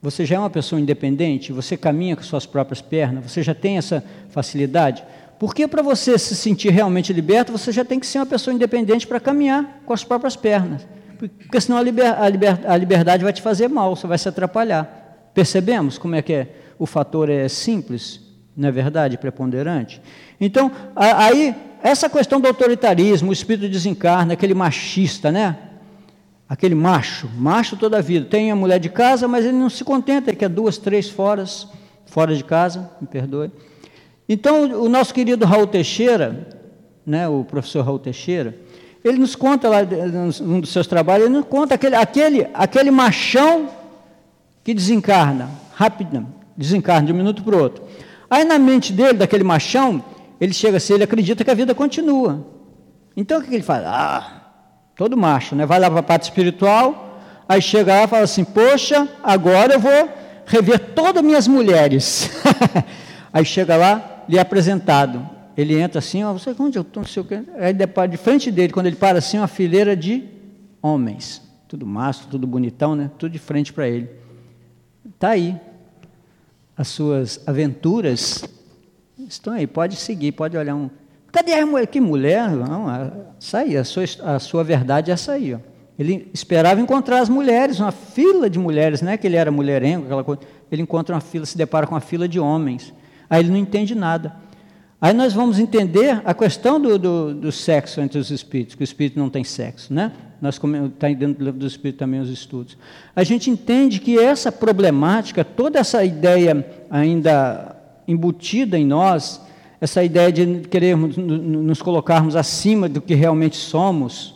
Você 0.00 0.24
já 0.24 0.36
é 0.36 0.38
uma 0.38 0.50
pessoa 0.50 0.80
independente? 0.80 1.52
Você 1.52 1.76
caminha 1.76 2.14
com 2.14 2.22
suas 2.22 2.46
próprias 2.46 2.80
pernas? 2.80 3.30
Você 3.30 3.42
já 3.42 3.54
tem 3.54 3.78
essa 3.78 4.04
facilidade? 4.28 5.02
Porque 5.38 5.68
para 5.68 5.82
você 5.82 6.18
se 6.18 6.34
sentir 6.34 6.70
realmente 6.70 7.12
liberto, 7.12 7.52
você 7.52 7.70
já 7.70 7.84
tem 7.84 8.00
que 8.00 8.06
ser 8.06 8.18
uma 8.18 8.26
pessoa 8.26 8.52
independente 8.52 9.06
para 9.06 9.20
caminhar 9.20 9.82
com 9.86 9.92
as 9.92 10.02
próprias 10.02 10.34
pernas. 10.34 10.86
Porque 11.18 11.60
senão 11.60 11.78
a, 11.78 11.82
liber, 11.82 12.20
a, 12.20 12.28
liber, 12.28 12.60
a 12.66 12.76
liberdade 12.76 13.22
vai 13.22 13.32
te 13.32 13.42
fazer 13.42 13.68
mal, 13.68 13.94
você 13.94 14.06
vai 14.06 14.18
se 14.18 14.28
atrapalhar. 14.28 15.30
Percebemos 15.34 15.98
como 15.98 16.14
é 16.14 16.22
que 16.22 16.32
é? 16.32 16.48
O 16.78 16.86
fator 16.86 17.28
é 17.28 17.48
simples, 17.48 18.20
não 18.56 18.68
é 18.68 18.72
verdade? 18.72 19.16
Preponderante. 19.18 20.00
Então, 20.40 20.70
aí, 20.94 21.54
essa 21.82 22.08
questão 22.08 22.40
do 22.40 22.48
autoritarismo, 22.48 23.30
o 23.30 23.32
espírito 23.32 23.68
desencarna, 23.68 24.32
aquele 24.32 24.54
machista, 24.54 25.30
né? 25.30 25.56
aquele 26.48 26.74
macho, 26.74 27.28
macho 27.36 27.76
toda 27.76 27.98
a 27.98 28.00
vida, 28.00 28.24
tem 28.24 28.50
a 28.50 28.56
mulher 28.56 28.80
de 28.80 28.88
casa, 28.88 29.28
mas 29.28 29.44
ele 29.44 29.56
não 29.56 29.68
se 29.68 29.84
contenta, 29.84 30.30
ele 30.30 30.36
quer 30.36 30.48
duas, 30.48 30.78
três 30.78 31.10
fora, 31.10 31.44
fora 32.06 32.34
de 32.34 32.42
casa, 32.42 32.90
me 33.00 33.06
perdoe. 33.06 33.50
Então, 34.28 34.64
o 34.82 34.88
nosso 34.88 35.14
querido 35.14 35.46
Raul 35.46 35.66
Teixeira, 35.66 36.48
né, 37.06 37.26
o 37.26 37.44
professor 37.44 37.84
Raul 37.84 37.98
Teixeira, 37.98 38.54
ele 39.04 39.18
nos 39.18 39.34
conta 39.34 39.68
lá, 39.68 39.78
num 40.40 40.60
dos 40.60 40.70
seus 40.70 40.86
trabalhos, 40.86 41.26
ele 41.26 41.36
nos 41.36 41.46
conta 41.46 41.74
aquele, 41.74 41.94
aquele, 41.94 42.46
aquele 42.52 42.90
machão 42.90 43.70
que 44.62 44.74
desencarna, 44.74 45.48
rápido, 45.74 46.26
desencarna 46.56 47.06
de 47.06 47.12
um 47.12 47.16
minuto 47.16 47.42
para 47.42 47.56
o 47.56 47.62
outro. 47.62 47.82
Aí 48.28 48.44
na 48.44 48.58
mente 48.58 48.92
dele, 48.92 49.14
daquele 49.14 49.44
machão, 49.44 50.04
ele 50.40 50.52
chega 50.52 50.76
assim, 50.76 50.94
ele 50.94 51.04
acredita 51.04 51.42
que 51.42 51.50
a 51.50 51.54
vida 51.54 51.74
continua. 51.74 52.46
Então 53.16 53.38
o 53.38 53.42
que 53.42 53.54
ele 53.54 53.62
faz? 53.62 53.82
Ah, 53.86 54.42
todo 54.94 55.16
macho, 55.16 55.56
né? 55.56 55.64
Vai 55.64 55.80
lá 55.80 55.90
para 55.90 56.00
a 56.00 56.02
parte 56.02 56.24
espiritual, 56.24 57.18
aí 57.48 57.62
chega 57.62 57.94
lá 57.94 58.04
e 58.04 58.08
fala 58.08 58.24
assim: 58.24 58.44
Poxa, 58.44 59.08
agora 59.22 59.74
eu 59.74 59.80
vou 59.80 60.08
rever 60.44 60.78
todas 60.94 61.16
as 61.16 61.22
minhas 61.22 61.48
mulheres. 61.48 62.30
aí 63.32 63.44
chega 63.44 63.76
lá, 63.76 64.17
lhe 64.28 64.36
é 64.36 64.40
apresentado. 64.40 65.28
Ele 65.56 65.76
entra 65.76 65.98
assim, 65.98 66.22
ó, 66.22 66.32
você 66.32 66.54
onde 66.58 66.78
eu 66.78 66.82
estou, 66.82 67.02
não 67.02 67.08
sei 67.08 67.22
o 67.22 67.24
quê. 67.24 67.42
Aí 67.56 67.72
de 68.08 68.16
frente 68.16 68.50
dele, 68.50 68.72
quando 68.72 68.86
ele 68.86 68.96
para 68.96 69.18
assim, 69.18 69.38
uma 69.38 69.48
fileira 69.48 69.96
de 69.96 70.24
homens. 70.80 71.42
Tudo 71.66 71.84
mastro, 71.84 72.28
tudo 72.30 72.46
bonitão, 72.46 72.94
né? 72.94 73.10
Tudo 73.18 73.32
de 73.32 73.38
frente 73.38 73.72
para 73.72 73.88
ele. 73.88 74.08
Está 75.04 75.30
aí. 75.30 75.60
As 76.76 76.88
suas 76.88 77.40
aventuras 77.46 78.44
estão 79.18 79.52
aí. 79.52 79.66
Pode 79.66 79.96
seguir, 79.96 80.32
pode 80.32 80.56
olhar 80.56 80.74
um. 80.74 80.88
Cadê 81.32 81.54
a 81.54 81.66
mulher? 81.66 81.86
Que 81.86 82.00
mulher? 82.00 82.50
Não, 82.50 82.86
aí, 83.52 83.76
a 83.76 83.84
sua, 83.84 84.04
a 84.24 84.38
sua 84.38 84.62
verdade 84.62 85.10
é 85.10 85.14
essa 85.14 85.32
aí. 85.32 85.54
Ó. 85.54 85.58
Ele 85.98 86.30
esperava 86.32 86.80
encontrar 86.80 87.20
as 87.20 87.28
mulheres, 87.28 87.80
uma 87.80 87.90
fila 87.90 88.48
de 88.48 88.58
mulheres, 88.58 89.02
não 89.02 89.10
é 89.10 89.16
que 89.16 89.26
ele 89.26 89.36
era 89.36 89.50
mulherengo, 89.50 90.04
aquela 90.04 90.22
coisa. 90.22 90.42
Ele 90.70 90.82
encontra 90.82 91.16
uma 91.16 91.20
fila, 91.20 91.44
se 91.44 91.58
depara 91.58 91.86
com 91.86 91.94
uma 91.94 92.00
fila 92.00 92.28
de 92.28 92.38
homens. 92.38 92.94
Aí 93.28 93.40
ele 93.40 93.50
não 93.50 93.56
entende 93.56 93.94
nada. 93.94 94.34
Aí 95.00 95.12
nós 95.12 95.32
vamos 95.32 95.58
entender 95.58 96.20
a 96.24 96.34
questão 96.34 96.80
do, 96.80 96.98
do, 96.98 97.34
do 97.34 97.52
sexo 97.52 98.00
entre 98.00 98.18
os 98.18 98.30
espíritos, 98.30 98.74
que 98.74 98.82
o 98.82 98.84
espírito 98.84 99.18
não 99.18 99.30
tem 99.30 99.44
sexo, 99.44 99.94
né? 99.94 100.12
Nós 100.40 100.56
está 100.56 101.08
dentro 101.08 101.34
do 101.34 101.44
livro 101.44 101.60
do 101.60 101.66
espírito 101.66 101.98
também 101.98 102.20
os 102.20 102.30
estudos. 102.30 102.76
A 103.14 103.22
gente 103.22 103.48
entende 103.50 104.00
que 104.00 104.18
essa 104.18 104.50
problemática, 104.50 105.44
toda 105.44 105.78
essa 105.78 106.04
ideia 106.04 106.66
ainda 106.90 107.76
embutida 108.06 108.78
em 108.78 108.84
nós, 108.84 109.40
essa 109.80 110.02
ideia 110.02 110.32
de 110.32 110.60
querermos 110.68 111.16
nos 111.16 111.80
colocarmos 111.80 112.34
acima 112.34 112.88
do 112.88 113.00
que 113.00 113.14
realmente 113.14 113.56
somos, 113.56 114.34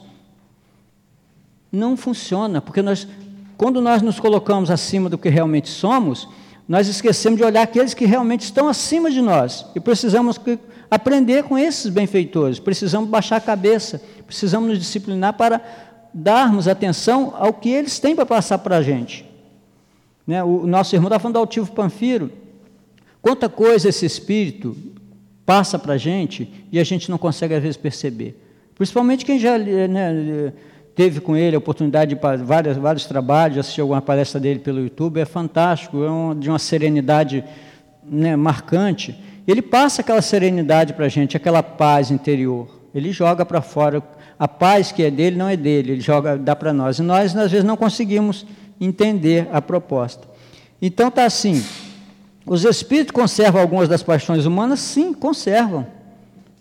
não 1.71 1.97
funciona, 1.97 2.61
porque 2.61 2.83
nós, 2.83 3.09
quando 3.57 3.81
nós 3.81 4.03
nos 4.03 4.21
colocamos 4.21 4.71
acima 4.71 5.09
do 5.09 5.19
que 5.19 5.29
realmente 5.29 5.69
somos, 5.69 6.29
nós 6.69 6.89
esquecemos 6.89 7.39
de 7.39 7.45
olhar 7.45 7.63
aqueles 7.63 7.95
que 7.95 8.05
realmente 8.05 8.43
estão 8.43 8.69
acima 8.69 9.11
de 9.11 9.21
nós 9.21 9.67
e 9.75 9.81
precisamos 9.81 10.41
aprender 10.91 11.45
com 11.45 11.59
esses 11.59 11.91
benfeitores, 11.91 12.59
precisamos 12.59 13.09
baixar 13.09 13.37
a 13.37 13.41
cabeça, 13.41 14.03
precisamos 14.27 14.69
nos 14.69 14.79
disciplinar 14.79 15.35
para 15.35 15.61
darmos 16.13 16.69
atenção 16.69 17.35
ao 17.37 17.53
que 17.53 17.71
eles 17.71 17.99
têm 17.99 18.15
para 18.15 18.27
passar 18.27 18.59
para 18.59 18.77
a 18.77 18.83
gente. 18.83 19.29
Né? 20.27 20.43
O 20.45 20.67
nosso 20.67 20.95
irmão 20.95 21.09
está 21.09 21.19
falando 21.19 21.35
do 21.35 21.41
altivo 21.41 21.73
Panfiro. 21.73 22.31
Quanta 23.21 23.49
coisa 23.49 23.89
esse 23.89 24.05
espírito 24.05 24.77
passa 25.45 25.79
para 25.79 25.95
a 25.95 25.99
gente 25.99 26.67
e 26.71 26.79
a 26.79 26.85
gente 26.85 27.11
não 27.11 27.19
consegue 27.19 27.55
às 27.55 27.63
vezes 27.63 27.77
perceber. 27.77 28.39
Principalmente 28.75 29.25
quem 29.25 29.39
já 29.39 29.59
né, 29.59 30.53
teve 30.95 31.21
com 31.21 31.37
ele 31.37 31.57
a 31.57 31.59
oportunidade 31.59 32.15
de 32.15 32.21
vários, 32.45 32.77
vários 32.77 33.07
trabalhos, 33.07 33.59
assistir 33.59 33.81
alguma 33.81 34.03
palestra 34.03 34.41
dele 34.41 34.59
pelo 34.59 34.81
YouTube, 34.81 35.21
é 35.21 35.25
fantástico, 35.25 36.03
é 36.03 36.11
um, 36.11 36.39
de 36.39 36.49
uma 36.49 36.59
serenidade 36.59 37.45
né, 38.05 38.37
marcante. 38.37 39.19
Ele 39.47 39.63
passa 39.63 40.03
aquela 40.03 40.23
serenidade 40.23 40.93
para 40.93 41.07
a 41.07 41.09
gente, 41.09 41.37
aquela 41.37 41.63
paz 41.63 42.11
interior. 42.11 42.69
Ele 42.95 43.11
joga 43.11 43.45
para 43.45 43.63
fora. 43.63 44.03
A 44.39 44.47
paz 44.47 44.93
que 44.93 45.03
é 45.03 45.11
dele 45.11 45.37
não 45.37 45.49
é 45.49 45.57
dele, 45.57 45.93
ele 45.93 46.01
joga, 46.01 46.37
dá 46.37 46.55
para 46.55 46.73
nós. 46.73 46.99
E 46.99 47.03
nós, 47.03 47.37
às 47.37 47.51
vezes, 47.51 47.65
não 47.65 47.77
conseguimos 47.77 48.47
entender 48.81 49.49
a 49.53 49.63
proposta. 49.63 50.29
Então 50.81 51.09
está 51.09 51.25
assim. 51.25 51.65
Os 52.45 52.65
espíritos 52.65 53.13
conservam 53.13 53.61
algumas 53.61 53.89
das 53.89 54.03
paixões 54.03 54.45
humanas? 54.45 54.81
Sim, 54.81 55.15
conservam. 55.15 55.87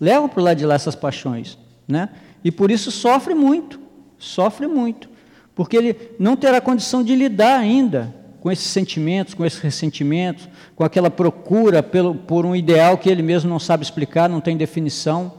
Levam 0.00 0.28
para 0.28 0.40
o 0.40 0.44
lado 0.44 0.58
de 0.58 0.66
lá 0.66 0.74
essas 0.74 0.94
paixões. 0.94 1.58
Né? 1.86 2.08
E 2.44 2.50
por 2.50 2.70
isso 2.70 2.90
sofre 2.90 3.34
muito 3.34 3.82
sofre 4.22 4.66
muito, 4.66 5.08
porque 5.54 5.76
ele 5.76 5.96
não 6.18 6.36
terá 6.36 6.60
condição 6.60 7.02
de 7.02 7.14
lidar 7.14 7.58
ainda 7.58 8.14
com 8.40 8.50
esses 8.50 8.66
sentimentos, 8.66 9.34
com 9.34 9.44
esses 9.44 9.60
ressentimentos, 9.60 10.48
com 10.74 10.82
aquela 10.82 11.10
procura 11.10 11.82
pelo, 11.82 12.14
por 12.14 12.44
um 12.44 12.56
ideal 12.56 12.98
que 12.98 13.08
ele 13.08 13.22
mesmo 13.22 13.48
não 13.48 13.58
sabe 13.58 13.84
explicar, 13.84 14.28
não 14.28 14.40
tem 14.40 14.56
definição, 14.56 15.32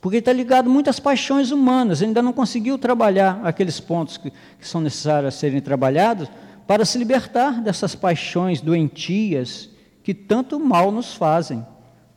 porque 0.00 0.18
está 0.18 0.32
ligado 0.32 0.68
muito 0.68 0.90
às 0.90 1.00
paixões 1.00 1.50
humanas, 1.50 2.00
ele 2.00 2.10
ainda 2.10 2.22
não 2.22 2.32
conseguiu 2.32 2.78
trabalhar 2.78 3.40
aqueles 3.42 3.80
pontos 3.80 4.16
que, 4.16 4.30
que 4.30 4.68
são 4.68 4.80
necessários 4.80 5.34
a 5.34 5.36
serem 5.36 5.60
trabalhados 5.60 6.28
para 6.66 6.84
se 6.84 6.98
libertar 6.98 7.60
dessas 7.60 7.94
paixões 7.94 8.60
doentias 8.60 9.70
que 10.02 10.14
tanto 10.14 10.60
mal 10.60 10.92
nos 10.92 11.14
fazem. 11.14 11.64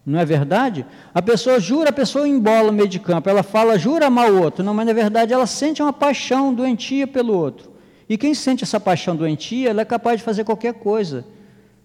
Não 0.08 0.18
é 0.18 0.24
verdade? 0.24 0.86
A 1.14 1.22
pessoa 1.22 1.60
jura, 1.60 1.90
a 1.90 1.92
pessoa 1.92 2.26
embola 2.26 2.68
no 2.68 2.72
meio 2.78 2.88
de 2.88 2.98
campo, 2.98 3.30
ela 3.30 3.44
fala, 3.44 3.78
jura 3.78 4.08
amar 4.08 4.32
o 4.32 4.42
outro. 4.42 4.64
Não, 4.64 4.74
mas 4.74 4.88
na 4.88 4.94
verdade 4.94 5.34
ela 5.34 5.46
sente 5.46 5.82
uma 5.82 5.92
paixão 5.92 6.54
doentia 6.54 7.06
pelo 7.06 7.38
outro. 7.38 7.70
E 8.08 8.18
quem 8.18 8.34
sente 8.34 8.64
essa 8.64 8.80
paixão 8.80 9.18
doentia, 9.18 9.70
ela 9.70 9.82
é 9.82 9.86
capaz 9.86 10.20
de 10.20 10.24
fazer 10.24 10.46
qualquer 10.46 10.76
coisa. 10.76 11.26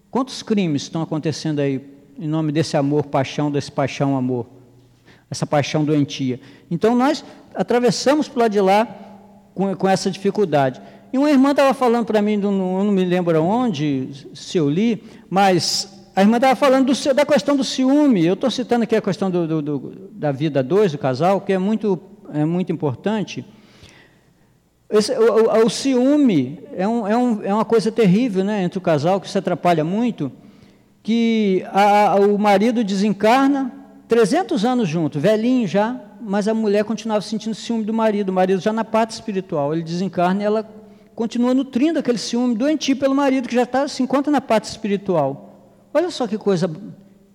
Quantos 0.09 0.41
crimes 0.41 0.83
estão 0.83 1.01
acontecendo 1.01 1.59
aí 1.59 1.81
em 2.17 2.25
nome 2.25 2.53
desse 2.53 2.77
amor, 2.77 3.07
paixão, 3.07 3.51
desse 3.51 3.69
paixão, 3.69 4.15
amor? 4.15 4.45
Essa 5.29 5.45
paixão 5.45 5.83
doentia. 5.83 6.39
Então 6.71 6.95
nós 6.95 7.25
atravessamos 7.53 8.29
para 8.29 8.43
lá 8.43 8.47
de 8.47 8.61
lá 8.61 8.87
com, 9.53 9.75
com 9.75 9.89
essa 9.89 10.09
dificuldade. 10.09 10.81
E 11.11 11.17
uma 11.17 11.29
irmã 11.29 11.51
estava 11.51 11.73
falando 11.73 12.05
para 12.05 12.21
mim, 12.21 12.37
não, 12.37 12.85
não 12.85 12.91
me 12.93 13.03
lembro 13.03 13.43
onde, 13.43 14.29
se 14.33 14.57
eu 14.57 14.69
li, 14.69 15.03
mas 15.29 16.02
a 16.15 16.21
irmã 16.21 16.37
estava 16.37 16.55
falando 16.55 16.93
do, 16.93 17.13
da 17.13 17.25
questão 17.25 17.55
do 17.55 17.63
ciúme. 17.63 18.25
Eu 18.25 18.35
estou 18.35 18.51
citando 18.51 18.83
aqui 18.83 18.95
a 18.95 19.01
questão 19.01 19.31
do, 19.31 19.47
do, 19.47 19.61
do, 19.61 20.09
da 20.11 20.31
vida 20.31 20.61
dois 20.61 20.91
do 20.91 20.97
casal, 20.97 21.41
que 21.41 21.51
é 21.51 21.57
muito, 21.57 21.99
é 22.31 22.45
muito 22.45 22.71
importante. 22.71 23.43
Esse, 24.89 25.11
o, 25.17 25.49
o, 25.49 25.65
o, 25.65 25.69
ciúme 25.71 26.59
é, 26.75 26.87
um, 26.87 27.07
é, 27.07 27.17
um, 27.17 27.43
é, 27.43 27.53
uma 27.53 27.65
coisa 27.65 27.91
terrível 27.91 28.43
né, 28.43 28.63
entre 28.63 28.77
o 28.77 28.81
casal, 28.81 29.19
que 29.19 29.27
se 29.27 29.35
atrapalha 29.35 29.83
muito, 29.83 30.31
que 31.01 31.65
a, 31.71 32.15
o 32.15 32.37
marido 32.37 32.83
desencarna, 32.83 33.71
300 34.07 34.63
anos 34.63 34.87
junto, 34.87 35.19
velhinho 35.19 35.67
já, 35.67 35.99
mas 36.21 36.47
a 36.47 36.53
mulher 36.53 36.83
continuava 36.83 37.21
sentindo 37.21 37.55
ciúme 37.55 37.83
do 37.83 37.93
marido, 37.93 38.29
o 38.29 38.33
marido 38.33 38.61
já 38.61 38.71
na 38.71 38.85
parte 38.85 39.11
espiritual, 39.11 39.73
ele 39.73 39.81
desencarna 39.81 40.43
e 40.43 40.45
ela 40.45 40.69
continua 41.15 41.55
nutrindo 41.55 41.97
aquele 41.97 42.19
ciúme 42.19 42.53
doentio 42.55 42.95
pelo 42.95 43.15
marido, 43.15 43.47
que 43.47 43.55
já 43.55 43.63
está, 43.63 43.87
se 43.87 44.03
encontra 44.03 44.31
na 44.31 44.39
parte 44.39 44.65
espiritual. 44.65 45.52
Olha 45.93 46.09
só 46.09 46.27
que 46.27 46.37
coisa 46.37 46.69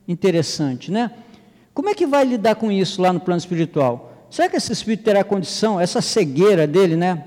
interessante, 0.06 0.90
né? 0.90 1.12
Como 1.72 1.88
é 1.88 1.94
que 1.94 2.06
vai 2.06 2.24
lidar 2.24 2.56
com 2.56 2.72
isso 2.72 3.00
lá 3.00 3.12
no 3.12 3.20
plano 3.20 3.38
espiritual? 3.38 4.26
Será 4.30 4.48
que 4.48 4.56
esse 4.56 4.72
espírito 4.72 5.04
terá 5.04 5.22
condição, 5.22 5.80
essa 5.80 6.02
cegueira 6.02 6.66
dele, 6.66 6.96
né? 6.96 7.24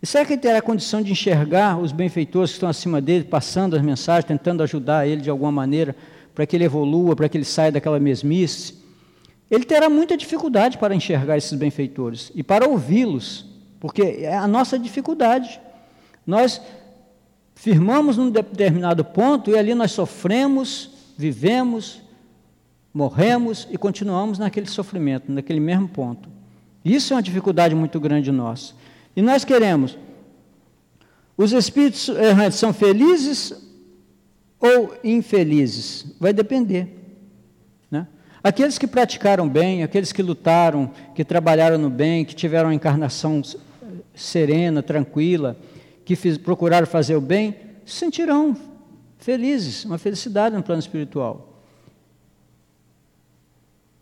E 0.00 0.06
será 0.06 0.24
que 0.24 0.34
ele 0.34 0.40
terá 0.40 0.62
condição 0.62 1.02
de 1.02 1.10
enxergar 1.10 1.78
os 1.78 1.90
benfeitores 1.90 2.50
que 2.50 2.56
estão 2.56 2.68
acima 2.68 3.00
dele, 3.00 3.24
passando 3.24 3.74
as 3.74 3.82
mensagens, 3.82 4.24
tentando 4.24 4.62
ajudar 4.62 5.06
ele 5.06 5.20
de 5.20 5.30
alguma 5.30 5.50
maneira, 5.50 5.96
para 6.34 6.46
que 6.46 6.54
ele 6.54 6.64
evolua, 6.64 7.16
para 7.16 7.28
que 7.28 7.36
ele 7.36 7.44
saia 7.44 7.72
daquela 7.72 7.98
mesmice? 7.98 8.74
Ele 9.50 9.64
terá 9.64 9.88
muita 9.88 10.16
dificuldade 10.16 10.78
para 10.78 10.94
enxergar 10.94 11.36
esses 11.36 11.52
benfeitores 11.52 12.30
e 12.34 12.42
para 12.42 12.68
ouvi-los, 12.68 13.46
porque 13.80 14.02
é 14.02 14.36
a 14.36 14.46
nossa 14.46 14.78
dificuldade. 14.78 15.60
Nós 16.26 16.60
firmamos 17.56 18.16
num 18.16 18.30
determinado 18.30 19.04
ponto 19.04 19.50
e 19.50 19.58
ali 19.58 19.74
nós 19.74 19.90
sofremos, 19.90 20.90
vivemos, 21.16 22.00
morremos 22.94 23.66
e 23.70 23.76
continuamos 23.76 24.38
naquele 24.38 24.66
sofrimento, 24.68 25.32
naquele 25.32 25.58
mesmo 25.58 25.88
ponto. 25.88 26.28
Isso 26.84 27.12
é 27.12 27.16
uma 27.16 27.22
dificuldade 27.22 27.74
muito 27.74 27.98
grande 27.98 28.30
nossa. 28.30 28.74
E 29.16 29.22
nós 29.22 29.44
queremos. 29.44 29.98
Os 31.36 31.52
espíritos 31.52 32.08
errantes 32.08 32.58
são 32.58 32.72
felizes 32.72 33.52
ou 34.60 34.94
infelizes? 35.02 36.14
Vai 36.20 36.32
depender. 36.32 36.88
Né? 37.90 38.06
Aqueles 38.44 38.78
que 38.78 38.86
praticaram 38.86 39.48
bem, 39.48 39.82
aqueles 39.82 40.12
que 40.12 40.22
lutaram, 40.22 40.90
que 41.14 41.24
trabalharam 41.24 41.78
no 41.78 41.90
bem, 41.90 42.24
que 42.24 42.34
tiveram 42.34 42.68
uma 42.68 42.74
encarnação 42.74 43.42
serena, 44.14 44.82
tranquila, 44.82 45.56
que 46.06 46.14
fiz, 46.14 46.38
procuraram 46.38 46.86
fazer 46.86 47.16
o 47.16 47.20
bem, 47.20 47.56
se 47.84 47.96
sentirão 47.96 48.56
felizes, 49.18 49.84
uma 49.84 49.98
felicidade 49.98 50.54
no 50.54 50.62
plano 50.62 50.78
espiritual. 50.78 51.52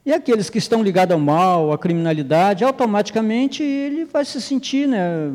E 0.05 0.13
aqueles 0.13 0.51
que 0.51 0.59
estão 0.59 0.83
ligados 0.83 1.15
ao 1.15 1.19
mal, 1.19 1.73
à 1.73 1.79
criminalidade, 1.79 2.63
automaticamente 2.63 3.63
ele 3.63 4.05
vai 4.05 4.23
se 4.23 4.39
sentir, 4.39 4.87
né, 4.87 5.31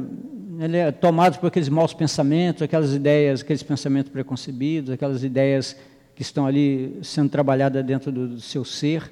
ele 0.59 0.77
é 0.77 0.91
tomado 0.91 1.39
por 1.39 1.47
aqueles 1.47 1.69
maus 1.69 1.91
pensamentos, 1.91 2.61
aquelas 2.61 2.93
ideias, 2.93 3.41
aqueles 3.41 3.63
pensamentos 3.63 4.11
preconcebidos, 4.11 4.91
aquelas 4.91 5.23
ideias 5.23 5.75
que 6.15 6.21
estão 6.21 6.45
ali 6.45 6.99
sendo 7.01 7.29
trabalhadas 7.29 7.83
dentro 7.83 8.11
do, 8.11 8.27
do 8.27 8.41
seu 8.41 8.63
ser. 8.63 9.11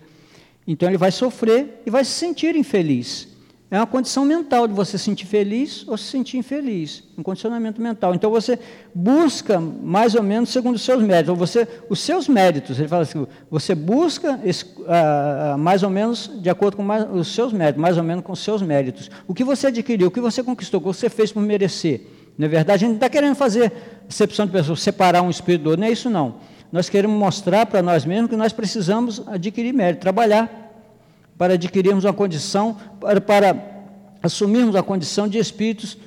Então 0.68 0.88
ele 0.88 0.98
vai 0.98 1.12
sofrer 1.12 1.82
e 1.88 1.90
vai 1.90 2.06
se 2.06 2.12
sentir 2.12 2.56
infeliz. 2.56 3.36
É 3.70 3.78
uma 3.78 3.86
condição 3.86 4.24
mental 4.24 4.66
de 4.66 4.74
você 4.74 4.98
se 4.98 5.04
sentir 5.04 5.26
feliz 5.26 5.86
ou 5.90 5.98
se 5.98 6.06
sentir 6.06 6.38
infeliz, 6.38 7.04
um 7.18 7.24
condicionamento 7.24 7.82
mental. 7.82 8.16
Então 8.16 8.32
você 8.32 8.58
busca 8.96 9.60
mais 9.60 10.16
ou 10.16 10.24
menos 10.24 10.50
segundo 10.50 10.76
os 10.76 10.84
seus 10.84 11.04
méritos, 11.04 11.30
ou 11.30 11.36
você, 11.36 11.68
os 11.90 12.00
seus 12.00 12.30
méritos. 12.30 12.80
Ele 12.80 12.88
fala 12.88 13.02
assim: 13.02 13.28
você 13.52 13.76
busca 13.76 14.40
esse, 14.46 14.66
ah, 14.88 15.58
mais 15.60 15.84
ou 15.84 15.90
menos 15.90 16.32
de 16.42 16.50
acordo 16.50 16.78
com 16.78 16.84
mais, 16.84 17.06
os 17.12 17.28
seus 17.36 17.52
méritos, 17.52 17.82
mais 17.82 17.98
ou 17.98 18.04
menos 18.04 18.24
com 18.24 18.32
os 18.32 18.40
seus 18.40 18.62
méritos. 18.62 19.12
O 19.28 19.34
que 19.34 19.44
você 19.44 19.68
adquiriu, 19.68 20.08
o 20.08 20.12
que 20.12 20.22
você 20.22 20.42
conquistou, 20.42 20.80
o 20.80 20.82
que 20.82 20.88
você 20.88 21.10
fez 21.10 21.34
por 21.34 21.44
merecer. 21.44 22.02
Na 22.38 22.46
é 22.46 22.50
verdade, 22.50 22.72
a 22.72 22.78
gente 22.78 22.90
não 22.90 22.96
está 22.96 23.10
querendo 23.10 23.36
fazer 23.36 23.74
excepção 24.10 24.46
de 24.46 24.54
pessoas, 24.54 24.80
separar 24.80 25.24
um 25.24 25.30
espírito 25.30 25.64
do 25.64 25.70
outro, 25.72 25.82
não 25.82 25.88
é 25.88 25.92
isso 25.92 26.10
não. 26.10 26.36
Nós 26.72 26.88
queremos 26.88 27.18
mostrar 27.18 27.66
para 27.66 27.82
nós 27.82 28.06
mesmos 28.06 28.30
que 28.30 28.38
nós 28.38 28.54
precisamos 28.54 29.24
adquirir 29.28 29.74
mérito, 29.74 30.02
trabalhar 30.02 30.67
para 31.38 31.54
adquirirmos 31.54 32.04
uma 32.04 32.14
condição, 32.14 32.78
para, 33.00 33.22
para 33.22 33.78
assumirmos 34.22 34.76
a 34.76 34.84
condição 34.84 35.28
de 35.28 35.38
espíritos 35.38 35.98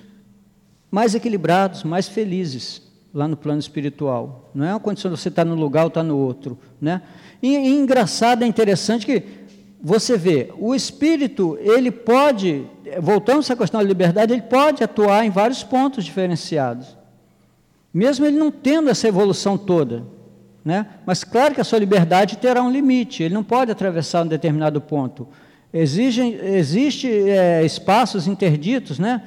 mais 0.91 1.15
equilibrados, 1.15 1.85
mais 1.85 2.09
felizes 2.09 2.83
lá 3.15 3.29
no 3.29 3.37
plano 3.37 3.61
espiritual. 3.61 4.51
Não 4.55 4.67
é 4.67 4.73
uma 4.73 4.81
condição 4.81 5.11
de 5.11 5.19
você 5.19 5.29
estar 5.29 5.45
no 5.45 5.55
lugar 5.55 5.83
ou 5.83 5.89
estar 5.89 6.03
no 6.03 6.17
outro. 6.17 6.59
Né? 6.81 7.03
E, 7.43 7.57
e 7.57 7.79
engraçado, 7.79 8.43
é 8.43 8.47
interessante 8.47 9.07
que 9.07 9.23
você 9.83 10.17
vê, 10.17 10.53
o 10.59 10.75
espírito, 10.75 11.57
ele 11.61 11.91
pode, 11.91 12.67
voltando 13.01 13.39
essa 13.39 13.57
questão 13.57 13.81
da 13.81 13.87
liberdade, 13.87 14.33
ele 14.33 14.43
pode 14.43 14.85
atuar 14.85 15.25
em 15.25 15.31
vários 15.31 15.63
pontos 15.63 16.05
diferenciados. 16.05 16.97
Mesmo 17.93 18.27
ele 18.27 18.37
não 18.37 18.51
tendo 18.51 18.91
essa 18.91 19.09
evolução 19.09 19.57
toda. 19.57 20.05
Né? 20.65 20.87
Mas 21.07 21.25
claro 21.25 21.55
que 21.55 21.61
a 21.61 21.65
sua 21.65 21.79
liberdade 21.79 22.37
terá 22.37 22.63
um 22.63 22.71
limite, 22.71 23.23
ele 23.23 23.35
não 23.35 23.43
pode 23.43 23.71
atravessar 23.71 24.23
um 24.23 24.27
determinado 24.27 24.81
ponto. 24.81 25.27
Existem 25.73 26.35
existe, 26.35 27.09
é, 27.09 27.65
espaços 27.65 28.27
interditos, 28.27 28.99
né? 28.99 29.23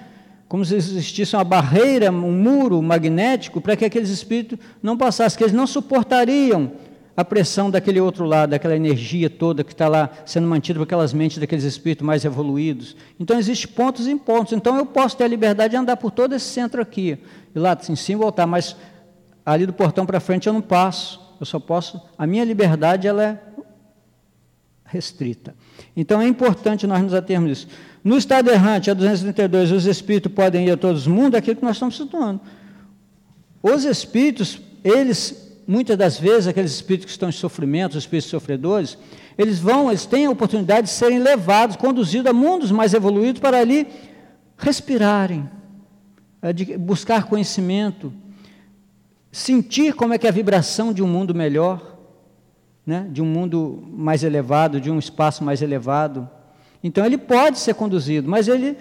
como 0.54 0.64
se 0.64 0.76
existisse 0.76 1.36
uma 1.36 1.44
barreira, 1.44 2.12
um 2.12 2.32
muro 2.32 2.80
magnético, 2.80 3.60
para 3.60 3.76
que 3.76 3.86
aqueles 3.86 4.10
espíritos 4.10 4.60
não 4.84 4.96
passassem, 4.96 5.36
que 5.36 5.44
eles 5.44 5.54
não 5.56 5.66
suportariam 5.66 6.74
a 7.18 7.26
pressão 7.26 7.72
daquele 7.72 8.00
outro 8.00 8.24
lado, 8.24 8.52
daquela 8.52 8.76
energia 8.76 9.32
toda 9.32 9.64
que 9.64 9.72
está 9.72 9.88
lá 9.88 10.12
sendo 10.28 10.48
mantida 10.48 10.78
por 10.78 10.84
aquelas 10.84 11.12
mentes 11.12 11.40
daqueles 11.40 11.64
espíritos 11.64 12.06
mais 12.06 12.24
evoluídos. 12.24 12.96
Então, 13.20 13.40
existem 13.40 13.72
pontos 13.72 14.08
em 14.08 14.16
pontos. 14.16 14.54
Então, 14.54 14.78
eu 14.78 14.86
posso 14.86 15.18
ter 15.18 15.24
a 15.24 15.28
liberdade 15.28 15.72
de 15.72 15.78
andar 15.78 15.98
por 15.98 16.12
todo 16.12 16.36
esse 16.36 16.46
centro 16.46 16.80
aqui, 16.82 17.18
e 17.56 17.58
lá 17.58 17.76
em 17.90 17.96
cima 17.96 18.22
voltar, 18.22 18.46
mas 18.46 18.76
ali 19.44 19.66
do 19.66 19.74
portão 19.74 20.06
para 20.06 20.20
frente 20.20 20.46
eu 20.46 20.54
não 20.54 20.62
passo. 20.62 21.20
Eu 21.40 21.46
só 21.46 21.60
posso. 21.60 22.02
A 22.18 22.26
minha 22.26 22.44
liberdade 22.44 23.08
ela 23.08 23.24
é 23.24 23.40
restrita. 24.86 25.56
Então, 25.96 26.22
é 26.22 26.28
importante 26.28 26.86
nós 26.86 27.02
nos 27.02 27.14
atermos 27.14 27.50
nisso. 27.50 27.68
No 28.04 28.18
estado 28.18 28.50
errante, 28.50 28.92
a 28.92 28.94
232, 28.94 29.72
os 29.72 29.86
espíritos 29.86 30.32
podem 30.32 30.68
ir 30.68 30.72
a 30.72 30.78
todos 30.78 31.02
os 31.02 31.08
mundos, 31.08 31.36
é 31.36 31.38
aquilo 31.38 31.56
que 31.56 31.64
nós 31.64 31.76
estamos 31.76 31.96
situando. 31.96 32.42
Os 33.62 33.86
espíritos, 33.86 34.62
eles 34.84 35.44
muitas 35.68 35.98
das 35.98 36.20
vezes, 36.20 36.48
aqueles 36.48 36.72
espíritos 36.72 37.06
que 37.06 37.12
estão 37.12 37.30
em 37.30 37.32
sofrimento, 37.34 37.92
os 37.92 38.04
espíritos 38.04 38.30
sofredores, 38.30 38.98
eles 39.38 39.60
vão, 39.60 39.90
eles 39.90 40.06
têm 40.06 40.26
a 40.26 40.30
oportunidade 40.30 40.88
de 40.88 40.94
serem 40.94 41.20
levados, 41.20 41.76
conduzidos 41.76 42.30
a 42.30 42.34
mundos 42.34 42.72
mais 42.72 42.94
evoluídos 42.94 43.42
para 43.42 43.60
ali 43.60 43.88
respirarem, 44.58 45.50
buscar 46.80 47.26
conhecimento, 47.26 48.14
sentir 49.34 49.96
como 49.96 50.14
é 50.14 50.18
que 50.20 50.28
é 50.28 50.30
a 50.30 50.34
vibração 50.34 50.94
de 50.94 51.02
um 51.02 51.08
mundo 51.08 51.34
melhor, 51.34 51.98
né? 52.86 53.08
de 53.10 53.20
um 53.20 53.26
mundo 53.26 53.84
mais 53.92 54.24
elevado, 54.24 54.80
de 54.80 54.92
um 54.92 55.00
espaço 55.00 55.44
mais 55.44 55.64
elevado. 55.64 56.30
Então 56.84 57.04
ele 57.04 57.18
pode 57.18 57.58
ser 57.58 57.74
conduzido, 57.74 58.30
mas 58.30 58.48
ele, 58.48 58.78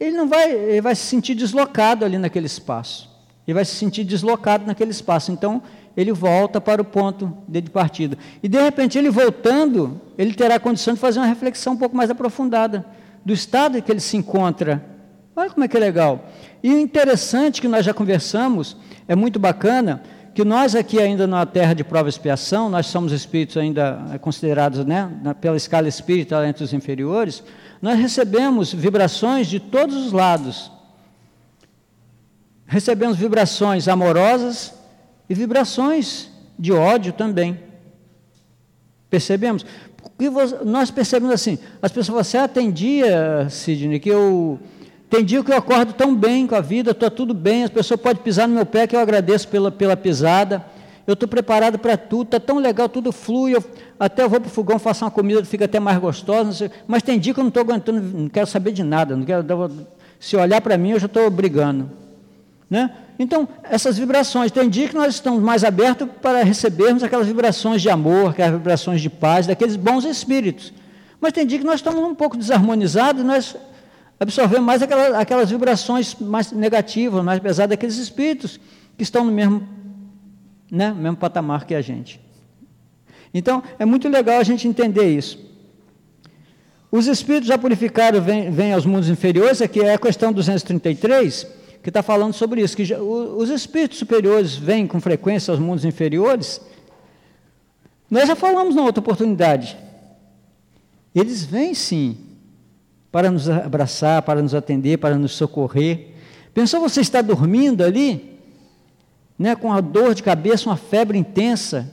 ele 0.00 0.16
não 0.16 0.26
vai, 0.26 0.50
ele 0.50 0.80
vai 0.80 0.94
se 0.94 1.02
sentir 1.02 1.34
deslocado 1.34 2.06
ali 2.06 2.16
naquele 2.16 2.46
espaço. 2.46 3.12
Ele 3.46 3.54
vai 3.54 3.66
se 3.66 3.74
sentir 3.74 4.02
deslocado 4.04 4.64
naquele 4.66 4.92
espaço. 4.92 5.30
Então, 5.30 5.62
ele 5.96 6.12
volta 6.12 6.60
para 6.60 6.80
o 6.80 6.84
ponto 6.84 7.36
de 7.46 7.60
partida. 7.62 8.16
E 8.42 8.48
de 8.48 8.58
repente, 8.58 8.96
ele 8.96 9.10
voltando, 9.10 10.00
ele 10.16 10.32
terá 10.32 10.58
condição 10.58 10.94
de 10.94 11.00
fazer 11.00 11.18
uma 11.18 11.26
reflexão 11.26 11.74
um 11.74 11.76
pouco 11.76 11.94
mais 11.94 12.08
aprofundada 12.08 12.86
do 13.24 13.32
estado 13.32 13.76
em 13.76 13.82
que 13.82 13.90
ele 13.90 14.00
se 14.00 14.16
encontra. 14.16 14.82
Olha 15.34 15.50
como 15.50 15.64
é 15.64 15.68
que 15.68 15.76
é 15.76 15.80
legal. 15.80 16.28
E 16.62 16.72
o 16.72 16.78
interessante 16.78 17.60
que 17.60 17.68
nós 17.68 17.84
já 17.84 17.92
conversamos, 17.92 18.76
é 19.08 19.14
muito 19.14 19.38
bacana, 19.38 20.02
que 20.34 20.44
nós 20.44 20.74
aqui 20.74 20.98
ainda 20.98 21.26
na 21.26 21.44
terra 21.44 21.74
de 21.74 21.84
prova 21.84 22.08
e 22.08 22.10
expiação, 22.10 22.70
nós 22.70 22.86
somos 22.86 23.12
espíritos 23.12 23.56
ainda 23.56 24.18
considerados, 24.20 24.84
né, 24.84 25.10
pela 25.40 25.56
escala 25.56 25.88
espírita 25.88 26.46
entre 26.46 26.64
os 26.64 26.72
inferiores, 26.72 27.42
nós 27.80 27.98
recebemos 27.98 28.72
vibrações 28.72 29.46
de 29.46 29.60
todos 29.60 29.96
os 29.96 30.12
lados. 30.12 30.70
Recebemos 32.66 33.18
vibrações 33.18 33.88
amorosas, 33.88 34.72
e 35.32 35.34
vibrações 35.34 36.28
de 36.58 36.72
ódio 36.72 37.10
também. 37.10 37.58
Percebemos? 39.08 39.64
Porque 39.96 40.28
nós 40.62 40.90
percebemos 40.90 41.34
assim, 41.34 41.58
as 41.80 41.90
pessoas 41.90 42.06
falam 42.08 42.20
assim, 42.20 42.36
ah, 42.36 42.48
tem 42.48 42.70
dia, 42.70 43.48
Sidney, 43.48 43.98
que 43.98 44.10
eu. 44.10 44.60
Tem 45.12 45.22
dia 45.22 45.44
que 45.44 45.52
eu 45.52 45.56
acordo 45.58 45.92
tão 45.92 46.14
bem 46.14 46.46
com 46.46 46.54
a 46.54 46.62
vida, 46.62 46.92
estou 46.92 47.10
tudo 47.10 47.34
bem, 47.34 47.64
as 47.64 47.70
pessoas 47.70 48.00
podem 48.00 48.22
pisar 48.22 48.48
no 48.48 48.54
meu 48.54 48.64
pé 48.64 48.86
que 48.86 48.96
eu 48.96 49.00
agradeço 49.00 49.46
pela, 49.46 49.70
pela 49.70 49.94
pisada. 49.94 50.64
Eu 51.06 51.12
estou 51.12 51.28
preparado 51.28 51.78
para 51.78 51.98
tudo, 51.98 52.28
está 52.28 52.40
tão 52.40 52.56
legal, 52.56 52.88
tudo 52.88 53.12
flui. 53.12 53.54
Eu, 53.54 53.62
até 54.00 54.22
eu 54.22 54.30
vou 54.30 54.40
para 54.40 54.48
o 54.48 54.50
fogão, 54.50 54.78
faço 54.78 55.04
uma 55.04 55.10
comida, 55.10 55.44
fica 55.44 55.66
até 55.66 55.78
mais 55.78 55.98
gostosa. 55.98 56.72
Mas 56.86 57.02
tem 57.02 57.18
dia 57.18 57.34
que 57.34 57.40
eu 57.40 57.44
não 57.44 57.50
estou 57.50 57.60
aguentando, 57.60 58.00
não 58.00 58.26
quero 58.26 58.46
saber 58.46 58.72
de 58.72 58.82
nada. 58.82 59.14
Não 59.14 59.26
quero, 59.26 59.44
se 60.18 60.34
olhar 60.34 60.62
para 60.62 60.78
mim, 60.78 60.92
eu 60.92 60.98
já 60.98 61.04
estou 61.04 61.28
brigando. 61.28 61.90
Né? 62.70 62.90
Então, 63.18 63.46
essas 63.64 63.98
vibrações, 63.98 64.50
tem 64.50 64.66
dia 64.66 64.88
que 64.88 64.94
nós 64.94 65.16
estamos 65.16 65.42
mais 65.42 65.62
abertos 65.62 66.08
para 66.22 66.42
recebermos 66.42 67.02
aquelas 67.02 67.26
vibrações 67.26 67.82
de 67.82 67.90
amor, 67.90 68.30
aquelas 68.30 68.52
vibrações 68.52 69.02
de 69.02 69.10
paz, 69.10 69.46
daqueles 69.46 69.76
bons 69.76 70.06
espíritos. 70.06 70.72
Mas 71.20 71.34
tem 71.34 71.46
dia 71.46 71.58
que 71.58 71.66
nós 71.66 71.80
estamos 71.80 72.00
um 72.02 72.14
pouco 72.14 72.34
desarmonizados, 72.34 73.22
nós 73.22 73.54
absorvemos 74.22 74.64
mais 74.64 74.82
aquelas, 74.82 75.14
aquelas 75.14 75.50
vibrações 75.50 76.14
mais 76.14 76.52
negativas, 76.52 77.24
mais 77.24 77.40
pesadas 77.40 77.70
daqueles 77.70 77.96
espíritos 77.96 78.58
que 78.96 79.02
estão 79.02 79.24
no 79.24 79.32
mesmo, 79.32 79.66
né, 80.70 80.92
mesmo 80.92 81.16
patamar 81.16 81.66
que 81.66 81.74
a 81.74 81.82
gente. 81.82 82.20
Então, 83.34 83.62
é 83.78 83.84
muito 83.84 84.08
legal 84.08 84.38
a 84.38 84.44
gente 84.44 84.68
entender 84.68 85.08
isso. 85.08 85.38
Os 86.90 87.06
espíritos 87.06 87.48
já 87.48 87.58
purificados 87.58 88.22
vêm, 88.22 88.50
vêm 88.50 88.72
aos 88.72 88.86
mundos 88.86 89.08
inferiores, 89.08 89.60
aqui 89.60 89.80
é 89.80 89.94
a 89.94 89.98
questão 89.98 90.32
233 90.32 91.46
que 91.82 91.90
está 91.90 92.02
falando 92.02 92.32
sobre 92.32 92.60
isso, 92.60 92.76
que 92.76 92.84
já, 92.84 93.02
os 93.02 93.50
espíritos 93.50 93.98
superiores 93.98 94.54
vêm 94.54 94.86
com 94.86 95.00
frequência 95.00 95.50
aos 95.50 95.58
mundos 95.58 95.84
inferiores. 95.84 96.60
Nós 98.08 98.28
já 98.28 98.36
falamos 98.36 98.76
na 98.76 98.82
outra 98.82 99.00
oportunidade. 99.00 99.76
Eles 101.12 101.44
vêm 101.44 101.74
sim, 101.74 102.16
para 103.12 103.30
nos 103.30 103.48
abraçar, 103.48 104.22
para 104.22 104.40
nos 104.40 104.54
atender, 104.54 104.96
para 104.96 105.16
nos 105.16 105.32
socorrer. 105.32 106.08
Pensou 106.54 106.80
você 106.80 107.02
estar 107.02 107.20
dormindo 107.20 107.84
ali, 107.84 108.38
né, 109.38 109.54
com 109.54 109.68
uma 109.68 109.82
dor 109.82 110.14
de 110.14 110.22
cabeça, 110.22 110.68
uma 110.68 110.76
febre 110.76 111.18
intensa, 111.18 111.92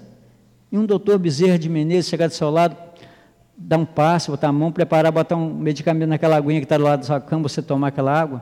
e 0.71 0.77
um 0.77 0.85
doutor 0.85 1.19
Bezerra 1.19 1.59
de 1.59 1.67
Menezes 1.67 2.09
chegar 2.09 2.27
do 2.27 2.33
seu 2.33 2.49
lado, 2.49 2.77
dar 3.57 3.77
um 3.77 3.85
passe, 3.85 4.31
botar 4.31 4.47
a 4.47 4.51
mão, 4.51 4.71
preparar, 4.71 5.11
botar 5.11 5.35
um 5.35 5.53
medicamento 5.53 6.07
naquela 6.09 6.37
aguinha 6.37 6.59
que 6.59 6.65
está 6.65 6.77
do 6.77 6.83
lado 6.83 7.01
da 7.01 7.05
sua 7.05 7.19
cama, 7.19 7.43
você 7.49 7.61
tomar 7.61 7.87
aquela 7.87 8.17
água, 8.17 8.41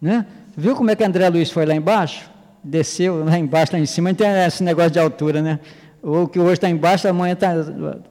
né? 0.00 0.26
Viu 0.56 0.76
como 0.76 0.90
é 0.90 0.96
que 0.96 1.02
André 1.02 1.28
Luiz 1.28 1.50
foi 1.50 1.64
lá 1.64 1.74
embaixo? 1.74 2.30
Desceu 2.62 3.24
lá 3.24 3.38
embaixo, 3.38 3.72
lá 3.72 3.78
em 3.78 3.86
cima, 3.86 4.10
não 4.10 4.14
tem 4.14 4.28
esse 4.46 4.62
negócio 4.62 4.90
de 4.90 4.98
altura, 4.98 5.40
né? 5.40 5.60
O 6.02 6.28
que 6.28 6.38
hoje 6.38 6.54
está 6.54 6.68
embaixo, 6.68 7.08
amanhã 7.08 7.32
está 7.32 7.54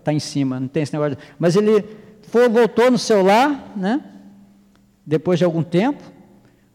tá 0.03 0.11
em 0.11 0.19
cima, 0.19 0.59
não 0.59 0.67
tem 0.67 0.81
esse 0.83 0.93
negócio. 0.93 1.15
De... 1.15 1.21
Mas 1.37 1.55
ele 1.55 1.85
foi, 2.33 2.49
voltou 2.49 2.89
no 2.89 2.97
celular, 2.97 3.73
né? 3.75 4.01
Depois 5.05 5.37
de 5.37 5.45
algum 5.45 5.61
tempo, 5.61 6.01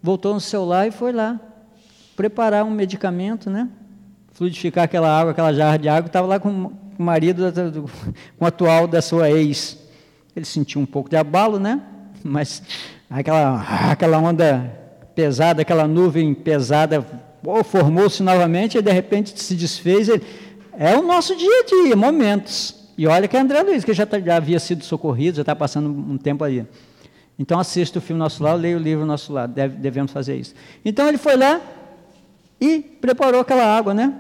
voltou 0.01 0.33
no 0.33 0.41
celular 0.41 0.87
e 0.87 0.93
foi 0.93 1.11
lá 1.11 1.41
preparar 2.15 2.65
um 2.65 2.71
medicamento, 2.71 3.51
né? 3.51 3.69
Fluidificar 4.35 4.85
aquela 4.85 5.11
água, 5.11 5.33
aquela 5.33 5.53
jarra 5.53 5.77
de 5.77 5.89
água, 5.89 6.07
estava 6.07 6.29
lá 6.29 6.39
com 6.39 6.71
o 6.97 7.03
marido, 7.03 7.53
com 8.39 8.45
o 8.45 8.47
atual 8.47 8.87
da 8.87 9.03
sua 9.03 9.31
ex. 9.33 9.77
Ele 10.37 10.45
sentiu 10.45 10.81
um 10.81 10.87
pouco 10.87 11.11
de 11.11 11.17
abalo, 11.17 11.59
né? 11.59 11.83
Mas 12.23 12.63
aquela, 13.11 13.91
aquela 13.91 14.19
onda 14.19 14.73
pesada, 15.13 15.63
aquela 15.63 15.89
nuvem 15.89 16.35
pesada 16.35 17.05
formou-se 17.65 18.23
novamente 18.23 18.79
e 18.79 18.83
de 18.83 18.93
repente 18.93 19.43
se 19.43 19.57
desfez. 19.57 20.09
É 20.79 20.97
o 20.97 21.03
nosso 21.03 21.35
dia 21.35 21.63
a 21.63 21.67
dia, 21.67 21.97
momentos. 21.97 22.78
E 22.99 23.07
olha 23.07 23.29
que 23.29 23.37
é 23.37 23.41
André 23.41 23.63
Luiz, 23.63 23.85
que 23.85 23.95
já, 23.95 24.05
tá, 24.05 24.19
já 24.21 24.37
havia 24.37 24.59
sido 24.59 24.85
socorrido, 24.85 25.37
já 25.37 25.43
está 25.43 25.55
passando 25.55 25.89
um 25.89 26.19
tempo 26.19 26.43
ali. 26.43 26.67
Então 27.39 27.61
assista 27.61 27.99
o 27.99 28.03
filme 28.03 28.19
Nosso 28.19 28.43
Lado, 28.43 28.61
leia 28.61 28.77
o 28.77 28.81
livro 28.81 29.07
Nosso 29.07 29.33
Lado, 29.33 29.55
deve, 29.55 29.77
devemos 29.77 30.11
fazer 30.11 30.37
isso. 30.37 30.53
Então 30.85 31.09
ele 31.09 31.17
foi 31.17 31.37
lá 31.37 31.61
e 32.61 32.81
preparou 32.81 33.41
aquela 33.41 33.65
água, 33.65 33.95
né? 33.95 34.13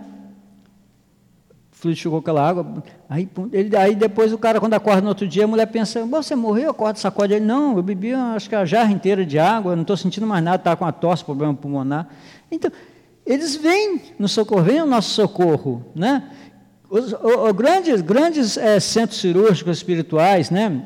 fluidificou 1.79 2.19
aquela 2.19 2.47
água. 2.47 2.83
Aí, 3.09 3.29
ele, 3.53 3.77
aí 3.77 3.95
depois 3.95 4.33
o 4.33 4.39
cara, 4.39 4.59
quando 4.59 4.75
acorda 4.75 5.01
no 5.01 5.09
outro 5.09 5.27
dia, 5.27 5.45
a 5.45 5.47
mulher 5.47 5.67
pensa, 5.67 6.05
você 6.05 6.35
morreu, 6.35 6.71
acorda, 6.71 6.99
sacode. 6.99 7.35
Ele, 7.35 7.45
não, 7.45 7.77
eu 7.77 7.83
bebi 7.83 8.13
acho 8.13 8.49
que 8.49 8.55
a 8.55 8.65
jarra 8.65 8.91
inteira 8.91 9.25
de 9.25 9.39
água, 9.39 9.77
não 9.77 9.83
estou 9.83 9.97
sentindo 9.97 10.27
mais 10.27 10.43
nada, 10.43 10.57
estava 10.57 10.77
com 10.77 10.85
a 10.85 10.93
tosse, 10.93 11.25
problema 11.25 11.55
pulmonar. 11.55 12.09
Então, 12.51 12.71
eles 13.25 13.55
vêm 13.55 14.01
no 14.19 14.27
socorro, 14.27 14.63
vêm 14.63 14.83
o 14.83 14.87
nosso 14.87 15.11
socorro, 15.11 15.85
né? 15.95 16.29
Os, 16.91 17.13
grandes 17.55 18.01
grandes 18.01 18.57
é, 18.57 18.81
centros 18.81 19.21
cirúrgicos 19.21 19.77
espirituais, 19.77 20.51
né? 20.51 20.83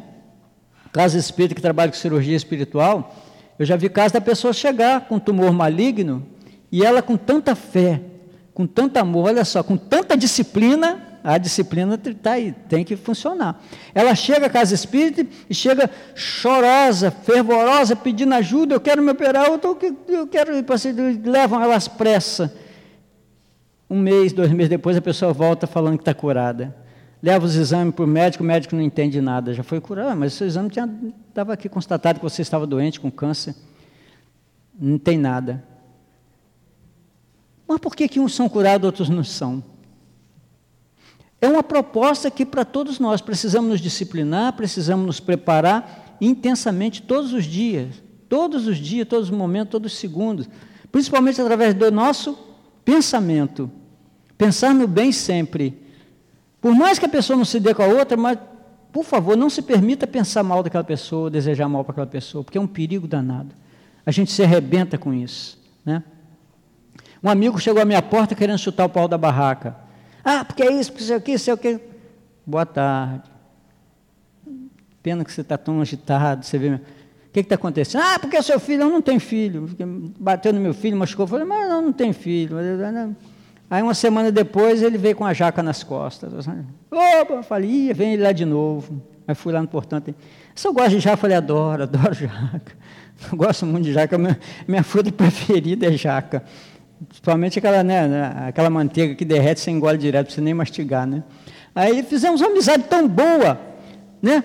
Casa 0.92 1.16
espírita 1.16 1.54
que 1.54 1.62
trabalha 1.62 1.90
com 1.90 1.96
cirurgia 1.96 2.36
espiritual, 2.36 3.14
eu 3.58 3.64
já 3.64 3.76
vi 3.76 3.88
casos 3.88 4.12
da 4.12 4.20
pessoa 4.20 4.52
chegar 4.52 5.02
com 5.02 5.18
tumor 5.18 5.52
maligno 5.52 6.26
e 6.72 6.84
ela 6.84 7.00
com 7.02 7.16
tanta 7.16 7.54
fé, 7.54 8.00
com 8.52 8.66
tanto 8.66 8.96
amor, 8.96 9.28
olha 9.28 9.44
só, 9.44 9.62
com 9.62 9.76
tanta 9.76 10.16
disciplina, 10.16 11.12
A 11.24 11.38
disciplina 11.38 11.94
está 12.04 12.32
aí, 12.32 12.52
tem 12.68 12.82
que 12.84 12.96
funcionar. 12.96 13.62
Ela 13.94 14.12
chega 14.16 14.46
à 14.46 14.50
casa 14.50 14.74
espírita 14.74 15.24
e 15.48 15.54
chega 15.54 15.88
chorosa, 16.16 17.12
fervorosa, 17.12 17.94
pedindo 17.94 18.34
ajuda, 18.34 18.74
eu 18.74 18.80
quero 18.80 19.00
me 19.00 19.12
operar, 19.12 19.46
eu, 19.46 19.56
tô, 19.56 19.78
eu 20.08 20.26
quero 20.26 20.56
ir 20.56 20.64
para 20.64 20.74
levam 21.24 21.62
ela 21.62 21.76
às 21.76 21.86
pressas. 21.86 22.50
Um 23.92 23.98
mês, 23.98 24.32
dois 24.32 24.50
meses 24.50 24.70
depois, 24.70 24.96
a 24.96 25.02
pessoa 25.02 25.34
volta 25.34 25.66
falando 25.66 25.98
que 25.98 26.00
está 26.00 26.14
curada. 26.14 26.74
Leva 27.22 27.44
os 27.44 27.54
exames 27.54 27.94
para 27.94 28.06
o 28.06 28.08
médico, 28.08 28.42
o 28.42 28.46
médico 28.46 28.74
não 28.74 28.80
entende 28.80 29.20
nada, 29.20 29.52
já 29.52 29.62
foi 29.62 29.82
curado, 29.82 30.08
ah, 30.08 30.14
mas 30.16 30.40
o 30.40 30.44
exame 30.44 30.70
estava 31.28 31.52
aqui 31.52 31.68
constatado 31.68 32.18
que 32.18 32.24
você 32.24 32.40
estava 32.40 32.66
doente 32.66 32.98
com 32.98 33.10
câncer. 33.10 33.54
Não 34.80 34.96
tem 34.98 35.18
nada. 35.18 35.62
Mas 37.68 37.78
por 37.80 37.94
que, 37.94 38.08
que 38.08 38.18
uns 38.18 38.34
são 38.34 38.48
curados, 38.48 38.86
outros 38.86 39.10
não 39.10 39.22
são? 39.22 39.62
É 41.38 41.46
uma 41.46 41.62
proposta 41.62 42.30
que 42.30 42.46
para 42.46 42.64
todos 42.64 42.98
nós 42.98 43.20
precisamos 43.20 43.68
nos 43.68 43.80
disciplinar, 43.82 44.54
precisamos 44.54 45.04
nos 45.04 45.20
preparar 45.20 46.16
intensamente 46.18 47.02
todos 47.02 47.34
os 47.34 47.44
dias, 47.44 48.02
todos 48.26 48.66
os 48.66 48.78
dias, 48.78 49.06
todos 49.06 49.28
os 49.28 49.36
momentos, 49.36 49.70
todos 49.70 49.92
os 49.92 49.98
segundos, 49.98 50.48
principalmente 50.90 51.42
através 51.42 51.74
do 51.74 51.92
nosso 51.92 52.38
pensamento. 52.86 53.70
Pensar 54.42 54.74
no 54.74 54.88
bem 54.88 55.12
sempre. 55.12 55.80
Por 56.60 56.74
mais 56.74 56.98
que 56.98 57.06
a 57.06 57.08
pessoa 57.08 57.36
não 57.36 57.44
se 57.44 57.60
dê 57.60 57.72
com 57.72 57.82
a 57.84 57.86
outra, 57.86 58.16
mas, 58.16 58.36
por 58.92 59.04
favor, 59.04 59.36
não 59.36 59.48
se 59.48 59.62
permita 59.62 60.04
pensar 60.04 60.42
mal 60.42 60.64
daquela 60.64 60.82
pessoa, 60.82 61.30
desejar 61.30 61.68
mal 61.68 61.84
para 61.84 61.92
aquela 61.92 62.06
pessoa, 62.08 62.42
porque 62.42 62.58
é 62.58 62.60
um 62.60 62.66
perigo 62.66 63.06
danado. 63.06 63.54
A 64.04 64.10
gente 64.10 64.32
se 64.32 64.42
arrebenta 64.42 64.98
com 64.98 65.14
isso. 65.14 65.56
Né? 65.84 66.02
Um 67.22 67.30
amigo 67.30 67.56
chegou 67.60 67.80
à 67.80 67.84
minha 67.84 68.02
porta 68.02 68.34
querendo 68.34 68.58
chutar 68.58 68.84
o 68.84 68.88
pau 68.88 69.06
da 69.06 69.16
barraca. 69.16 69.76
Ah, 70.24 70.44
porque 70.44 70.64
é 70.64 70.72
isso, 70.72 70.90
porque 70.90 71.04
sei 71.04 71.16
o 71.16 71.20
que, 71.20 71.38
sei 71.38 71.54
o 71.54 71.56
que. 71.56 71.80
Boa 72.44 72.66
tarde. 72.66 73.30
Pena 75.04 75.24
que 75.24 75.30
você 75.30 75.42
está 75.42 75.56
tão 75.56 75.80
agitado, 75.80 76.44
você 76.44 76.58
vê. 76.58 76.68
O 76.74 76.80
que 77.32 77.38
está 77.38 77.54
acontecendo? 77.54 78.02
Ah, 78.02 78.18
porque 78.18 78.36
é 78.36 78.42
seu 78.42 78.58
filho, 78.58 78.82
eu 78.82 78.90
não 78.90 79.00
tenho 79.00 79.20
filho. 79.20 79.70
Bateu 80.18 80.52
no 80.52 80.58
meu 80.58 80.74
filho, 80.74 80.96
machucou. 80.96 81.26
Eu 81.26 81.28
falei, 81.28 81.44
mas 81.44 81.68
não, 81.68 81.80
não 81.80 81.92
tem 81.92 82.12
filho. 82.12 82.56
Aí 83.72 83.82
uma 83.82 83.94
semana 83.94 84.30
depois 84.30 84.82
ele 84.82 84.98
veio 84.98 85.16
com 85.16 85.24
a 85.24 85.32
jaca 85.32 85.62
nas 85.62 85.82
costas. 85.82 86.46
Opa, 86.90 87.32
eu 87.32 87.42
falei, 87.42 87.70
Ih, 87.70 87.94
vem 87.94 88.12
ele 88.12 88.22
lá 88.22 88.30
de 88.30 88.44
novo. 88.44 89.00
Aí 89.26 89.34
fui 89.34 89.50
lá 89.50 89.62
no 89.62 89.66
portão. 89.66 89.98
Eu 90.62 90.72
gosto 90.74 90.90
de 90.90 91.00
jaca, 91.00 91.16
falei, 91.16 91.38
adoro, 91.38 91.84
adoro 91.84 92.12
jaca. 92.12 92.76
Eu 93.32 93.38
gosto 93.38 93.64
muito 93.64 93.86
de 93.86 93.94
jaca, 93.94 94.18
minha, 94.18 94.38
minha 94.68 94.82
fruta 94.82 95.10
preferida 95.16 95.86
é 95.86 95.92
jaca. 95.92 96.44
Principalmente 97.08 97.58
aquela, 97.58 97.82
né, 97.82 98.06
né, 98.06 98.44
aquela 98.48 98.68
manteiga 98.68 99.14
que 99.14 99.24
derrete, 99.24 99.62
você 99.62 99.70
engole 99.70 99.96
direto, 99.96 100.26
para 100.26 100.34
você 100.34 100.42
nem 100.42 100.52
mastigar, 100.52 101.06
né? 101.06 101.22
Aí 101.74 102.02
fizemos 102.02 102.42
uma 102.42 102.50
amizade 102.50 102.82
tão 102.82 103.08
boa, 103.08 103.58
né? 104.20 104.44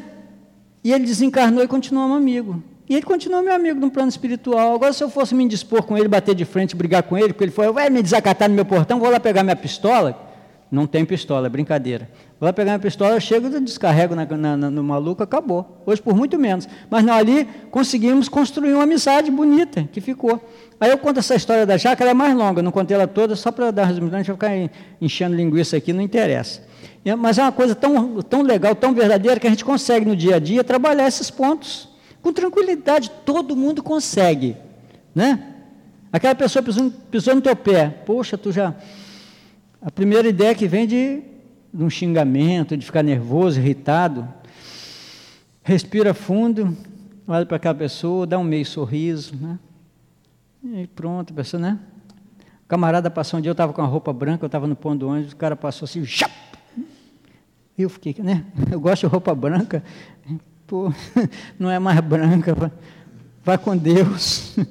E 0.86 0.94
ele 0.94 1.06
desencarnou 1.06 1.62
e 1.62 1.68
continuou 1.68 2.08
um 2.08 2.14
amigo. 2.14 2.64
E 2.90 2.96
ele 2.96 3.06
continuou 3.06 3.44
meu 3.44 3.54
amigo 3.54 3.80
no 3.80 3.92
plano 3.92 4.08
espiritual. 4.08 4.74
Agora, 4.74 4.94
se 4.94 5.04
eu 5.04 5.10
fosse 5.10 5.36
me 5.36 5.44
indispor 5.44 5.84
com 5.84 5.98
ele, 5.98 6.08
bater 6.08 6.34
de 6.34 6.46
frente, 6.46 6.76
brigar 6.76 7.04
com 7.04 7.18
ele, 7.18 7.30
porque 7.30 7.44
ele 7.44 7.52
foi, 7.52 7.70
vai 7.72 7.90
me 7.90 8.02
desacatar 8.02 8.48
no 8.48 8.56
meu 8.56 8.64
portão, 8.64 8.98
vou 9.00 9.10
lá 9.10 9.20
pegar 9.20 9.44
minha 9.44 9.56
pistola. 9.56 10.26
Não 10.72 10.86
tem 10.86 11.06
pistola, 11.06 11.48
é 11.48 11.50
brincadeira. 11.50 12.10
Vou 12.40 12.48
lá 12.48 12.54
pegar 12.54 12.72
minha 12.72 12.80
pistola, 12.80 13.16
eu 13.16 13.20
chego, 13.20 13.50
descarrego 13.60 14.16
na, 14.16 14.26
na, 14.26 14.70
no 14.70 14.84
maluco, 14.84 15.22
acabou. 15.22 15.82
Hoje, 15.86 16.02
por 16.02 16.16
muito 16.16 16.38
menos. 16.38 16.68
Mas 16.90 17.04
não, 17.04 17.14
ali 17.14 17.46
conseguimos 17.72 18.30
construir 18.30 18.74
uma 18.74 18.84
amizade 18.84 19.30
bonita, 19.32 19.88
que 19.92 20.00
ficou. 20.00 20.42
Aí 20.80 20.90
eu 20.90 20.98
conto 20.98 21.20
essa 21.20 21.36
história 21.36 21.66
da 21.66 21.76
jaca, 21.78 22.04
ela 22.04 22.12
é 22.12 22.14
mais 22.14 22.36
longa, 22.36 22.62
não 22.62 22.72
contei 22.72 22.96
ela 22.96 23.08
toda, 23.08 23.36
só 23.36 23.52
para 23.52 23.72
dar 23.72 23.86
resumo, 23.86 24.14
a 24.14 24.18
gente 24.18 24.32
vai 24.32 24.36
ficar 24.36 24.78
enchendo 25.02 25.36
linguiça 25.36 25.76
aqui, 25.76 25.92
não 25.92 26.02
interessa. 26.02 26.62
Mas 27.18 27.38
é 27.38 27.42
uma 27.42 27.52
coisa 27.52 27.74
tão, 27.74 28.22
tão 28.22 28.42
legal, 28.42 28.76
tão 28.76 28.94
verdadeira, 28.94 29.40
que 29.40 29.48
a 29.48 29.50
gente 29.50 29.64
consegue 29.64 30.06
no 30.06 30.16
dia 30.16 30.36
a 30.36 30.40
dia 30.40 30.64
trabalhar 30.64 31.08
esses 31.08 31.30
pontos 31.30 31.87
com 32.22 32.34
tranquilidade, 32.34 33.12
todo 33.26 33.56
mundo 33.56 33.82
consegue. 33.82 34.58
Né? 35.14 35.56
Aquela 36.12 36.36
pessoa 36.36 36.64
pisou, 36.64 36.92
pisou 37.12 37.36
no 37.36 37.42
teu 37.42 37.56
pé, 37.56 37.90
poxa, 37.90 38.38
tu 38.38 38.52
já. 38.52 38.76
A 39.82 39.92
primeira 39.92 40.28
ideia 40.28 40.56
que 40.56 40.68
vem 40.68 40.88
de, 40.88 41.22
de 41.74 41.84
um 41.84 41.90
xingamento, 41.90 42.76
de 42.76 42.86
ficar 42.86 43.04
nervoso, 43.04 43.60
irritado, 43.60 44.28
respira 45.64 46.14
fundo, 46.14 46.76
olha 47.28 47.46
para 47.46 47.58
aquela 47.58 47.76
pessoa, 47.76 48.26
dá 48.26 48.38
um 48.40 48.44
meio 48.44 48.66
sorriso, 48.66 49.36
né? 49.36 49.60
E 50.64 50.88
pronto, 50.88 51.32
a 51.32 51.36
pessoa, 51.36 51.62
né? 51.62 51.80
O 52.66 52.68
camarada 52.68 53.10
passou 53.10 53.38
um 53.38 53.42
dia, 53.42 53.50
eu 53.50 53.54
estava 53.54 53.72
com 53.72 53.82
a 53.82 53.86
roupa 53.86 54.12
branca, 54.12 54.44
eu 54.44 54.48
estava 54.48 54.66
no 54.66 54.76
ponto 54.76 55.00
do 55.00 55.08
ônibus, 55.08 55.34
o 55.34 55.36
cara 55.36 55.56
passou 55.56 55.86
assim, 55.86 56.04
chap! 56.06 56.32
Eu 57.78 57.90
fiquei, 57.90 58.16
né? 58.20 58.44
Eu 58.72 58.80
gosto 58.80 59.02
de 59.02 59.08
roupa 59.08 59.36
branca, 59.36 59.84
pô, 60.68 60.94
não 61.58 61.72
é 61.72 61.80
mais 61.80 62.00
branca, 62.02 62.72
vai 63.44 63.58
com 63.58 63.76
Deus. 63.76 64.56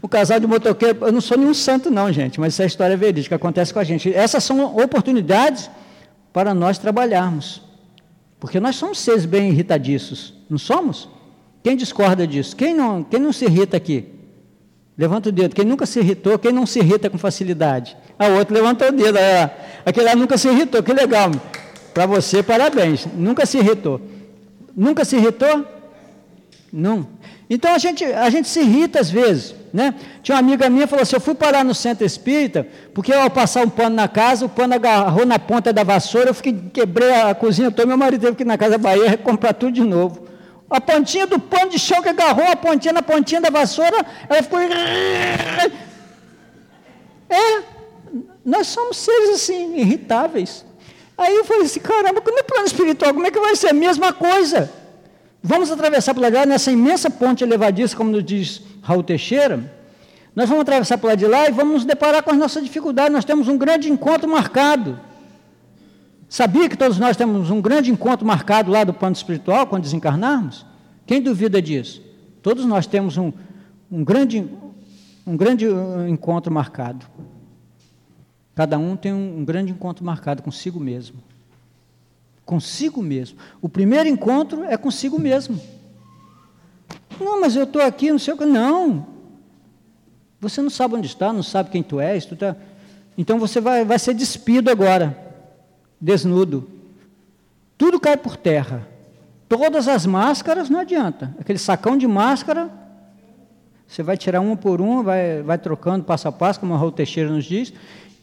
O 0.00 0.08
casal 0.08 0.38
de 0.38 0.46
motoqueiro, 0.46 1.04
eu 1.04 1.12
não 1.12 1.20
sou 1.20 1.36
nenhum 1.36 1.52
santo, 1.52 1.90
não, 1.90 2.10
gente, 2.12 2.38
mas 2.38 2.54
essa 2.54 2.62
é 2.62 2.66
história 2.66 2.96
verídica, 2.96 3.34
acontece 3.34 3.74
com 3.74 3.80
a 3.80 3.84
gente. 3.84 4.14
Essas 4.14 4.44
são 4.44 4.76
oportunidades 4.76 5.68
para 6.32 6.54
nós 6.54 6.78
trabalharmos. 6.78 7.60
Porque 8.38 8.60
nós 8.60 8.76
somos 8.76 9.00
seres 9.00 9.26
bem 9.26 9.50
irritadiços, 9.50 10.32
não 10.48 10.56
somos? 10.56 11.08
Quem 11.64 11.76
discorda 11.76 12.26
disso? 12.28 12.54
Quem 12.54 12.74
não, 12.74 13.02
quem 13.02 13.18
não 13.18 13.32
se 13.32 13.44
irrita 13.44 13.76
aqui? 13.76 14.06
Levanta 14.96 15.28
o 15.28 15.32
dedo. 15.32 15.54
Quem 15.54 15.64
nunca 15.64 15.84
se 15.84 15.98
irritou, 15.98 16.38
quem 16.38 16.52
não 16.52 16.64
se 16.64 16.78
irrita 16.78 17.10
com 17.10 17.18
facilidade? 17.18 17.96
A 18.16 18.28
outro 18.28 18.54
levantou 18.54 18.88
o 18.88 18.92
dedo. 18.92 19.18
É, 19.18 19.52
aquele 19.84 20.06
lá 20.06 20.14
nunca 20.14 20.38
se 20.38 20.48
irritou, 20.48 20.82
que 20.82 20.92
legal. 20.92 21.32
Para 21.92 22.06
você, 22.06 22.42
parabéns. 22.42 23.06
Nunca 23.14 23.44
se 23.44 23.58
irritou. 23.58 24.00
Nunca 24.76 25.06
se 25.06 25.16
irritou? 25.16 25.66
Não. 26.70 27.08
Então 27.48 27.72
a 27.72 27.78
gente, 27.78 28.04
a 28.04 28.28
gente 28.28 28.48
se 28.48 28.60
irrita 28.60 29.00
às 29.00 29.08
vezes. 29.08 29.54
Né? 29.72 29.94
Tinha 30.22 30.36
uma 30.36 30.40
amiga 30.40 30.68
minha 30.68 30.84
que 30.84 30.90
falou 30.90 31.02
assim: 31.02 31.16
eu 31.16 31.20
fui 31.20 31.34
parar 31.34 31.64
no 31.64 31.74
centro 31.74 32.04
espírita, 32.04 32.66
porque 32.92 33.12
ao 33.12 33.30
passar 33.30 33.64
um 33.64 33.70
pano 33.70 33.96
na 33.96 34.08
casa, 34.08 34.44
o 34.44 34.48
pano 34.48 34.74
agarrou 34.74 35.24
na 35.24 35.38
ponta 35.38 35.72
da 35.72 35.82
vassoura, 35.84 36.30
eu 36.30 36.34
fiquei, 36.34 36.52
quebrei 36.72 37.10
a 37.12 37.34
cozinha 37.34 37.70
toda, 37.70 37.86
meu 37.86 37.96
marido 37.96 38.20
teve 38.20 38.36
que 38.36 38.42
ir 38.42 38.46
na 38.46 38.58
casa 38.58 38.76
Bahia 38.76 39.16
comprar 39.22 39.54
tudo 39.54 39.72
de 39.72 39.82
novo. 39.82 40.26
A 40.68 40.80
pontinha 40.80 41.26
do 41.26 41.38
pano 41.38 41.70
de 41.70 41.78
chão 41.78 42.02
que 42.02 42.08
agarrou 42.08 42.46
a 42.50 42.56
pontinha 42.56 42.92
na 42.92 43.02
pontinha 43.02 43.40
da 43.40 43.50
vassoura, 43.50 44.04
ela 44.28 44.42
ficou. 44.42 44.58
É, 47.28 47.60
nós 48.44 48.68
somos 48.68 48.98
seres 48.98 49.30
assim, 49.30 49.76
irritáveis. 49.78 50.64
Aí 51.16 51.34
eu 51.34 51.44
falei 51.44 51.64
assim: 51.64 51.80
caramba, 51.80 52.20
no 52.24 52.44
plano 52.44 52.66
espiritual, 52.66 53.14
como 53.14 53.26
é 53.26 53.30
que 53.30 53.40
vai 53.40 53.56
ser 53.56 53.68
a 53.68 53.72
mesma 53.74 54.12
coisa? 54.12 54.70
Vamos 55.42 55.70
atravessar 55.70 56.12
por 56.12 56.20
lá 56.20 56.44
nessa 56.44 56.72
imensa 56.72 57.08
ponte 57.08 57.44
elevadiça, 57.44 57.96
como 57.96 58.10
nos 58.10 58.24
diz 58.24 58.62
Raul 58.82 59.02
Teixeira. 59.02 59.72
Nós 60.34 60.48
vamos 60.48 60.62
atravessar 60.62 60.98
por 60.98 61.06
lá 61.06 61.14
de 61.14 61.26
lá 61.26 61.48
e 61.48 61.52
vamos 61.52 61.72
nos 61.72 61.84
deparar 61.84 62.22
com 62.22 62.30
as 62.30 62.36
nossas 62.36 62.62
dificuldades. 62.62 63.12
Nós 63.12 63.24
temos 63.24 63.48
um 63.48 63.56
grande 63.56 63.90
encontro 63.90 64.28
marcado. 64.28 64.98
Sabia 66.28 66.68
que 66.68 66.76
todos 66.76 66.98
nós 66.98 67.16
temos 67.16 67.50
um 67.50 67.60
grande 67.60 67.90
encontro 67.90 68.26
marcado 68.26 68.70
lá 68.70 68.84
do 68.84 68.92
plano 68.92 69.14
espiritual 69.14 69.66
quando 69.66 69.84
desencarnarmos? 69.84 70.66
Quem 71.06 71.22
duvida 71.22 71.62
disso? 71.62 72.02
Todos 72.42 72.64
nós 72.66 72.86
temos 72.86 73.16
um, 73.16 73.32
um, 73.90 74.04
grande, 74.04 74.46
um 75.26 75.36
grande 75.36 75.68
uh, 75.68 76.06
encontro 76.08 76.52
marcado. 76.52 77.06
Cada 78.56 78.78
um 78.78 78.96
tem 78.96 79.12
um, 79.12 79.44
grande 79.44 79.70
encontro 79.70 80.02
marcado 80.02 80.42
consigo 80.42 80.80
mesmo. 80.80 81.18
Consigo 82.44 83.02
mesmo. 83.02 83.38
O 83.60 83.68
primeiro 83.68 84.08
encontro 84.08 84.64
é 84.64 84.78
consigo 84.78 85.20
mesmo. 85.20 85.60
Não, 87.20 87.38
mas 87.38 87.54
eu 87.54 87.64
estou 87.64 87.82
aqui, 87.82 88.10
não 88.10 88.18
sei 88.18 88.32
o 88.32 88.36
que. 88.38 88.46
Não. 88.46 89.06
Você 90.40 90.62
não 90.62 90.70
sabe 90.70 90.94
onde 90.94 91.06
está, 91.06 91.34
não 91.34 91.42
sabe 91.42 91.68
quem 91.68 91.82
tu 91.82 92.00
és. 92.00 92.24
Tu 92.24 92.34
tá... 92.34 92.56
Então 93.18 93.38
você 93.38 93.60
vai, 93.60 93.84
vai 93.84 93.98
ser 93.98 94.14
despido 94.14 94.70
agora 94.70 95.24
desnudo. 96.00 96.66
Tudo 97.76 98.00
cai 98.00 98.16
por 98.16 98.38
terra. 98.38 98.88
Todas 99.50 99.86
as 99.86 100.06
máscaras 100.06 100.70
não 100.70 100.80
adianta. 100.80 101.34
Aquele 101.38 101.58
sacão 101.58 101.94
de 101.94 102.06
máscara, 102.06 102.70
você 103.86 104.02
vai 104.02 104.16
tirar 104.16 104.40
uma 104.40 104.56
por 104.56 104.80
uma, 104.80 105.02
vai, 105.02 105.42
vai 105.42 105.58
trocando 105.58 106.04
passo 106.04 106.26
a 106.26 106.32
passo, 106.32 106.58
como 106.58 106.72
a 106.72 106.78
Raul 106.78 106.90
Teixeira 106.90 107.30
nos 107.30 107.44
diz, 107.44 107.72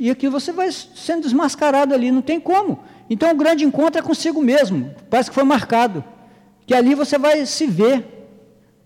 e 0.03 0.09
aqui 0.09 0.27
você 0.27 0.51
vai 0.51 0.69
sendo 0.69 1.21
desmascarado 1.21 1.93
ali, 1.93 2.11
não 2.11 2.21
tem 2.21 2.37
como. 2.37 2.79
Então 3.09 3.31
o 3.31 3.35
grande 3.35 3.63
encontro 3.63 4.01
é 4.01 4.03
consigo 4.03 4.41
mesmo, 4.41 4.93
parece 5.09 5.29
que 5.29 5.33
foi 5.33 5.45
marcado. 5.45 6.03
Que 6.67 6.73
ali 6.73 6.93
você 6.93 7.17
vai 7.17 7.45
se 7.45 7.65
ver. 7.67 8.27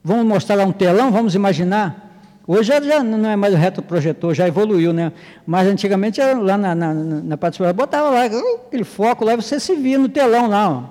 Vamos 0.04 0.28
mostrar 0.28 0.54
lá 0.54 0.64
um 0.64 0.72
telão, 0.72 1.12
vamos 1.12 1.34
imaginar. 1.34 2.22
Hoje 2.46 2.72
já, 2.84 3.02
não 3.04 3.28
é 3.28 3.36
mais 3.36 3.52
o 3.56 3.58
retroprojetor, 3.58 4.36
já 4.36 4.48
evoluiu, 4.48 4.94
né? 4.94 5.12
Mas 5.44 5.68
antigamente, 5.68 6.22
lá 6.22 6.56
na, 6.56 6.76
na, 6.76 6.94
na 6.94 7.36
participação, 7.36 7.74
botava 7.74 8.12
lá 8.12 8.26
aquele 8.26 8.84
foco 8.84 9.26
lá, 9.26 9.36
você 9.36 9.60
se 9.60 9.76
via 9.76 9.98
no 9.98 10.10
telão 10.10 10.46
lá, 10.48 10.70
ó. 10.70 10.84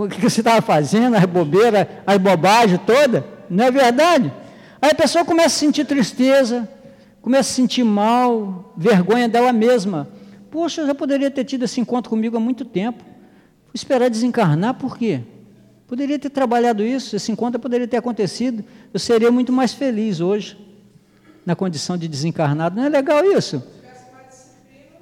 O 0.00 0.08
que 0.08 0.20
você 0.20 0.42
estava 0.42 0.62
fazendo, 0.62 1.16
as 1.16 1.24
bobeiras, 1.24 1.88
as 2.06 2.18
bobagens 2.18 2.80
todas, 2.86 3.24
não 3.50 3.64
é 3.64 3.70
verdade? 3.72 4.32
Aí 4.80 4.92
a 4.92 4.94
pessoa 4.94 5.24
começa 5.24 5.48
a 5.48 5.58
sentir 5.58 5.84
tristeza, 5.84 6.68
começa 7.24 7.50
a 7.50 7.54
sentir 7.54 7.82
mal, 7.82 8.72
vergonha 8.76 9.28
dela 9.28 9.52
mesma, 9.52 10.06
Poxa, 10.54 10.82
eu 10.82 10.86
já 10.86 10.94
poderia 10.94 11.28
ter 11.32 11.42
tido 11.42 11.64
esse 11.64 11.80
encontro 11.80 12.08
comigo 12.08 12.36
há 12.36 12.40
muito 12.40 12.64
tempo. 12.64 13.02
Vou 13.02 13.72
esperar 13.74 14.08
desencarnar, 14.08 14.74
por 14.74 14.96
quê? 14.96 15.20
Poderia 15.84 16.16
ter 16.16 16.30
trabalhado 16.30 16.84
isso, 16.84 17.16
esse 17.16 17.32
encontro 17.32 17.58
poderia 17.58 17.88
ter 17.88 17.96
acontecido. 17.96 18.64
Eu 18.92 19.00
seria 19.00 19.32
muito 19.32 19.52
mais 19.52 19.74
feliz 19.74 20.20
hoje, 20.20 20.56
na 21.44 21.56
condição 21.56 21.98
de 21.98 22.06
desencarnado. 22.06 22.76
Não 22.76 22.84
é 22.84 22.88
legal 22.88 23.24
isso? 23.24 23.64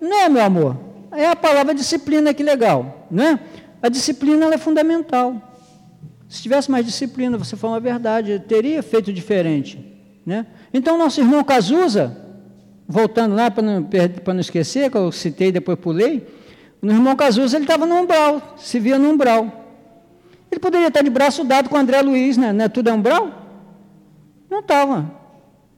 Não 0.01 0.23
é, 0.23 0.29
meu 0.31 0.43
amor. 0.43 0.79
É 1.11 1.29
a 1.29 1.37
palavra 1.37 1.75
disciplina 1.75 2.33
que 2.33 2.43
legal, 2.43 3.07
não 3.11 3.23
é? 3.23 3.41
A 3.83 3.91
disciplina 3.91 4.47
é 4.55 4.57
fundamental. 4.57 5.37
Se 6.31 6.41
tivesse 6.41 6.71
mais 6.71 6.87
disciplina, 6.87 7.37
você 7.37 7.57
falou 7.57 7.77
a 7.77 7.79
verdade, 7.79 8.43
teria 8.49 8.83
feito 8.83 9.13
diferente, 9.13 9.79
né? 10.25 10.47
Então, 10.73 10.97
nosso 10.97 11.21
irmão 11.21 11.45
Cazuza, 11.45 12.17
voltando 12.89 13.35
lá 13.35 13.51
para 13.51 13.63
não, 13.63 13.89
não 14.27 14.41
esquecer, 14.41 14.91
que 14.91 14.97
eu 14.97 15.13
citei 15.13 15.53
depois 15.53 15.79
pulei, 15.79 16.27
o 16.81 16.87
irmão 16.87 17.15
Cazuza 17.15 17.57
ele 17.57 17.65
estava 17.65 17.87
no 17.87 17.95
umbral, 17.95 18.55
se 18.57 18.81
via 18.81 18.99
no 18.99 19.11
umbral. 19.11 19.63
Ele 20.51 20.61
poderia 20.61 20.89
estar 20.89 21.03
de 21.03 21.11
braço 21.11 21.45
dado 21.45 21.69
com 21.69 21.77
André 21.77 22.03
Luiz, 22.03 22.37
né? 22.37 22.53
Não 22.53 22.65
é 22.65 22.69
tudo 22.69 22.91
é 22.91 22.93
umbral? 22.93 23.31
Não 24.51 24.61
estava. 24.61 25.11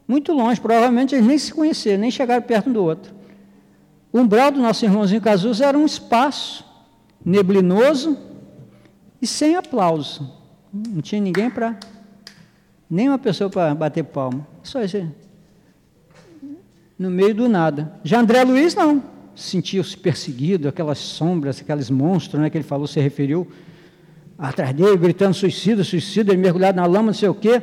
Muito 0.07 0.33
longe, 0.33 0.61
provavelmente 0.61 1.15
eles 1.15 1.27
nem 1.27 1.39
se 1.39 1.53
conheceram, 1.53 2.01
nem 2.01 2.11
chegaram 2.11 2.43
perto 2.43 2.71
um 2.71 2.73
do 2.73 2.83
outro. 2.83 3.15
O 4.13 4.21
umbral 4.21 4.51
do 4.51 4.61
nosso 4.61 4.85
irmãozinho 4.85 5.21
Cazuza 5.21 5.67
era 5.67 5.77
um 5.77 5.85
espaço 5.85 6.65
neblinoso 7.25 8.19
e 9.21 9.27
sem 9.27 9.57
aplauso. 9.57 10.31
Não 10.73 11.01
tinha 11.01 11.21
ninguém 11.21 11.51
para. 11.51 11.79
Nem 12.91 13.09
uma 13.09 13.19
pessoa 13.19 13.49
para 13.49 13.75
bater 13.75 14.05
palma. 14.05 14.54
Isso 14.65 14.79
No 16.99 17.11
meio 17.11 17.35
do 17.35 17.49
nada. 17.49 17.93
Já 18.03 18.21
André 18.21 18.43
Luiz 18.43 18.75
não. 18.75 19.03
Sentiu-se 19.37 19.97
perseguido, 19.97 20.69
aquelas 20.69 20.99
sombras, 20.99 21.61
aqueles 21.61 21.91
monstros 21.91 22.41
né, 22.41 22.49
que 22.49 22.57
ele 22.57 22.65
falou, 22.65 22.87
se 22.87 22.99
referiu 23.01 23.47
atrás 24.39 24.75
dele, 24.75 24.97
gritando 24.97 25.35
suicida, 25.35 25.85
suicida, 25.85 26.33
ele 26.33 26.41
mergulhado 26.41 26.77
na 26.77 26.87
lama, 26.87 27.07
não 27.07 27.15
sei 27.15 27.29
o 27.29 27.35
quê. 27.35 27.63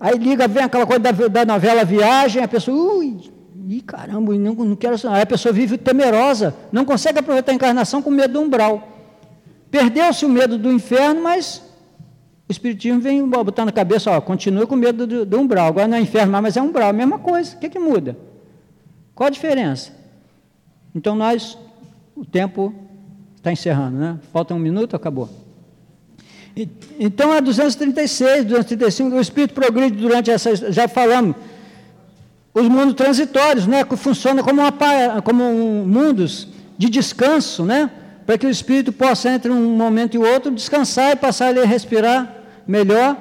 Aí 0.00 0.16
liga, 0.16 0.48
vem 0.48 0.62
aquela 0.62 0.86
coisa 0.86 1.00
da, 1.00 1.10
da 1.10 1.44
novela 1.44 1.84
Viagem, 1.84 2.42
a 2.42 2.48
pessoa, 2.48 2.94
ui, 2.94 3.18
Ih, 3.68 3.82
caramba, 3.82 4.34
não, 4.34 4.54
não 4.54 4.74
quero. 4.74 4.96
Aí 5.10 5.20
a 5.20 5.26
pessoa 5.26 5.52
vive 5.52 5.76
temerosa, 5.76 6.56
não 6.72 6.86
consegue 6.86 7.18
aproveitar 7.18 7.52
a 7.52 7.54
encarnação 7.54 8.00
com 8.00 8.10
medo 8.10 8.32
do 8.32 8.40
umbral. 8.40 8.96
Perdeu-se 9.70 10.24
o 10.24 10.28
medo 10.28 10.56
do 10.56 10.72
inferno, 10.72 11.22
mas 11.22 11.62
o 12.48 12.52
Espiritismo 12.52 12.98
vem 12.98 13.28
botar 13.28 13.66
na 13.66 13.72
cabeça, 13.72 14.10
ó, 14.10 14.20
continua 14.22 14.66
com 14.66 14.74
medo 14.74 15.06
do, 15.06 15.26
do 15.26 15.38
umbral. 15.38 15.66
Agora 15.66 15.86
não 15.86 15.98
é 15.98 16.00
inferno, 16.00 16.40
mas 16.40 16.56
é 16.56 16.62
umbral, 16.62 16.94
mesma 16.94 17.18
coisa. 17.18 17.54
O 17.54 17.58
que, 17.58 17.68
que 17.68 17.78
muda? 17.78 18.16
Qual 19.14 19.26
a 19.26 19.30
diferença? 19.30 19.92
Então 20.94 21.14
nós, 21.14 21.58
o 22.16 22.24
tempo 22.24 22.74
está 23.36 23.52
encerrando, 23.52 23.98
né? 23.98 24.18
Falta 24.32 24.54
um 24.54 24.58
minuto, 24.58 24.96
acabou. 24.96 25.28
então 26.98 27.34
é 27.34 27.40
236, 27.40 28.46
235, 28.46 29.14
o 29.14 29.20
Espírito 29.20 29.52
progride 29.52 29.96
durante 29.96 30.30
essas, 30.30 30.58
já 30.74 30.88
falamos, 30.88 31.36
os 32.54 32.66
mundos 32.66 32.94
transitórios, 32.94 33.66
né, 33.66 33.84
que 33.84 33.94
funcionam 33.94 34.42
como, 34.42 34.62
uma, 34.62 34.72
como 35.22 35.44
um, 35.44 35.86
mundos 35.86 36.48
de 36.78 36.88
descanso, 36.88 37.62
né, 37.62 37.90
para 38.24 38.38
que 38.38 38.46
o 38.46 38.50
espírito 38.50 38.90
possa, 38.90 39.30
entre 39.30 39.50
um 39.50 39.76
momento 39.76 40.14
e 40.14 40.18
outro, 40.18 40.50
descansar 40.50 41.12
e 41.12 41.16
passar 41.16 41.48
ali 41.48 41.60
a 41.60 41.64
respirar 41.66 42.37
melhor, 42.68 43.16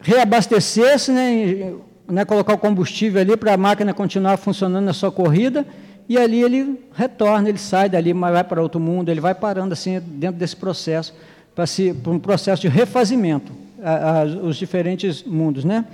reabastecer-se, 0.00 1.10
né, 1.10 1.74
né, 2.06 2.24
colocar 2.24 2.54
o 2.54 2.58
combustível 2.58 3.20
ali 3.20 3.36
para 3.36 3.52
a 3.52 3.56
máquina 3.56 3.92
continuar 3.92 4.36
funcionando 4.36 4.84
na 4.84 4.92
sua 4.92 5.10
corrida, 5.10 5.66
e 6.08 6.16
ali 6.16 6.42
ele 6.42 6.80
retorna, 6.94 7.48
ele 7.48 7.58
sai 7.58 7.88
dali, 7.88 8.14
vai 8.14 8.44
para 8.44 8.62
outro 8.62 8.80
mundo, 8.80 9.10
ele 9.10 9.20
vai 9.20 9.34
parando 9.34 9.74
assim 9.74 10.00
dentro 10.00 10.38
desse 10.38 10.56
processo, 10.56 11.12
para 11.54 12.12
um 12.12 12.18
processo 12.20 12.62
de 12.62 12.68
refazimento, 12.68 13.52
a, 13.82 14.20
a, 14.20 14.24
os 14.24 14.56
diferentes 14.56 15.24
mundos, 15.24 15.64
né? 15.64 15.84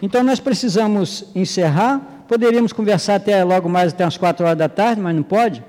Então 0.00 0.22
nós 0.22 0.38
precisamos 0.38 1.24
encerrar. 1.34 2.00
Poderíamos 2.28 2.72
conversar 2.72 3.16
até 3.16 3.42
logo 3.42 3.68
mais 3.68 3.92
até 3.92 4.04
as 4.04 4.16
quatro 4.16 4.46
horas 4.46 4.56
da 4.56 4.68
tarde, 4.68 5.00
mas 5.00 5.14
não 5.14 5.24
pode. 5.24 5.62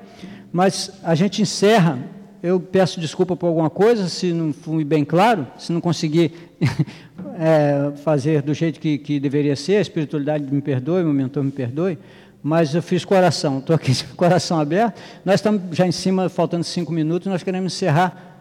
Mas 0.51 0.91
a 1.03 1.15
gente 1.15 1.41
encerra. 1.41 1.97
Eu 2.41 2.59
peço 2.59 3.01
desculpa 3.01 3.35
por 3.35 3.47
alguma 3.47 3.69
coisa, 3.69 4.07
se 4.07 4.31
não 4.31 4.53
fui 4.53 4.85
bem 4.85 5.03
claro, 5.03 5.45
se 5.57 5.73
não 5.73 5.81
conseguir 5.81 6.31
é, 7.37 7.91
fazer 7.97 8.41
do 8.41 8.53
jeito 8.53 8.79
que, 8.79 8.97
que, 8.97 9.19
deveria 9.19 9.55
ser, 9.57 9.75
a 9.75 9.81
espiritualidade 9.81 10.51
me 10.53 10.61
perdoe, 10.61 11.03
o 11.03 11.07
mentor 11.07 11.43
me 11.43 11.51
perdoe, 11.51 11.97
mas 12.41 12.73
eu 12.73 12.81
fiz 12.81 13.03
coração, 13.03 13.59
estou 13.59 13.75
aqui 13.75 13.91
com 14.05 14.15
coração 14.15 14.57
aberto. 14.57 14.97
Nós 15.25 15.35
estamos 15.35 15.75
já 15.75 15.85
em 15.85 15.91
cima, 15.91 16.29
faltando 16.29 16.63
cinco 16.63 16.93
minutos, 16.93 17.27
nós 17.27 17.43
queremos 17.43 17.73
encerrar 17.73 18.39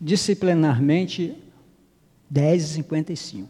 disciplinarmente 0.00 1.36
10h55. 2.32 3.46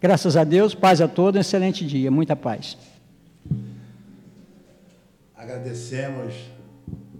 Graças 0.00 0.36
a 0.38 0.44
Deus, 0.44 0.74
paz 0.74 1.02
a 1.02 1.08
todos, 1.08 1.36
um 1.36 1.40
excelente 1.40 1.86
dia, 1.86 2.10
muita 2.10 2.34
paz. 2.34 2.78
Agradecemos 5.36 6.55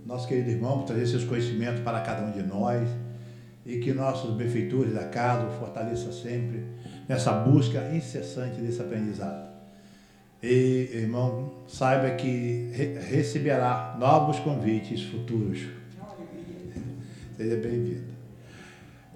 nosso 0.07 0.29
querido 0.29 0.51
irmão 0.51 0.79
por 0.79 0.87
trazer 0.87 1.07
seus 1.09 1.25
conhecimentos 1.25 1.81
para 1.81 2.01
cada 2.01 2.25
um 2.25 2.31
de 2.31 2.43
nós 2.43 2.89
e 3.65 3.79
que 3.79 3.93
nossos 3.93 4.37
benfeitores 4.37 4.95
da 4.95 5.05
casa 5.05 5.49
o 5.49 5.59
fortaleça 5.59 6.13
sempre 6.13 6.63
nessa 7.09 7.33
busca 7.33 7.91
incessante 7.93 8.61
desse 8.61 8.81
aprendizado. 8.81 9.49
E, 10.41 10.91
irmão, 10.93 11.53
saiba 11.67 12.11
que 12.11 12.71
re 12.73 12.99
receberá 13.01 13.97
novos 13.99 14.39
convites 14.39 15.03
futuros. 15.03 15.67
Seja 17.37 17.57
bem-vindo. 17.57 18.15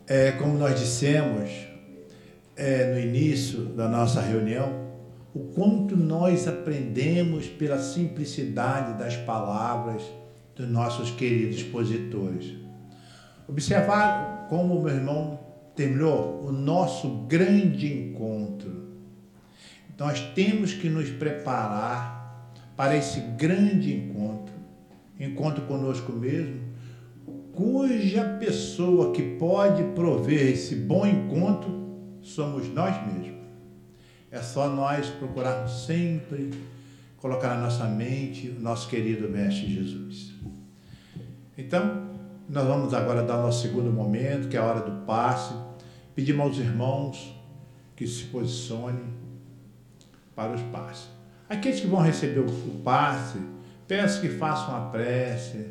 É, 0.08 0.32
como 0.32 0.58
nós 0.58 0.78
dissemos, 0.78 1.50
é, 2.56 2.92
no 2.92 2.98
início 2.98 3.66
da 3.66 3.86
nossa 3.86 4.20
reunião, 4.20 4.90
o 5.32 5.44
quanto 5.54 5.96
nós 5.96 6.48
aprendemos 6.48 7.46
pela 7.46 7.78
simplicidade 7.78 8.98
das 8.98 9.16
palavras 9.16 10.02
dos 10.60 10.68
nossos 10.68 11.10
queridos 11.10 11.56
expositores. 11.56 12.54
Observar 13.48 14.46
como 14.48 14.78
o 14.78 14.82
meu 14.82 14.94
irmão 14.94 15.40
terminou 15.74 16.44
o 16.44 16.52
nosso 16.52 17.08
grande 17.26 17.92
encontro. 17.92 18.90
Nós 19.98 20.20
temos 20.34 20.74
que 20.74 20.88
nos 20.88 21.08
preparar 21.10 22.52
para 22.76 22.96
esse 22.96 23.20
grande 23.36 23.94
encontro, 23.94 24.54
encontro 25.18 25.62
conosco 25.64 26.12
mesmo, 26.12 26.60
cuja 27.52 28.24
pessoa 28.38 29.12
que 29.12 29.22
pode 29.36 29.82
prover 29.94 30.52
esse 30.52 30.74
bom 30.74 31.06
encontro 31.06 32.18
somos 32.22 32.68
nós 32.68 32.94
mesmos. 33.06 33.40
É 34.30 34.40
só 34.40 34.68
nós 34.68 35.08
procurarmos 35.08 35.86
sempre 35.86 36.50
colocar 37.20 37.54
na 37.54 37.62
nossa 37.62 37.84
mente 37.84 38.48
o 38.48 38.60
nosso 38.60 38.88
querido 38.88 39.28
Mestre 39.28 39.72
Jesus. 39.72 40.34
Então, 41.56 42.08
nós 42.48 42.66
vamos 42.66 42.92
agora 42.92 43.22
dar 43.22 43.38
o 43.38 43.42
nosso 43.42 43.62
segundo 43.62 43.92
momento, 43.92 44.48
que 44.48 44.56
é 44.56 44.60
a 44.60 44.64
hora 44.64 44.80
do 44.80 45.04
passe. 45.04 45.54
Pedimos 46.14 46.46
aos 46.46 46.58
irmãos 46.58 47.40
que 47.94 48.06
se 48.06 48.24
posicionem 48.24 49.04
para 50.34 50.52
os 50.52 50.62
passes. 50.62 51.08
Aqueles 51.48 51.80
que 51.80 51.86
vão 51.86 52.00
receber 52.00 52.40
o 52.40 52.80
passe, 52.82 53.38
peço 53.86 54.20
que 54.20 54.28
façam 54.28 54.74
a 54.74 54.88
prece, 54.88 55.66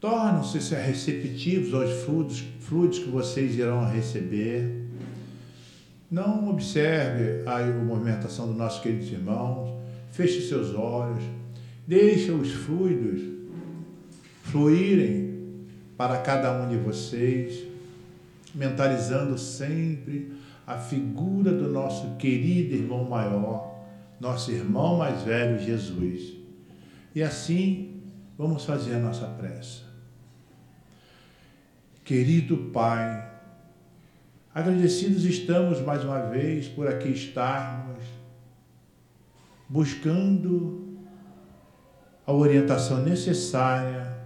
tornam-se 0.00 0.74
receptivos 0.74 1.74
aos 1.74 1.90
frutos, 2.04 2.44
frutos 2.60 3.00
que 3.00 3.10
vocês 3.10 3.56
irão 3.56 3.84
receber 3.84 4.84
não 6.14 6.48
observe 6.48 7.42
a 7.44 7.60
movimentação 7.64 8.46
dos 8.46 8.56
nossos 8.56 8.80
queridos 8.80 9.10
irmãos, 9.10 9.73
feche 10.14 10.48
seus 10.48 10.72
olhos, 10.74 11.24
deixe 11.86 12.30
os 12.30 12.52
fluidos 12.52 13.20
fluírem 14.44 15.66
para 15.96 16.18
cada 16.18 16.52
um 16.62 16.68
de 16.68 16.76
vocês, 16.76 17.64
mentalizando 18.54 19.36
sempre 19.36 20.32
a 20.64 20.78
figura 20.78 21.50
do 21.50 21.68
nosso 21.68 22.14
querido 22.14 22.74
irmão 22.74 23.04
maior, 23.04 23.84
nosso 24.20 24.52
irmão 24.52 24.98
mais 24.98 25.22
velho 25.22 25.58
Jesus. 25.58 26.34
E 27.12 27.20
assim 27.20 28.00
vamos 28.38 28.64
fazer 28.64 28.94
a 28.94 29.00
nossa 29.00 29.26
prece. 29.26 29.82
Querido 32.04 32.70
Pai, 32.72 33.34
Agradecidos 34.54 35.24
estamos 35.24 35.80
mais 35.80 36.04
uma 36.04 36.20
vez 36.26 36.68
por 36.68 36.86
aqui 36.86 37.08
estarmos, 37.08 37.83
buscando 39.68 40.98
a 42.26 42.32
orientação 42.32 43.02
necessária, 43.02 44.16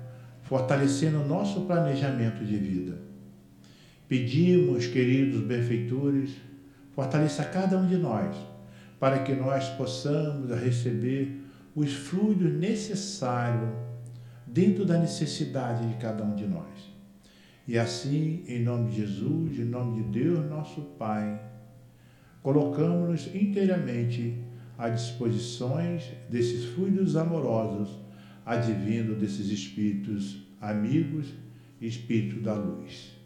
fortalecendo 0.43 1.21
o 1.21 1.27
nosso 1.27 1.63
planejamento 1.63 2.45
de 2.45 2.57
vida. 2.57 2.99
Pedimos, 4.07 4.87
queridos 4.87 5.43
benfeitores, 5.43 6.31
fortaleça 6.95 7.45
cada 7.45 7.77
um 7.77 7.87
de 7.87 7.97
nós, 7.97 8.35
para 8.99 9.21
que 9.21 9.35
nós 9.35 9.69
possamos 9.71 10.51
receber 10.61 11.45
os 11.75 11.93
fluidos 11.93 12.53
necessários 12.53 13.71
dentro 14.47 14.85
da 14.85 14.99
necessidade 14.99 15.87
de 15.87 15.95
cada 15.97 16.25
um 16.25 16.35
de 16.35 16.47
nós. 16.47 16.67
E 17.67 17.79
assim, 17.79 18.43
em 18.49 18.63
nome 18.63 18.91
de 18.91 18.97
Jesus, 18.97 19.59
em 19.59 19.65
nome 19.65 20.03
de 20.03 20.21
Deus, 20.21 20.49
nosso 20.49 20.81
Pai, 20.99 21.39
colocamos-nos 22.43 23.27
inteiramente 23.35 24.43
à 24.79 24.89
disposição 24.89 25.77
desses 26.31 26.65
fluidos 26.67 27.17
amorosos, 27.17 27.99
advindo 28.47 29.15
desses 29.17 29.51
espíritos 29.51 30.39
amigos 30.61 31.27
espírito 31.81 32.41
da 32.41 32.55
luz. 32.55 33.17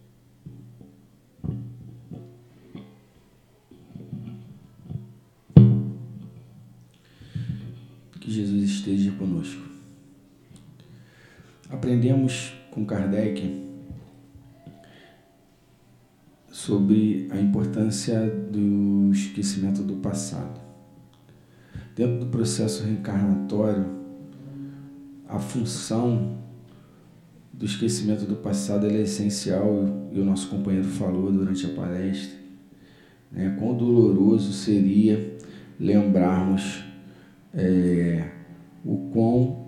Que 8.20 8.30
Jesus 8.30 8.70
esteja 8.70 9.10
conosco. 9.12 9.62
Aprendemos 11.68 12.52
com 12.70 12.84
Kardec 12.84 13.60
sobre 16.48 17.26
a 17.32 17.40
importância 17.40 18.28
do 18.28 19.10
esquecimento 19.12 19.82
do 19.82 19.96
passado. 19.96 20.61
Dentro 21.94 22.20
do 22.20 22.26
processo 22.26 22.84
reencarnatório, 22.84 23.84
a 25.28 25.38
função 25.38 26.38
do 27.52 27.66
esquecimento 27.66 28.24
do 28.24 28.36
passado 28.36 28.86
é 28.86 29.02
essencial 29.02 30.08
e 30.10 30.18
o 30.18 30.24
nosso 30.24 30.48
companheiro 30.48 30.88
falou 30.88 31.30
durante 31.30 31.66
a 31.66 31.68
palestra. 31.68 32.38
Né? 33.30 33.54
Quão 33.58 33.76
doloroso 33.76 34.52
seria 34.52 35.36
lembrarmos 35.78 36.82
é, 37.54 38.30
o 38.84 39.10
quão 39.12 39.66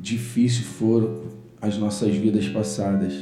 difícil 0.00 0.64
foram 0.64 1.24
as 1.60 1.76
nossas 1.76 2.14
vidas 2.16 2.48
passadas. 2.48 3.14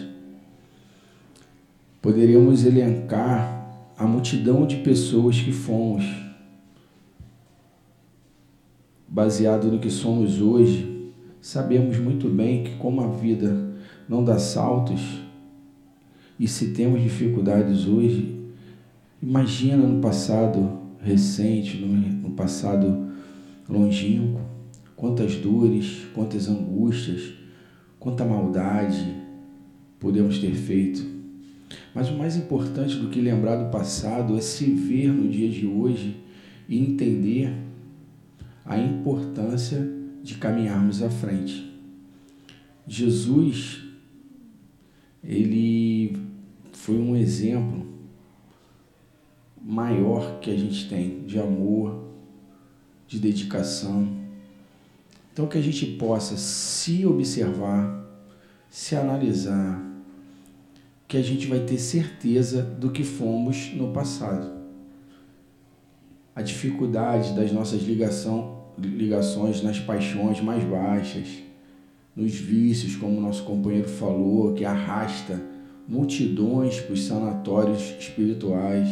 Poderíamos 2.00 2.64
elencar 2.64 3.92
a 3.96 4.06
multidão 4.06 4.66
de 4.66 4.76
pessoas 4.76 5.40
que 5.40 5.52
fomos, 5.52 6.04
baseado 9.14 9.70
no 9.70 9.78
que 9.78 9.90
somos 9.90 10.40
hoje, 10.40 11.12
sabemos 11.40 11.96
muito 11.98 12.28
bem 12.28 12.64
que 12.64 12.74
como 12.78 13.00
a 13.00 13.06
vida 13.06 13.72
não 14.08 14.24
dá 14.24 14.40
saltos, 14.40 15.00
e 16.36 16.48
se 16.48 16.72
temos 16.72 17.00
dificuldades 17.00 17.86
hoje, 17.86 18.34
imagina 19.22 19.76
no 19.76 20.00
passado 20.00 20.80
recente, 21.00 21.76
no, 21.76 22.30
passado 22.30 23.06
longínquo, 23.68 24.40
quantas 24.96 25.36
dores, 25.36 26.06
quantas 26.12 26.48
angústias, 26.48 27.34
quanta 28.00 28.24
maldade 28.24 29.14
podemos 30.00 30.40
ter 30.40 30.56
feito. 30.56 31.06
Mas 31.94 32.10
o 32.10 32.18
mais 32.18 32.36
importante 32.36 32.96
do 32.96 33.10
que 33.10 33.20
lembrar 33.20 33.54
do 33.54 33.70
passado 33.70 34.36
é 34.36 34.40
se 34.40 34.64
ver 34.64 35.12
no 35.12 35.28
dia 35.28 35.48
de 35.48 35.68
hoje 35.68 36.16
e 36.68 36.76
entender 36.76 37.63
a 38.64 38.78
importância 38.78 39.86
de 40.22 40.36
caminharmos 40.36 41.02
à 41.02 41.10
frente. 41.10 41.72
Jesus, 42.86 43.82
ele 45.22 46.16
foi 46.72 46.96
um 46.96 47.16
exemplo 47.16 47.86
maior 49.60 50.40
que 50.40 50.50
a 50.50 50.56
gente 50.56 50.88
tem 50.88 51.24
de 51.24 51.38
amor, 51.38 52.04
de 53.08 53.18
dedicação. 53.18 54.08
Então, 55.32 55.46
que 55.46 55.58
a 55.58 55.62
gente 55.62 55.86
possa 55.86 56.36
se 56.36 57.06
observar, 57.06 58.06
se 58.70 58.94
analisar, 58.94 59.82
que 61.08 61.16
a 61.16 61.22
gente 61.22 61.46
vai 61.46 61.60
ter 61.60 61.78
certeza 61.78 62.62
do 62.62 62.90
que 62.90 63.02
fomos 63.02 63.72
no 63.74 63.92
passado. 63.92 64.52
A 66.36 66.42
dificuldade 66.42 67.34
das 67.34 67.52
nossas 67.52 67.82
ligação, 67.82 68.53
ligações 68.78 69.62
nas 69.62 69.78
paixões 69.78 70.40
mais 70.40 70.64
baixas, 70.64 71.28
nos 72.14 72.34
vícios, 72.34 72.96
como 72.96 73.20
nosso 73.20 73.44
companheiro 73.44 73.88
falou, 73.88 74.52
que 74.54 74.64
arrasta 74.64 75.40
multidões 75.88 76.80
para 76.80 76.94
os 76.94 77.04
sanatórios 77.04 77.94
espirituais 77.98 78.88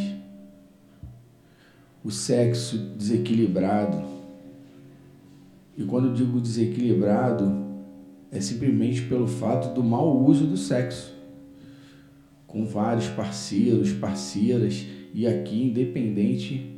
o 2.03 2.11
sexo 2.11 2.77
desequilibrado. 2.77 4.03
E 5.77 5.83
quando 5.83 6.09
eu 6.09 6.13
digo 6.13 6.39
desequilibrado, 6.39 7.63
é 8.29 8.41
simplesmente 8.41 9.03
pelo 9.03 9.27
fato 9.27 9.73
do 9.73 9.83
mau 9.83 10.21
uso 10.23 10.45
do 10.45 10.57
sexo, 10.57 11.13
com 12.45 12.65
vários 12.65 13.07
parceiros, 13.07 13.93
parceiras, 13.93 14.85
e 15.13 15.25
aqui 15.25 15.63
independente 15.63 16.72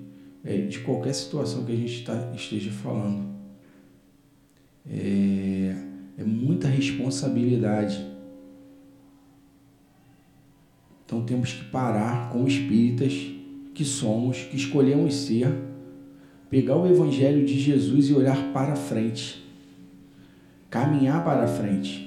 é, 0.46 0.58
de 0.58 0.80
qualquer 0.80 1.14
situação 1.14 1.66
que 1.66 1.72
a 1.72 1.76
gente 1.76 2.04
tá, 2.04 2.32
esteja 2.36 2.72
falando. 2.72 3.34
É, 4.88 5.76
é 6.20 6.24
muita 6.24 6.68
responsabilidade. 6.68 8.06
Então 11.04 11.26
temos 11.26 11.52
que 11.52 11.66
parar 11.66 12.30
com 12.30 12.48
espíritas 12.48 13.14
que 13.74 13.84
somos, 13.84 14.44
que 14.44 14.56
escolhemos 14.56 15.16
ser, 15.16 15.48
pegar 16.50 16.78
o 16.78 16.88
Evangelho 16.88 17.46
de 17.46 17.60
Jesus 17.60 18.10
e 18.10 18.14
olhar 18.14 18.54
para 18.54 18.76
frente, 18.76 19.44
caminhar 20.70 21.24
para 21.24 21.48
frente. 21.48 22.06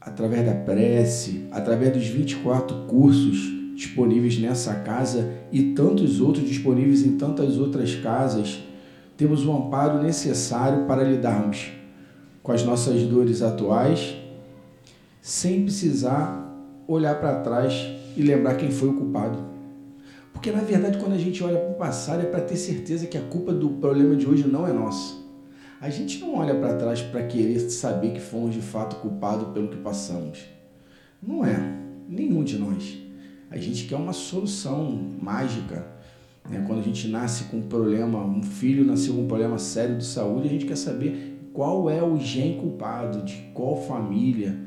Através 0.00 0.44
da 0.44 0.54
prece, 0.54 1.46
através 1.52 1.92
dos 1.92 2.06
24 2.06 2.86
cursos 2.86 3.52
disponíveis 3.74 4.38
nessa 4.38 4.74
casa 4.80 5.41
e 5.52 5.74
tantos 5.74 6.20
outros 6.20 6.48
disponíveis 6.48 7.04
em 7.04 7.18
tantas 7.18 7.58
outras 7.58 7.94
casas, 7.94 8.62
temos 9.18 9.44
o 9.44 9.52
amparo 9.52 10.02
necessário 10.02 10.86
para 10.86 11.04
lidarmos 11.04 11.70
com 12.42 12.50
as 12.50 12.64
nossas 12.64 13.02
dores 13.02 13.42
atuais, 13.42 14.16
sem 15.20 15.62
precisar 15.62 16.50
olhar 16.88 17.20
para 17.20 17.40
trás 17.40 17.86
e 18.16 18.22
lembrar 18.22 18.56
quem 18.56 18.70
foi 18.70 18.88
o 18.88 18.94
culpado. 18.94 19.38
Porque 20.32 20.50
na 20.50 20.60
verdade, 20.60 20.98
quando 20.98 21.12
a 21.12 21.18
gente 21.18 21.44
olha 21.44 21.58
para 21.58 21.70
o 21.70 21.74
passado, 21.74 22.22
é 22.22 22.24
para 22.26 22.40
ter 22.40 22.56
certeza 22.56 23.06
que 23.06 23.18
a 23.18 23.22
culpa 23.22 23.52
do 23.52 23.70
problema 23.70 24.16
de 24.16 24.26
hoje 24.26 24.48
não 24.48 24.66
é 24.66 24.72
nossa. 24.72 25.20
A 25.80 25.90
gente 25.90 26.18
não 26.18 26.36
olha 26.36 26.54
para 26.54 26.74
trás 26.74 27.02
para 27.02 27.22
querer 27.24 27.60
saber 27.60 28.12
que 28.12 28.20
fomos 28.20 28.54
de 28.54 28.62
fato 28.62 28.96
culpados 28.96 29.48
pelo 29.52 29.68
que 29.68 29.76
passamos. 29.76 30.40
Não 31.22 31.44
é. 31.44 31.58
Nenhum 32.08 32.42
de 32.42 32.58
nós. 32.58 33.01
A 33.52 33.58
gente 33.58 33.84
quer 33.84 33.96
uma 33.96 34.14
solução 34.14 34.98
mágica. 35.20 35.86
Né? 36.48 36.64
Quando 36.66 36.80
a 36.80 36.82
gente 36.82 37.06
nasce 37.06 37.44
com 37.44 37.58
um 37.58 37.62
problema, 37.62 38.18
um 38.24 38.42
filho 38.42 38.82
nasceu 38.82 39.12
com 39.14 39.24
um 39.24 39.28
problema 39.28 39.58
sério 39.58 39.98
de 39.98 40.04
saúde, 40.04 40.48
a 40.48 40.50
gente 40.50 40.64
quer 40.64 40.76
saber 40.76 41.50
qual 41.52 41.90
é 41.90 42.02
o 42.02 42.18
gen 42.18 42.56
culpado, 42.58 43.22
de 43.22 43.34
qual 43.52 43.76
família, 43.86 44.58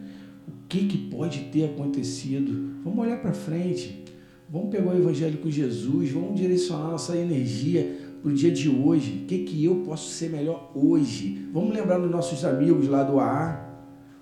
o 0.48 0.68
que, 0.70 0.86
que 0.86 0.98
pode 1.10 1.40
ter 1.52 1.66
acontecido. 1.66 2.76
Vamos 2.84 3.00
olhar 3.00 3.20
para 3.20 3.34
frente. 3.34 4.06
Vamos 4.48 4.70
pegar 4.70 4.94
o 4.94 4.98
Evangelho 4.98 5.40
com 5.40 5.50
Jesus, 5.50 6.12
vamos 6.12 6.40
direcionar 6.40 6.92
nossa 6.92 7.18
energia 7.18 7.98
para 8.22 8.32
o 8.32 8.34
dia 8.34 8.52
de 8.52 8.70
hoje. 8.70 9.24
O 9.24 9.26
que, 9.26 9.40
que 9.40 9.66
eu 9.66 9.78
posso 9.78 10.12
ser 10.12 10.30
melhor 10.30 10.72
hoje? 10.76 11.50
Vamos 11.52 11.74
lembrar 11.76 11.98
dos 11.98 12.12
nossos 12.12 12.46
amigos 12.46 12.88
lá 12.88 13.02
do 13.02 13.20
AA, 13.20 13.68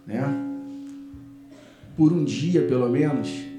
né? 0.07 0.23
Por 1.97 2.13
um 2.13 2.23
dia, 2.23 2.65
pelo 2.65 2.89
menos. 2.89 3.52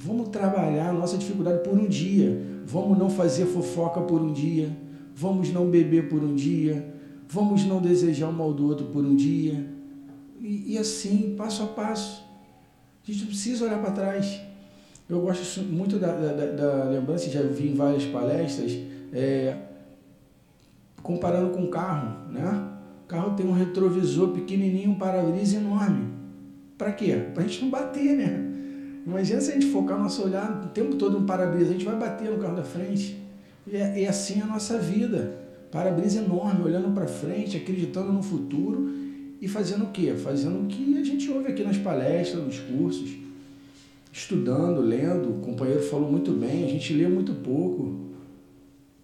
Vamos 0.00 0.28
trabalhar 0.28 0.90
a 0.90 0.92
nossa 0.92 1.18
dificuldade 1.18 1.62
por 1.62 1.74
um 1.76 1.86
dia. 1.86 2.40
Vamos 2.64 2.96
não 2.98 3.10
fazer 3.10 3.46
fofoca 3.46 4.00
por 4.00 4.20
um 4.20 4.32
dia. 4.32 4.70
Vamos 5.14 5.52
não 5.52 5.68
beber 5.68 6.08
por 6.08 6.22
um 6.22 6.34
dia. 6.34 6.94
Vamos 7.28 7.64
não 7.64 7.80
desejar 7.80 8.28
o 8.28 8.32
mal 8.32 8.52
do 8.52 8.66
outro 8.66 8.86
por 8.86 9.04
um 9.04 9.14
dia 9.16 9.78
e, 10.40 10.74
e 10.74 10.78
assim, 10.78 11.34
passo 11.36 11.62
a 11.62 11.66
passo. 11.66 12.24
A 13.06 13.12
gente 13.12 13.26
precisa 13.26 13.64
olhar 13.64 13.80
para 13.80 13.90
trás. 13.90 14.40
Eu 15.08 15.20
gosto 15.20 15.62
muito 15.62 15.98
da, 15.98 16.12
da, 16.12 16.46
da, 16.46 16.84
lembrança, 16.84 17.30
já 17.30 17.42
vi 17.42 17.68
em 17.68 17.74
várias 17.74 18.04
palestras, 18.04 18.78
é, 19.12 19.56
comparando 21.02 21.50
com 21.50 21.64
o 21.64 21.68
carro, 21.68 22.30
né? 22.30 22.68
O 23.04 23.08
carro 23.08 23.34
tem 23.34 23.46
um 23.46 23.52
retrovisor 23.52 24.28
pequenininho, 24.28 24.90
um 24.90 24.98
para-brisa 24.98 25.56
enorme. 25.56 26.12
Para 26.76 26.92
quê? 26.92 27.14
Para 27.32 27.42
a 27.42 27.46
gente 27.46 27.62
não 27.62 27.70
bater, 27.70 28.16
né? 28.16 28.47
Imagina 29.08 29.40
se 29.40 29.50
a 29.50 29.54
gente 29.54 29.68
focar 29.68 29.98
nosso 29.98 30.22
olhar 30.22 30.64
o 30.66 30.68
tempo 30.68 30.96
todo 30.96 31.18
no 31.18 31.26
para-brisa, 31.26 31.70
a 31.70 31.72
gente 31.72 31.84
vai 31.86 31.96
bater 31.96 32.30
no 32.30 32.36
carro 32.36 32.56
da 32.56 32.62
frente. 32.62 33.18
E 33.66 33.74
é, 33.74 34.02
é 34.02 34.06
assim 34.06 34.42
a 34.42 34.44
nossa 34.44 34.78
vida. 34.78 35.34
Para-brisa 35.72 36.20
enorme, 36.20 36.62
olhando 36.62 36.92
para 36.94 37.06
frente, 37.06 37.56
acreditando 37.56 38.12
no 38.12 38.22
futuro 38.22 38.92
e 39.40 39.48
fazendo 39.48 39.84
o 39.84 39.90
quê? 39.92 40.12
Fazendo 40.14 40.62
o 40.62 40.66
que 40.66 40.98
a 40.98 41.02
gente 41.02 41.30
ouve 41.30 41.48
aqui 41.48 41.64
nas 41.64 41.78
palestras, 41.78 42.44
nos 42.44 42.58
cursos, 42.58 43.16
estudando, 44.12 44.82
lendo. 44.82 45.30
O 45.30 45.40
companheiro 45.40 45.82
falou 45.82 46.12
muito 46.12 46.32
bem, 46.32 46.66
a 46.66 46.68
gente 46.68 46.92
lê 46.92 47.08
muito 47.08 47.32
pouco. 47.32 48.08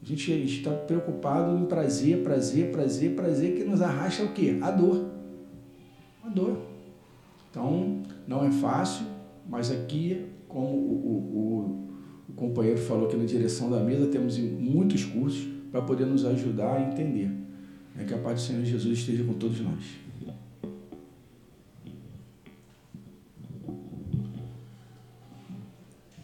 A 0.03 0.07
gente 0.07 0.33
está 0.33 0.71
preocupado 0.71 1.57
em 1.57 1.65
prazer, 1.65 2.23
prazer, 2.23 2.71
prazer, 2.71 3.15
prazer, 3.17 3.57
que 3.57 3.65
nos 3.65 3.81
arrasta 3.81 4.23
o 4.23 4.35
quê? 4.35 4.59
A 4.61 4.71
dor. 4.71 5.07
A 6.23 6.29
dor. 6.29 6.59
Então, 7.51 8.03
não 8.29 8.45
é 8.45 8.51
fácil, 8.51 9.07
mas 9.49 9.71
aqui, 9.71 10.27
como 10.49 10.69
o, 10.69 11.89
o, 12.27 12.31
o 12.31 12.33
companheiro 12.35 12.79
falou 12.79 13.07
aqui 13.07 13.17
na 13.17 13.25
direção 13.25 13.71
da 13.71 13.81
mesa, 13.81 14.07
temos 14.07 14.39
muitos 14.39 15.05
cursos 15.05 15.49
para 15.71 15.83
poder 15.83 16.07
nos 16.07 16.25
ajudar 16.25 16.77
a 16.77 16.93
entender. 16.93 17.31
É 17.99 18.05
que 18.05 18.15
a 18.15 18.19
paz 18.19 18.41
do 18.41 18.47
Senhor 18.47 18.65
Jesus 18.65 18.99
esteja 18.99 19.23
com 19.25 19.35
todos 19.35 19.61
nós. 19.61 19.85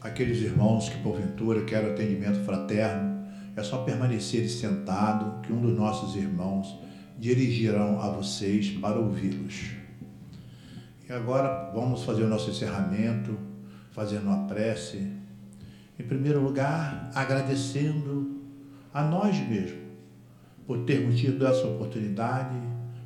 Aqueles 0.01 0.41
irmãos 0.41 0.89
que 0.89 0.99
porventura 1.03 1.65
querem 1.65 1.91
atendimento 1.91 2.41
fraterno, 2.45 3.21
é 3.57 3.63
só 3.63 3.83
permanecer 3.85 4.49
sentado 4.49 5.43
que 5.43 5.53
um 5.53 5.61
dos 5.61 5.77
nossos 5.77 6.17
irmãos 6.17 6.79
dirigirão 7.19 8.01
a 8.01 8.09
vocês 8.11 8.71
para 8.71 8.99
ouvi-los. 8.99 9.80
E 11.11 11.13
agora 11.13 11.73
vamos 11.75 12.05
fazer 12.05 12.23
o 12.23 12.29
nosso 12.29 12.51
encerramento, 12.51 13.37
fazendo 13.91 14.27
uma 14.27 14.47
prece. 14.47 15.11
Em 15.99 16.05
primeiro 16.05 16.41
lugar, 16.41 17.11
agradecendo 17.13 18.41
a 18.95 19.03
nós 19.03 19.37
mesmos 19.37 19.81
por 20.65 20.85
termos 20.85 21.19
tido 21.19 21.45
essa 21.45 21.67
oportunidade 21.67 22.55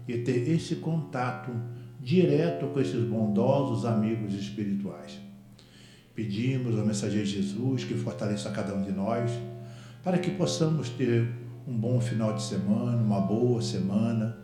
e 0.06 0.18
ter 0.18 0.50
esse 0.50 0.76
contato 0.76 1.50
direto 1.98 2.66
com 2.66 2.78
esses 2.78 3.02
bondosos 3.08 3.86
amigos 3.86 4.34
espirituais. 4.34 5.18
Pedimos 6.14 6.78
ao 6.78 6.84
mensageiro 6.84 7.24
Jesus 7.24 7.84
que 7.84 7.94
fortaleça 7.94 8.50
cada 8.50 8.74
um 8.74 8.82
de 8.82 8.92
nós, 8.92 9.30
para 10.02 10.18
que 10.18 10.30
possamos 10.30 10.90
ter 10.90 11.26
um 11.66 11.72
bom 11.72 11.98
final 12.02 12.34
de 12.34 12.42
semana, 12.42 12.98
uma 12.98 13.22
boa 13.22 13.62
semana, 13.62 14.36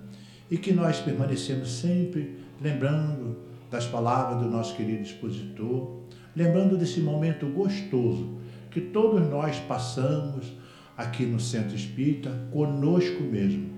e 0.51 0.57
que 0.57 0.73
nós 0.73 0.99
permanecemos 1.01 1.71
sempre 1.73 2.39
lembrando 2.59 3.50
das 3.71 3.87
palavras 3.87 4.43
do 4.43 4.51
nosso 4.51 4.75
querido 4.77 5.03
expositor, 5.03 6.01
lembrando 6.35 6.77
desse 6.77 7.01
momento 7.01 7.47
gostoso 7.47 8.39
que 8.71 8.81
todos 8.81 9.29
nós 9.29 9.59
passamos 9.61 10.53
aqui 10.97 11.25
no 11.25 11.41
Centro 11.41 11.75
Espírita 11.75 12.31
conosco 12.53 13.23
mesmo, 13.23 13.71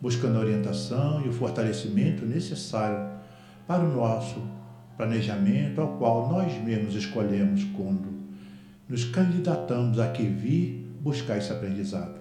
buscando 0.00 0.38
a 0.38 0.40
orientação 0.40 1.24
e 1.24 1.28
o 1.28 1.32
fortalecimento 1.32 2.24
necessário 2.24 3.18
para 3.66 3.84
o 3.84 3.94
nosso 3.94 4.40
planejamento 4.96 5.80
ao 5.80 5.98
qual 5.98 6.28
nós 6.28 6.52
mesmos 6.62 6.94
escolhemos 6.94 7.64
quando 7.76 8.08
nos 8.88 9.04
candidatamos 9.04 9.98
a 9.98 10.08
que 10.08 10.22
vir 10.22 10.90
buscar 11.00 11.36
esse 11.36 11.52
aprendizado. 11.52 12.18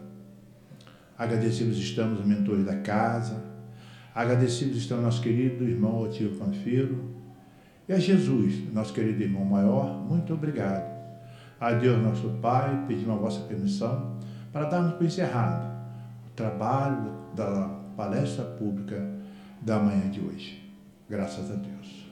Agradecidos 1.18 1.78
estamos 1.78 2.20
aos 2.20 2.28
mentores 2.28 2.66
da 2.66 2.76
casa, 2.76 3.42
agradecidos 4.18 4.92
ao 4.92 5.00
nosso 5.00 5.22
querido 5.22 5.64
irmão 5.64 6.02
Otílio 6.02 6.36
Panfiro 6.38 7.14
e 7.88 7.94
a 7.94 8.00
Jesus, 8.00 8.74
nosso 8.74 8.92
querido 8.92 9.22
irmão 9.22 9.46
maior, 9.46 9.96
muito 10.10 10.34
obrigado. 10.34 10.92
A 11.60 11.72
Deus, 11.74 12.02
nosso 12.02 12.30
Pai, 12.42 12.84
pedimos 12.88 13.16
a 13.16 13.20
vossa 13.20 13.42
permissão 13.42 14.18
para 14.52 14.66
darmos 14.66 14.94
por 14.94 15.06
encerrado 15.06 15.68
o 16.26 16.32
trabalho 16.32 17.16
da 17.36 17.70
palestra 17.96 18.44
pública 18.44 19.08
da 19.62 19.78
manhã 19.78 20.10
de 20.10 20.20
hoje. 20.20 20.68
Graças 21.08 21.52
a 21.52 21.56
Deus. 21.56 22.07